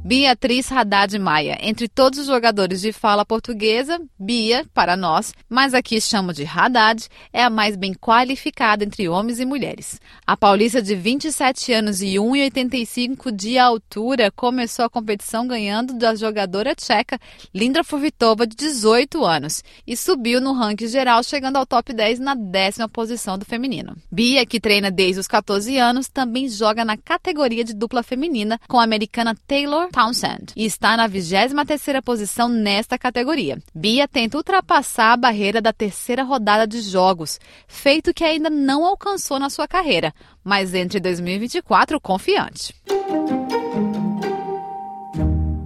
Beatriz 0.09 0.71
Haddad 0.71 1.19
Maia. 1.19 1.59
Entre 1.61 1.87
todos 1.87 2.17
os 2.17 2.25
jogadores 2.25 2.81
de 2.81 2.91
fala 2.91 3.23
portuguesa, 3.23 4.01
Bia, 4.19 4.65
para 4.73 4.97
nós, 4.97 5.35
mas 5.47 5.75
aqui 5.75 6.01
chamo 6.01 6.33
de 6.33 6.43
Haddad, 6.45 7.07
é 7.31 7.43
a 7.43 7.49
mais 7.51 7.75
bem 7.75 7.93
qualificada 7.93 8.83
entre 8.83 9.07
homens 9.07 9.39
e 9.39 9.45
mulheres. 9.45 10.01
A 10.25 10.35
paulista 10.35 10.81
de 10.81 10.95
27 10.95 11.71
anos 11.73 12.01
e 12.01 12.15
1,85 12.15 13.31
de 13.31 13.59
altura 13.59 14.31
começou 14.31 14.83
a 14.83 14.89
competição 14.89 15.47
ganhando 15.47 15.93
da 15.93 16.15
jogadora 16.15 16.73
tcheca 16.73 17.19
Lindra 17.53 17.83
Furvitova, 17.83 18.47
de 18.47 18.55
18 18.55 19.23
anos, 19.23 19.63
e 19.85 19.95
subiu 19.95 20.41
no 20.41 20.53
ranking 20.53 20.87
geral, 20.87 21.21
chegando 21.21 21.57
ao 21.57 21.67
top 21.67 21.93
10 21.93 22.17
na 22.17 22.33
décima 22.33 22.89
posição 22.89 23.37
do 23.37 23.45
feminino. 23.45 23.95
Bia, 24.11 24.43
que 24.43 24.59
treina 24.59 24.89
desde 24.89 25.19
os 25.19 25.27
14 25.27 25.77
anos, 25.77 26.07
também 26.07 26.49
joga 26.49 26.83
na 26.83 26.97
categoria 26.97 27.63
de 27.63 27.75
dupla 27.75 28.01
feminina 28.01 28.59
com 28.67 28.79
a 28.79 28.83
americana 28.83 29.37
Taylor 29.45 29.87
Townsend 29.99 30.53
e 30.55 30.63
está 30.63 30.95
na 30.95 31.09
23ª 31.09 32.01
posição 32.01 32.47
nesta 32.47 32.97
categoria. 32.97 33.61
Bia 33.75 34.07
tenta 34.07 34.37
ultrapassar 34.37 35.11
a 35.11 35.17
barreira 35.17 35.61
da 35.61 35.73
terceira 35.73 36.23
rodada 36.23 36.65
de 36.65 36.79
jogos, 36.79 37.37
feito 37.67 38.13
que 38.13 38.23
ainda 38.23 38.49
não 38.49 38.85
alcançou 38.85 39.37
na 39.37 39.49
sua 39.49 39.67
carreira, 39.67 40.13
mas 40.41 40.73
entre 40.73 41.01
2024 41.01 41.99
confiante. 41.99 42.73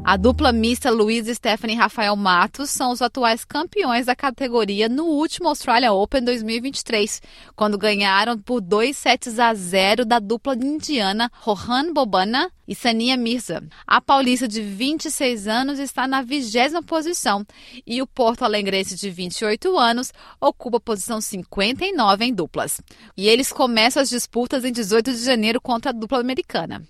A 0.05 0.17
dupla 0.17 0.51
mista 0.51 0.91
Luiz 0.91 1.27
Stephanie 1.27 1.77
e 1.77 1.79
Rafael 1.79 2.13
Matos 2.17 2.69
são 2.69 2.91
os 2.91 3.01
atuais 3.01 3.45
campeões 3.45 4.07
da 4.07 4.13
categoria 4.13 4.89
no 4.89 5.05
último 5.05 5.47
Australia 5.47 5.93
Open 5.93 6.21
2023, 6.21 7.21
quando 7.55 7.77
ganharam 7.77 8.37
por 8.37 8.59
2 8.59 8.97
sets 8.97 9.39
a 9.39 9.53
0 9.53 10.03
da 10.03 10.19
dupla 10.19 10.55
indiana 10.55 11.31
Rohan 11.39 11.93
Bobana 11.93 12.51
e 12.67 12.75
Sania 12.75 13.15
Mirza. 13.15 13.63
A 13.87 14.01
paulista 14.01 14.45
de 14.45 14.61
26 14.61 15.47
anos 15.47 15.79
está 15.79 16.05
na 16.05 16.21
vigésima 16.21 16.83
posição 16.83 17.45
e 17.87 18.01
o 18.01 18.07
porto 18.07 18.43
alegrense 18.43 18.97
de 18.97 19.09
28 19.09 19.77
anos 19.77 20.11
ocupa 20.39 20.77
a 20.77 20.81
posição 20.81 21.21
59 21.21 22.25
em 22.25 22.33
duplas. 22.33 22.81
E 23.15 23.29
eles 23.29 23.53
começam 23.53 24.03
as 24.03 24.09
disputas 24.09 24.65
em 24.65 24.71
18 24.73 25.13
de 25.13 25.23
janeiro 25.23 25.61
contra 25.61 25.91
a 25.91 25.93
dupla 25.93 26.19
americana. 26.19 26.83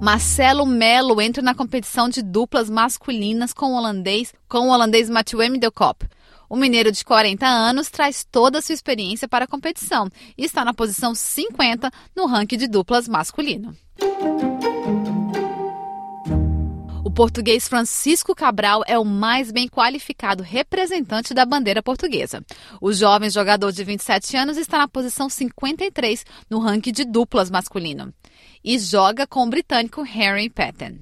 Marcelo 0.00 0.64
Melo 0.64 1.20
entra 1.20 1.42
na 1.42 1.54
competição 1.54 2.08
de 2.08 2.22
duplas 2.22 2.70
masculinas 2.70 3.52
com 3.52 3.66
o 3.66 3.76
holandês, 3.76 4.32
com 4.48 4.60
o 4.60 4.70
holandês 4.70 5.10
Mathieu 5.10 5.40
Middelkop. 5.40 6.06
O 6.48 6.56
mineiro 6.56 6.90
de 6.90 7.04
40 7.04 7.46
anos 7.46 7.90
traz 7.90 8.24
toda 8.24 8.58
a 8.58 8.62
sua 8.62 8.72
experiência 8.72 9.28
para 9.28 9.44
a 9.44 9.48
competição 9.48 10.08
e 10.38 10.44
está 10.46 10.64
na 10.64 10.72
posição 10.72 11.14
50 11.14 11.90
no 12.16 12.24
ranking 12.24 12.56
de 12.56 12.66
duplas 12.66 13.06
masculino. 13.06 13.76
O 17.04 17.10
português 17.10 17.68
Francisco 17.68 18.34
Cabral 18.34 18.82
é 18.86 18.98
o 18.98 19.04
mais 19.04 19.52
bem 19.52 19.68
qualificado 19.68 20.42
representante 20.42 21.34
da 21.34 21.44
bandeira 21.44 21.82
portuguesa. 21.82 22.42
O 22.80 22.90
jovem 22.90 23.28
jogador 23.28 23.70
de 23.70 23.84
27 23.84 24.34
anos 24.34 24.56
está 24.56 24.78
na 24.78 24.88
posição 24.88 25.28
53 25.28 26.24
no 26.48 26.58
ranking 26.58 26.92
de 26.92 27.04
duplas 27.04 27.50
masculino 27.50 28.14
e 28.64 28.78
joga 28.78 29.26
com 29.26 29.44
o 29.44 29.50
britânico 29.50 30.02
Harry 30.02 30.48
Patton. 30.48 30.98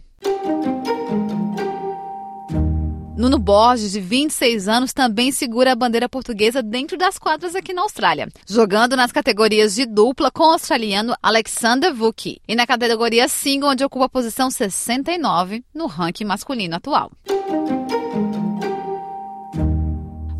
Nuno 3.18 3.36
Borges, 3.36 3.90
de 3.90 4.00
26 4.00 4.68
anos, 4.68 4.92
também 4.92 5.32
segura 5.32 5.72
a 5.72 5.74
bandeira 5.74 6.08
portuguesa 6.08 6.62
dentro 6.62 6.96
das 6.96 7.18
quadras 7.18 7.56
aqui 7.56 7.72
na 7.72 7.82
Austrália, 7.82 8.28
jogando 8.48 8.94
nas 8.94 9.10
categorias 9.10 9.74
de 9.74 9.84
dupla 9.84 10.30
com 10.30 10.44
o 10.44 10.52
australiano 10.52 11.16
Alexander 11.20 11.92
Vuki 11.92 12.40
e 12.46 12.54
na 12.54 12.64
categoria 12.64 13.26
single, 13.26 13.70
onde 13.70 13.84
ocupa 13.84 14.04
a 14.04 14.08
posição 14.08 14.48
69 14.52 15.64
no 15.74 15.86
ranking 15.86 16.26
masculino 16.26 16.76
atual. 16.76 17.10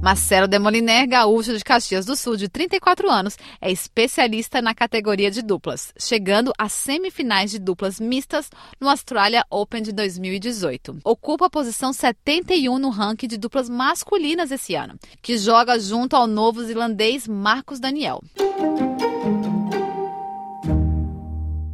Marcelo 0.01 0.47
Demoliner, 0.47 1.09
gaúcho 1.09 1.57
de 1.57 1.65
Caxias 1.65 2.07
do 2.07 2.15
Sul, 2.15 2.37
de 2.37 2.49
34 2.49 3.11
anos, 3.11 3.37
é 3.61 3.71
especialista 3.71 4.63
na 4.63 4.73
categoria 4.73 5.31
de 5.31 5.43
duplas, 5.43 5.93
chegando 5.99 6.53
às 6.57 6.73
semifinais 6.73 7.51
de 7.51 7.59
duplas 7.59 7.99
mistas 7.99 8.49
no 8.81 8.89
Australia 8.89 9.45
Open 9.51 9.83
de 9.83 9.93
2018. 9.93 10.99
Ocupa 11.05 11.47
a 11.47 11.51
posição 11.51 11.93
71 11.93 12.79
no 12.79 12.91
ranking 12.91 13.27
de 13.27 13.37
duplas 13.37 13.69
masculinas 13.69 14.53
esse 14.53 14.75
ano, 14.77 14.95
que 15.21 15.37
joga 15.37 15.79
junto 15.79 16.15
ao 16.15 16.29
novo 16.29 16.63
zelandês 16.63 17.27
Marcos 17.27 17.81
Daniel. 17.81 18.23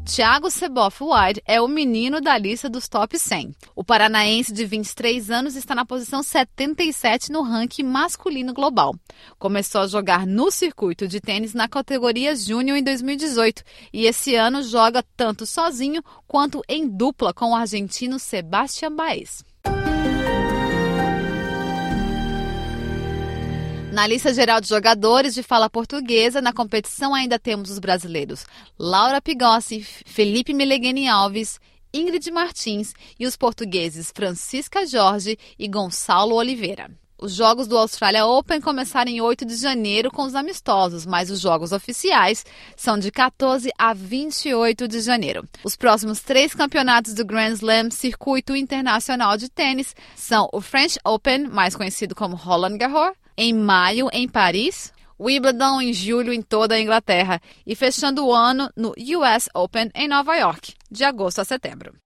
Thiago 0.04 0.50
Seboff 0.50 1.02
White 1.02 1.42
é 1.46 1.58
o 1.62 1.66
menino 1.66 2.20
da 2.20 2.36
lista 2.36 2.68
dos 2.68 2.86
top 2.88 3.18
100. 3.18 3.54
O 3.74 3.82
paranaense 3.82 4.52
de 4.52 4.66
23 4.66 5.30
anos 5.30 5.56
está 5.56 5.74
na 5.74 5.86
posição 5.86 6.22
77 6.22 7.32
no 7.32 7.40
ranking 7.40 7.84
masculino 7.84 8.52
global. 8.52 8.94
Começou 9.38 9.80
a 9.80 9.86
jogar 9.86 10.26
no 10.26 10.50
circuito 10.50 11.08
de 11.08 11.22
tênis 11.22 11.54
na 11.54 11.66
categoria 11.68 12.36
Júnior 12.36 12.76
em 12.76 12.82
2018 12.82 13.64
e 13.94 14.04
esse 14.04 14.34
ano 14.34 14.62
joga 14.62 15.02
tanto 15.16 15.46
sozinho 15.46 16.02
quanto 16.28 16.62
em 16.68 16.86
dupla 16.86 17.32
com 17.32 17.52
o 17.52 17.54
argentino 17.56 18.18
Sebastian 18.18 18.94
Baez. 18.94 19.42
Na 23.94 24.08
lista 24.08 24.34
geral 24.34 24.60
de 24.60 24.68
jogadores 24.68 25.34
de 25.34 25.42
fala 25.44 25.70
portuguesa, 25.70 26.42
na 26.42 26.52
competição 26.52 27.14
ainda 27.14 27.38
temos 27.38 27.70
os 27.70 27.78
brasileiros 27.78 28.44
Laura 28.76 29.22
Pigossi, 29.22 29.86
Felipe 30.04 30.52
Melegueni 30.52 31.06
Alves, 31.06 31.60
Ingrid 31.92 32.28
Martins 32.32 32.92
e 33.20 33.24
os 33.24 33.36
portugueses 33.36 34.10
Francisca 34.12 34.84
Jorge 34.84 35.38
e 35.56 35.68
Gonçalo 35.68 36.34
Oliveira. 36.34 36.90
Os 37.16 37.36
jogos 37.36 37.68
do 37.68 37.78
Australia 37.78 38.26
Open 38.26 38.60
começaram 38.60 39.12
em 39.12 39.20
8 39.20 39.44
de 39.44 39.54
janeiro 39.54 40.10
com 40.10 40.24
os 40.24 40.34
amistosos, 40.34 41.06
mas 41.06 41.30
os 41.30 41.38
jogos 41.38 41.70
oficiais 41.70 42.44
são 42.76 42.98
de 42.98 43.12
14 43.12 43.70
a 43.78 43.94
28 43.94 44.88
de 44.88 45.00
janeiro. 45.02 45.48
Os 45.62 45.76
próximos 45.76 46.18
três 46.18 46.52
campeonatos 46.52 47.14
do 47.14 47.24
Grand 47.24 47.52
Slam 47.52 47.92
Circuito 47.92 48.56
Internacional 48.56 49.36
de 49.36 49.48
Tênis 49.48 49.94
são 50.16 50.48
o 50.52 50.60
French 50.60 50.98
Open, 51.04 51.46
mais 51.46 51.76
conhecido 51.76 52.12
como 52.12 52.34
Roland 52.34 52.76
Garros, 52.76 53.14
em 53.36 53.52
maio 53.52 54.08
em 54.12 54.28
Paris, 54.28 54.92
Wimbledon 55.18 55.80
em 55.80 55.92
julho 55.92 56.32
em 56.32 56.42
toda 56.42 56.74
a 56.74 56.80
Inglaterra 56.80 57.40
e 57.66 57.74
fechando 57.74 58.26
o 58.26 58.34
ano 58.34 58.70
no 58.76 58.94
US 58.98 59.48
Open 59.54 59.90
em 59.94 60.08
Nova 60.08 60.36
York, 60.36 60.74
de 60.90 61.04
agosto 61.04 61.40
a 61.40 61.44
setembro. 61.44 62.03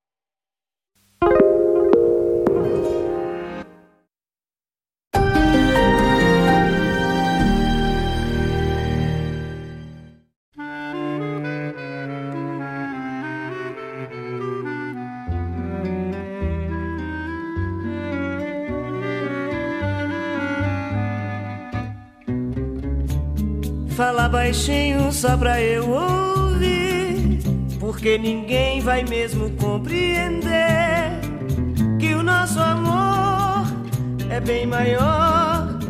Fala 23.99 24.29
baixinho 24.29 25.11
só 25.11 25.37
pra 25.37 25.61
eu 25.61 25.91
ouvir, 25.91 27.41
porque 27.81 28.17
ninguém 28.17 28.81
vai 28.81 29.03
mesmo 29.03 29.51
compreender 29.57 31.19
que 31.99 32.15
o 32.15 32.23
nosso 32.23 32.61
é 34.31 34.39
bem 34.39 34.69
maior 34.69 35.81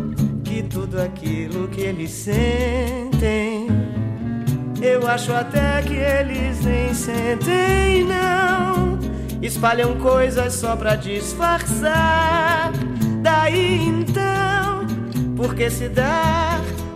que 0.43 0.63
tudo 0.63 0.99
aquilo 0.99 1.69
que 1.69 1.83
eles 1.83 2.11
sentem. 2.11 3.67
Eu 4.81 5.07
acho 5.07 5.31
até 5.35 5.83
que 5.83 5.93
eles 5.93 6.65
nem 6.65 6.95
sentem, 6.95 8.05
não. 8.05 8.99
Espalham 9.43 9.99
coisas 9.99 10.55
só 10.55 10.75
pra 10.77 10.97
disfarçar. 10.97 12.73
Daí 13.21 13.87
então, 13.87 14.87
por 15.37 15.55
que 15.55 15.69
se 15.69 15.91
dar 15.91 16.47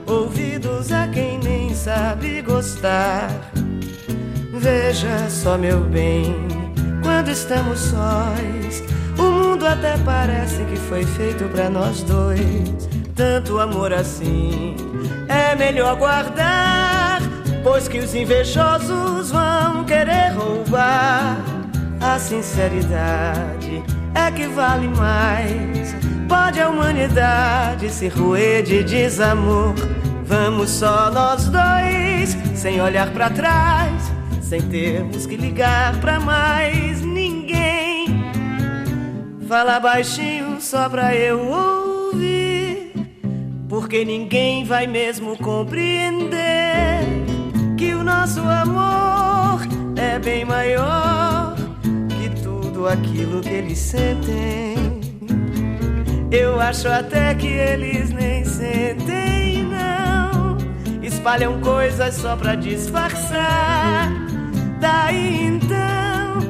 ouvidos 0.07 0.92
a 0.92 1.07
quem 1.09 1.38
nem 1.38 1.74
sabe 1.74 2.42
gostar? 2.42 3.28
Veja 4.53 5.28
só, 5.28 5.59
meu 5.59 5.80
bem, 5.80 6.34
quando 7.03 7.30
estamos 7.30 7.78
sós, 7.80 8.82
o 9.18 9.22
mundo 9.22 9.66
até 9.66 9.96
parece 9.98 10.64
que 10.64 10.76
foi 10.76 11.05
feito 11.05 11.44
para 11.50 11.68
nós 11.68 12.03
dois. 12.03 12.88
Tanto 13.14 13.59
amor 13.59 13.92
assim 13.92 14.74
é 15.28 15.55
melhor 15.55 15.96
guardar, 15.96 17.20
pois 17.62 17.88
que 17.88 17.98
os 17.98 18.14
invejosos 18.14 19.30
vão 19.30 19.84
querer 19.84 20.32
roubar. 20.34 21.38
A 22.00 22.18
sinceridade 22.18 23.82
é 24.14 24.30
que 24.30 24.46
vale 24.48 24.88
mais. 24.88 25.94
Pode 26.29 26.61
a 26.61 26.68
humanidade 26.68 27.91
se 27.91 28.09
roer 28.09 28.62
de 28.62 28.83
desamor. 28.83 29.75
Vamos 30.25 30.70
só 30.70 31.11
nós 31.11 31.47
dois, 31.49 32.37
sem 32.55 32.81
olhar 32.81 33.11
para 33.12 33.29
trás, 33.31 34.12
sem 34.41 34.62
termos 34.62 35.27
que 35.27 35.37
ligar 35.37 36.01
para 36.01 36.18
mais 36.18 37.03
ninguém. 37.03 38.07
Fala 39.47 39.79
baixinho 39.79 40.61
só 40.61 40.89
pra 40.89 41.14
eu 41.14 41.39
ouvir, 41.39 42.93
porque 43.68 44.05
ninguém 44.05 44.64
vai 44.64 44.87
mesmo 44.87 45.37
compreender 45.37 47.01
que 47.77 47.93
o 47.93 48.03
nosso 48.03 48.41
amor 48.41 49.61
é 49.97 50.18
bem 50.18 50.45
maior 50.45 51.55
que 52.09 52.43
tudo 52.43 52.87
aquilo 52.87 53.43
que 53.43 53.51
eles 53.51 53.79
sentem. 53.79 54.91
Eu 56.33 56.59
acho 56.59 56.89
até 56.89 57.35
que 57.35 57.47
eles 57.47 58.11
nem 58.11 58.43
sentem, 58.43 59.64
não. 59.64 60.57
Espalham 61.03 61.61
coisas 61.61 62.14
só 62.14 62.35
pra 62.35 62.55
disfarçar. 62.55 64.11
Daí 64.80 65.45
então, 65.45 66.41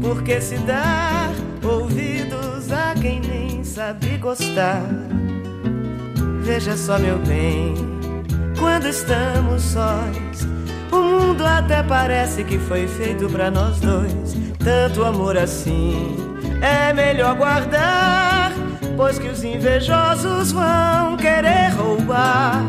por 0.00 0.22
que 0.22 0.40
se 0.40 0.56
dar 0.58 1.28
ouvidos 1.60 2.70
a 2.70 2.94
quem 2.94 3.20
nem 3.20 3.64
sabe 3.64 4.16
gostar? 4.18 4.80
Veja 6.42 6.76
só, 6.76 6.96
meu 6.96 7.18
bem, 7.18 7.74
quando 8.56 8.86
estamos 8.86 9.60
sós, 9.60 10.46
o 10.92 10.96
mundo 10.96 11.44
até 11.44 11.82
parece 11.82 12.44
que 12.44 12.58
foi 12.60 12.86
feito 12.86 13.28
pra 13.28 13.50
nós 13.50 13.80
dois. 13.80 14.36
Tanto 14.60 15.04
amor 15.04 15.36
assim 15.36 16.16
é 16.62 16.92
melhor 16.92 17.34
guardar 17.34 18.31
pois 18.96 19.18
que 19.18 19.28
os 19.28 19.42
invejosos 19.44 20.52
vão 20.52 21.16
querer 21.16 21.70
roubar. 21.76 22.62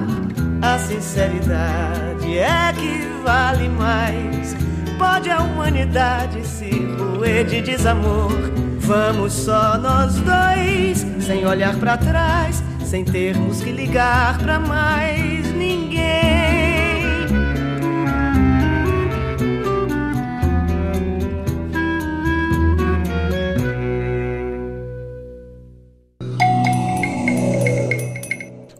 A 0.61 0.79
sinceridade 0.79 2.37
é 2.37 2.73
que 2.73 3.07
vale 3.23 3.67
mais. 3.69 4.55
Pode 4.97 5.29
a 5.29 5.41
humanidade 5.41 6.45
se 6.45 6.69
roer 6.97 7.45
de 7.45 7.61
desamor. 7.61 8.31
Vamos 8.79 9.33
só 9.33 9.77
nós 9.77 10.15
dois, 10.15 11.05
sem 11.25 11.45
olhar 11.45 11.75
para 11.77 11.97
trás, 11.97 12.63
sem 12.85 13.03
termos 13.03 13.61
que 13.61 13.71
ligar 13.71 14.37
para 14.39 14.59
mais 14.59 15.53
ninguém. 15.53 16.22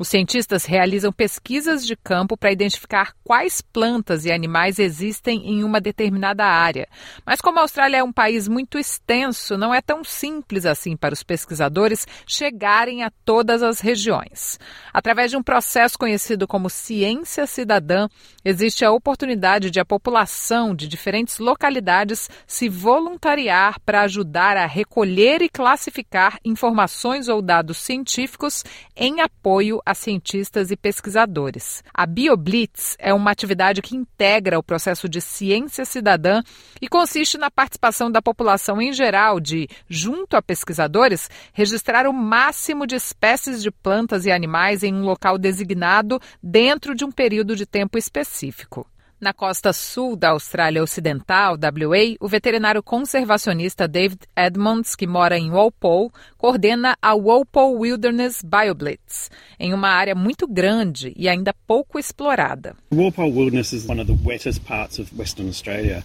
Os 0.03 0.09
cientistas 0.09 0.65
realizam 0.65 1.13
pesquisas 1.13 1.87
de 1.87 1.95
campo 1.95 2.35
para 2.35 2.51
identificar 2.51 3.13
quais 3.23 3.61
plantas 3.61 4.25
e 4.25 4.33
animais 4.33 4.77
existem 4.77 5.49
em 5.49 5.63
uma 5.63 5.79
determinada 5.79 6.43
área. 6.43 6.89
Mas, 7.25 7.39
como 7.39 7.57
a 7.57 7.61
Austrália 7.61 7.99
é 7.99 8.03
um 8.03 8.11
país 8.11 8.49
muito 8.49 8.77
extenso, 8.77 9.57
não 9.57 9.73
é 9.73 9.81
tão 9.81 10.03
simples 10.03 10.65
assim 10.65 10.97
para 10.97 11.13
os 11.13 11.23
pesquisadores 11.23 12.05
chegarem 12.27 13.01
a 13.01 13.09
todas 13.23 13.63
as 13.63 13.79
regiões. 13.79 14.59
Através 14.93 15.31
de 15.31 15.37
um 15.37 15.41
processo 15.41 15.97
conhecido 15.97 16.45
como 16.49 16.69
ciência 16.69 17.47
cidadã, 17.47 18.09
existe 18.43 18.83
a 18.83 18.91
oportunidade 18.91 19.71
de 19.71 19.79
a 19.79 19.85
população 19.85 20.75
de 20.75 20.85
diferentes 20.85 21.39
localidades 21.39 22.29
se 22.45 22.67
voluntariar 22.67 23.79
para 23.85 24.01
ajudar 24.01 24.57
a 24.57 24.65
recolher 24.65 25.41
e 25.41 25.47
classificar 25.47 26.39
informações 26.43 27.29
ou 27.29 27.41
dados 27.41 27.77
científicos 27.77 28.65
em 28.97 29.21
apoio 29.21 29.81
cientistas 29.97 30.71
e 30.71 30.77
pesquisadores. 30.77 31.83
A 31.93 32.05
BioBlitz 32.05 32.95
é 32.99 33.13
uma 33.13 33.31
atividade 33.31 33.81
que 33.81 33.95
integra 33.95 34.59
o 34.59 34.63
processo 34.63 35.09
de 35.09 35.19
ciência 35.21 35.85
cidadã 35.85 36.41
e 36.81 36.87
consiste 36.87 37.37
na 37.37 37.49
participação 37.49 38.11
da 38.11 38.21
população 38.21 38.81
em 38.81 38.93
geral 38.93 39.39
de, 39.39 39.67
junto 39.89 40.35
a 40.35 40.41
pesquisadores, 40.41 41.29
registrar 41.53 42.07
o 42.07 42.13
máximo 42.13 42.85
de 42.85 42.95
espécies 42.95 43.61
de 43.61 43.71
plantas 43.71 44.25
e 44.25 44.31
animais 44.31 44.83
em 44.83 44.93
um 44.93 45.03
local 45.03 45.37
designado 45.37 46.19
dentro 46.41 46.95
de 46.95 47.03
um 47.03 47.11
período 47.11 47.55
de 47.55 47.65
tempo 47.65 47.97
específico. 47.97 48.87
Na 49.23 49.31
costa 49.31 49.71
sul 49.71 50.17
da 50.17 50.31
Austrália 50.31 50.83
Ocidental, 50.83 51.53
WA, 51.53 52.17
o 52.19 52.27
veterinário 52.27 52.83
conservacionista 52.83 53.87
David 53.87 54.23
Edmonds, 54.35 54.97
que 54.97 55.07
mora 55.07 55.37
em 55.37 55.49
Walpole, 55.49 56.09
coordena 56.37 56.97
a 57.01 57.15
Walpole 57.15 57.77
Wilderness 57.77 58.41
BioBlitz, 58.43 59.31
em 59.57 59.73
uma 59.73 59.87
área 59.87 60.13
muito 60.13 60.45
grande 60.45 61.13
e 61.15 61.29
ainda 61.29 61.53
pouco 61.65 61.97
explorada. 61.97 62.75
Walpole 62.93 63.31
Wilderness 63.31 63.71
is 63.71 63.87
one 63.87 64.01
of 64.01 64.07
the 64.07 64.27
wettest 64.27 64.61
parts 64.65 64.99
of 64.99 65.09
Western 65.17 65.47
Australia, 65.47 66.03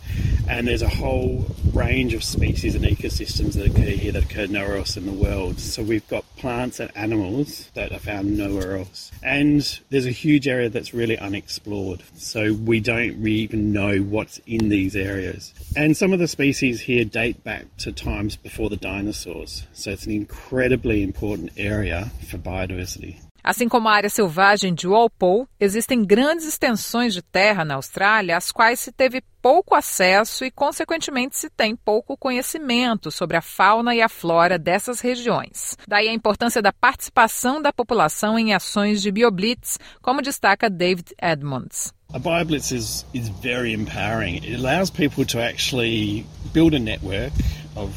and 0.48 0.68
there's 0.68 0.82
a 0.82 0.88
whole 0.88 1.44
range 1.74 2.14
of 2.14 2.22
species 2.22 2.76
and 2.76 2.84
ecosystems 2.84 3.54
that 3.54 3.66
occur 3.66 3.96
here 3.96 4.12
that 4.12 4.22
occur 4.30 4.46
nowhere 4.46 4.76
else 4.76 4.96
in 4.96 5.06
the 5.06 5.12
world. 5.12 5.58
So 5.58 5.82
we've 5.82 6.06
got 6.08 6.24
plants 6.36 6.78
and 6.78 6.88
animals 6.94 7.68
that 7.74 7.90
are 7.90 7.98
found 7.98 8.38
nowhere 8.38 8.76
else. 8.78 9.10
And 9.24 9.60
there's 9.90 10.06
a 10.06 10.12
huge 10.12 10.46
area 10.46 10.68
that's 10.68 10.94
really 10.94 11.18
unexplored. 11.18 12.04
So 12.16 12.52
we 12.52 12.78
don't 12.80 13.07
really 13.12 13.40
even 13.40 13.72
know 13.72 13.98
what's 13.98 14.40
in 14.46 14.68
these 14.68 14.96
areas. 14.96 15.52
And 15.76 15.96
some 15.96 16.12
of 16.12 16.18
the 16.18 16.28
species 16.28 16.80
here 16.80 17.04
date 17.04 17.42
back 17.44 17.64
to 17.78 17.92
times 17.92 18.36
before 18.36 18.68
the 18.68 18.76
dinosaurs. 18.76 19.66
So 19.72 19.90
it's 19.90 20.06
an 20.06 20.12
incredibly 20.12 21.02
important 21.02 21.52
area 21.56 22.10
for 22.28 22.38
biodiversity. 22.38 23.16
Assim 23.42 23.66
como 23.66 23.88
a 23.88 23.92
área 23.92 24.10
selvagem 24.10 24.74
de 24.74 24.86
Walpole, 24.86 25.46
existem 25.58 26.04
grandes 26.04 26.46
extensões 26.46 27.14
de 27.14 27.22
terra 27.22 27.64
na 27.64 27.76
Austrália 27.76 28.36
às 28.36 28.52
quais 28.52 28.78
se 28.78 28.92
teve 28.92 29.22
pouco 29.40 29.74
acesso 29.74 30.44
e, 30.44 30.50
consequentemente, 30.50 31.38
se 31.38 31.48
tem 31.48 31.74
pouco 31.74 32.14
conhecimento 32.14 33.10
sobre 33.10 33.38
a 33.38 33.40
fauna 33.40 33.94
e 33.94 34.02
a 34.02 34.08
flora 34.08 34.58
dessas 34.58 35.00
regiões. 35.00 35.78
Daí 35.86 36.08
a 36.08 36.12
importância 36.12 36.60
da 36.60 36.74
participação 36.74 37.62
da 37.62 37.72
população 37.72 38.38
em 38.38 38.52
ações 38.52 39.00
de 39.00 39.10
BioBlitz, 39.10 39.78
como 40.02 40.20
destaca 40.20 40.68
David 40.68 41.14
Edmonds. 41.18 41.94
A 42.14 42.18
BioBlitz 42.18 42.72
is, 42.72 43.04
is 43.12 43.28
very 43.28 43.74
empowering. 43.74 44.42
It 44.42 44.54
allows 44.54 44.88
people 44.88 45.26
to 45.26 45.42
actually 45.42 46.24
build 46.54 46.72
a 46.72 46.78
network 46.78 47.34
of 47.76 47.94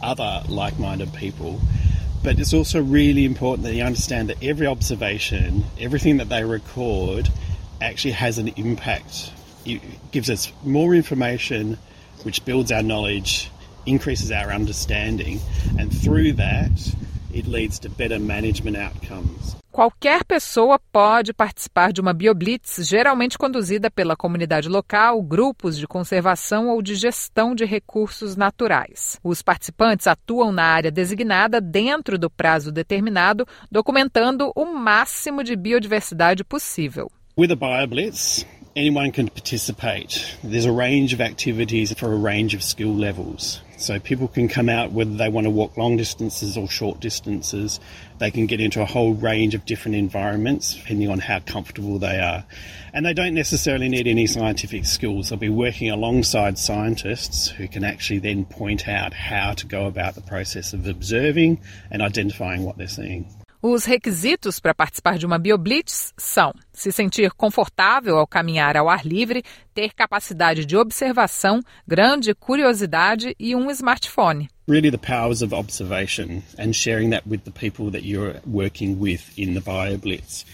other 0.00 0.44
like 0.48 0.78
minded 0.78 1.12
people. 1.14 1.60
But 2.22 2.38
it's 2.38 2.54
also 2.54 2.80
really 2.80 3.24
important 3.24 3.64
that 3.64 3.74
you 3.74 3.82
understand 3.82 4.28
that 4.28 4.40
every 4.40 4.68
observation, 4.68 5.64
everything 5.80 6.18
that 6.18 6.28
they 6.28 6.44
record, 6.44 7.28
actually 7.80 8.12
has 8.12 8.38
an 8.38 8.50
impact. 8.50 9.32
It 9.64 9.82
gives 10.12 10.30
us 10.30 10.52
more 10.62 10.94
information, 10.94 11.76
which 12.22 12.44
builds 12.44 12.70
our 12.70 12.84
knowledge, 12.84 13.50
increases 13.84 14.30
our 14.30 14.52
understanding, 14.52 15.40
and 15.76 15.92
through 15.92 16.34
that, 16.34 16.94
it 17.34 17.48
leads 17.48 17.80
to 17.80 17.88
better 17.88 18.20
management 18.20 18.76
outcomes. 18.76 19.56
Qualquer 19.72 20.24
pessoa 20.24 20.80
pode 20.90 21.32
participar 21.32 21.92
de 21.92 22.00
uma 22.00 22.12
BioBlitz, 22.12 22.88
geralmente 22.88 23.38
conduzida 23.38 23.88
pela 23.88 24.16
comunidade 24.16 24.68
local, 24.68 25.22
grupos 25.22 25.78
de 25.78 25.86
conservação 25.86 26.68
ou 26.68 26.82
de 26.82 26.96
gestão 26.96 27.54
de 27.54 27.64
recursos 27.64 28.34
naturais. 28.34 29.20
Os 29.22 29.42
participantes 29.42 30.08
atuam 30.08 30.50
na 30.50 30.64
área 30.64 30.90
designada 30.90 31.60
dentro 31.60 32.18
do 32.18 32.28
prazo 32.28 32.72
determinado, 32.72 33.46
documentando 33.70 34.50
o 34.56 34.64
máximo 34.64 35.44
de 35.44 35.54
biodiversidade 35.54 36.42
possível. 36.42 37.08
With 37.38 37.52
a 37.52 37.56
BioBlitz, 37.56 38.44
anyone 38.76 39.12
can 39.12 39.26
participate. 39.26 40.36
There's 40.42 40.66
a 40.66 40.72
range 40.72 41.14
of 41.14 41.22
activities 41.22 41.92
for 41.96 42.12
a 42.12 42.18
range 42.18 42.56
of 42.56 42.64
skill 42.64 42.96
levels. 42.96 43.62
So 43.80 43.98
people 43.98 44.28
can 44.28 44.46
come 44.48 44.68
out 44.68 44.92
whether 44.92 45.16
they 45.16 45.30
want 45.30 45.46
to 45.46 45.50
walk 45.50 45.78
long 45.78 45.96
distances 45.96 46.58
or 46.58 46.68
short 46.68 47.00
distances. 47.00 47.80
They 48.18 48.30
can 48.30 48.44
get 48.44 48.60
into 48.60 48.82
a 48.82 48.84
whole 48.84 49.14
range 49.14 49.54
of 49.54 49.64
different 49.64 49.96
environments 49.96 50.74
depending 50.74 51.08
on 51.08 51.18
how 51.18 51.40
comfortable 51.40 51.98
they 51.98 52.20
are. 52.20 52.44
And 52.92 53.06
they 53.06 53.14
don't 53.14 53.32
necessarily 53.32 53.88
need 53.88 54.06
any 54.06 54.26
scientific 54.26 54.84
skills. 54.84 55.30
They'll 55.30 55.38
be 55.38 55.48
working 55.48 55.90
alongside 55.90 56.58
scientists 56.58 57.48
who 57.48 57.68
can 57.68 57.82
actually 57.82 58.18
then 58.18 58.44
point 58.44 58.86
out 58.86 59.14
how 59.14 59.54
to 59.54 59.66
go 59.66 59.86
about 59.86 60.14
the 60.14 60.20
process 60.20 60.74
of 60.74 60.86
observing 60.86 61.60
and 61.90 62.02
identifying 62.02 62.64
what 62.64 62.76
they're 62.76 62.86
seeing. 62.86 63.26
Os 63.62 63.84
requisitos 63.84 64.58
para 64.58 64.74
participar 64.74 65.18
de 65.18 65.26
uma 65.26 65.38
BioBlitz 65.38 66.14
são 66.16 66.50
se 66.72 66.90
sentir 66.90 67.30
confortável 67.32 68.16
ao 68.16 68.26
caminhar 68.26 68.74
ao 68.74 68.88
ar 68.88 69.04
livre, 69.04 69.42
ter 69.74 69.92
capacidade 69.92 70.64
de 70.64 70.78
observação, 70.78 71.60
grande 71.86 72.34
curiosidade 72.34 73.36
e 73.38 73.54
um 73.54 73.70
smartphone. 73.70 74.48
Really 74.66 74.90
the 74.90 74.96
powers 74.96 75.42
of 75.42 75.54
observation 75.54 76.42
and 76.58 76.72
sharing 76.72 77.10
that 77.10 77.28
with 77.28 77.40
the 77.44 77.50
people 77.50 77.90
that 77.90 78.02
you're 78.02 78.40
working 78.46 78.98
with 78.98 79.20
in 79.36 79.52
the 79.52 79.60
BioBlitz. 79.60 80.46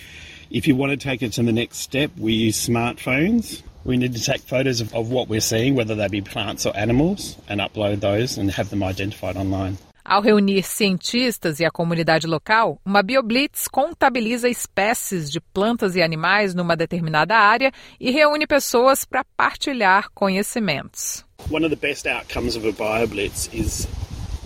If 0.51 0.67
you 0.67 0.77
want 0.77 0.91
to 0.91 0.97
take 0.97 1.25
it 1.25 1.33
to 1.35 1.45
the 1.45 1.53
next 1.53 1.79
step, 1.79 2.11
we 2.19 2.33
use 2.33 2.59
smartphones. 2.59 3.63
We 3.85 3.97
need 3.97 4.15
to 4.15 4.21
take 4.21 4.41
photos 4.41 4.81
of, 4.81 4.93
of 4.93 5.13
what 5.13 5.29
we're 5.29 5.41
seeing, 5.41 5.77
whether 5.77 5.95
they 5.95 6.09
be 6.09 6.23
plants 6.23 6.67
or 6.67 6.77
animals, 6.77 7.37
and 7.49 7.61
upload 7.61 8.01
those 8.01 8.37
and 8.37 8.51
have 8.51 8.71
them 8.71 8.83
identified 8.83 9.37
online. 9.37 9.79
Ao 10.09 10.23
reunir 10.23 10.63
cientistas 10.63 11.59
e 11.59 11.65
a 11.65 11.71
comunidade 11.71 12.29
local, 12.29 12.81
uma 12.85 13.03
BioBlitz 13.03 13.67
contabiliza 13.67 14.49
espécies 14.49 15.29
de 15.29 15.41
plantas 15.41 15.97
e 15.97 16.01
animais 16.01 16.55
numa 16.55 16.77
determinada 16.77 17.37
área 17.37 17.73
e 17.99 18.13
reúne 18.13 18.47
pessoas 18.47 19.05
para 19.05 19.25
partilhar 19.37 20.09
conhecimentos. 20.15 21.25
One 21.51 21.67
of 21.67 21.75
the 21.75 21.89
best 21.89 22.07
outcomes 22.07 22.55
of 22.55 22.69
a 22.69 22.73
BioBlitz 22.73 23.51
is 23.53 23.89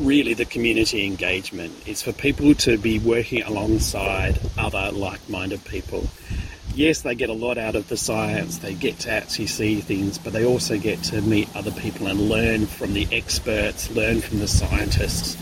really 0.02 0.34
the 0.34 0.46
community 0.46 1.04
engagement. 1.04 1.72
It's 1.86 2.02
for 2.02 2.14
people 2.14 2.54
to 2.54 2.78
be 2.78 2.98
working 2.98 3.42
alongside 3.42 4.40
other 4.56 4.90
like-minded 4.90 5.60
people. 5.66 6.04
Yes, 6.74 7.02
they 7.02 7.14
get 7.14 7.30
a 7.30 7.34
lot 7.34 7.58
out 7.58 7.74
of 7.74 7.88
the 7.88 7.96
science, 7.96 8.58
they 8.58 8.74
get 8.74 8.98
to 9.00 9.10
actually 9.10 9.46
see 9.46 9.80
things, 9.80 10.18
but 10.18 10.32
they 10.32 10.44
also 10.44 10.78
get 10.78 11.02
to 11.04 11.20
meet 11.22 11.48
other 11.54 11.70
people 11.72 12.06
and 12.06 12.28
learn 12.28 12.66
from 12.66 12.92
the 12.94 13.06
experts, 13.12 13.90
learn 13.90 14.20
from 14.20 14.38
the 14.38 14.48
scientists. 14.48 15.36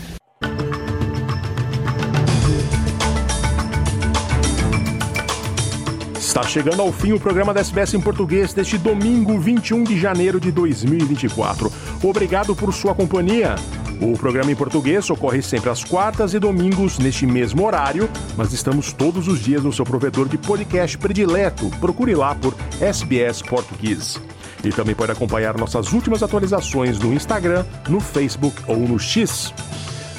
Está 6.17 6.43
chegando 6.43 6.81
ao 6.83 6.93
fim 6.93 7.11
o 7.11 7.19
programa 7.19 7.53
da 7.53 7.59
SBS 7.61 7.95
em 7.95 7.99
português 7.99 8.53
deste 8.53 8.77
domingo, 8.77 9.39
21 9.39 9.77
um 9.77 9.83
de 9.83 9.99
janeiro 9.99 10.39
de 10.39 10.51
2024. 10.51 11.71
Obrigado 12.03 12.55
por 12.55 12.71
sua 12.71 12.93
companhia. 12.93 13.55
O 14.01 14.17
programa 14.17 14.49
em 14.49 14.55
português 14.55 15.09
ocorre 15.09 15.41
sempre 15.41 15.69
às 15.69 15.83
quartas 15.83 16.33
e 16.33 16.39
domingos 16.39 16.97
neste 16.97 17.25
mesmo 17.25 17.65
horário, 17.65 18.09
mas 18.37 18.53
estamos 18.53 18.93
todos 18.93 19.27
os 19.27 19.39
dias 19.39 19.61
no 19.61 19.73
seu 19.73 19.83
provedor 19.83 20.29
de 20.29 20.37
podcast 20.37 20.97
predileto. 20.97 21.69
Procure 21.81 22.15
lá 22.15 22.33
por 22.33 22.55
SBS 22.79 23.41
Português. 23.41 24.19
E 24.63 24.69
também 24.69 24.95
pode 24.95 25.11
acompanhar 25.11 25.57
nossas 25.57 25.91
últimas 25.91 26.23
atualizações 26.23 26.97
no 26.97 27.13
Instagram, 27.13 27.65
no 27.89 27.99
Facebook 27.99 28.55
ou 28.67 28.77
no 28.77 28.97
X. 28.97 29.53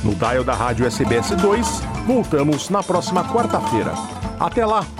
No 0.04 0.14
dial 0.14 0.44
da 0.44 0.54
rádio 0.54 0.86
SBS 0.86 1.30
2, 1.30 1.82
voltamos 2.06 2.68
na 2.68 2.82
próxima 2.82 3.24
quarta-feira. 3.24 3.92
Até 4.38 4.64
lá! 4.64 4.99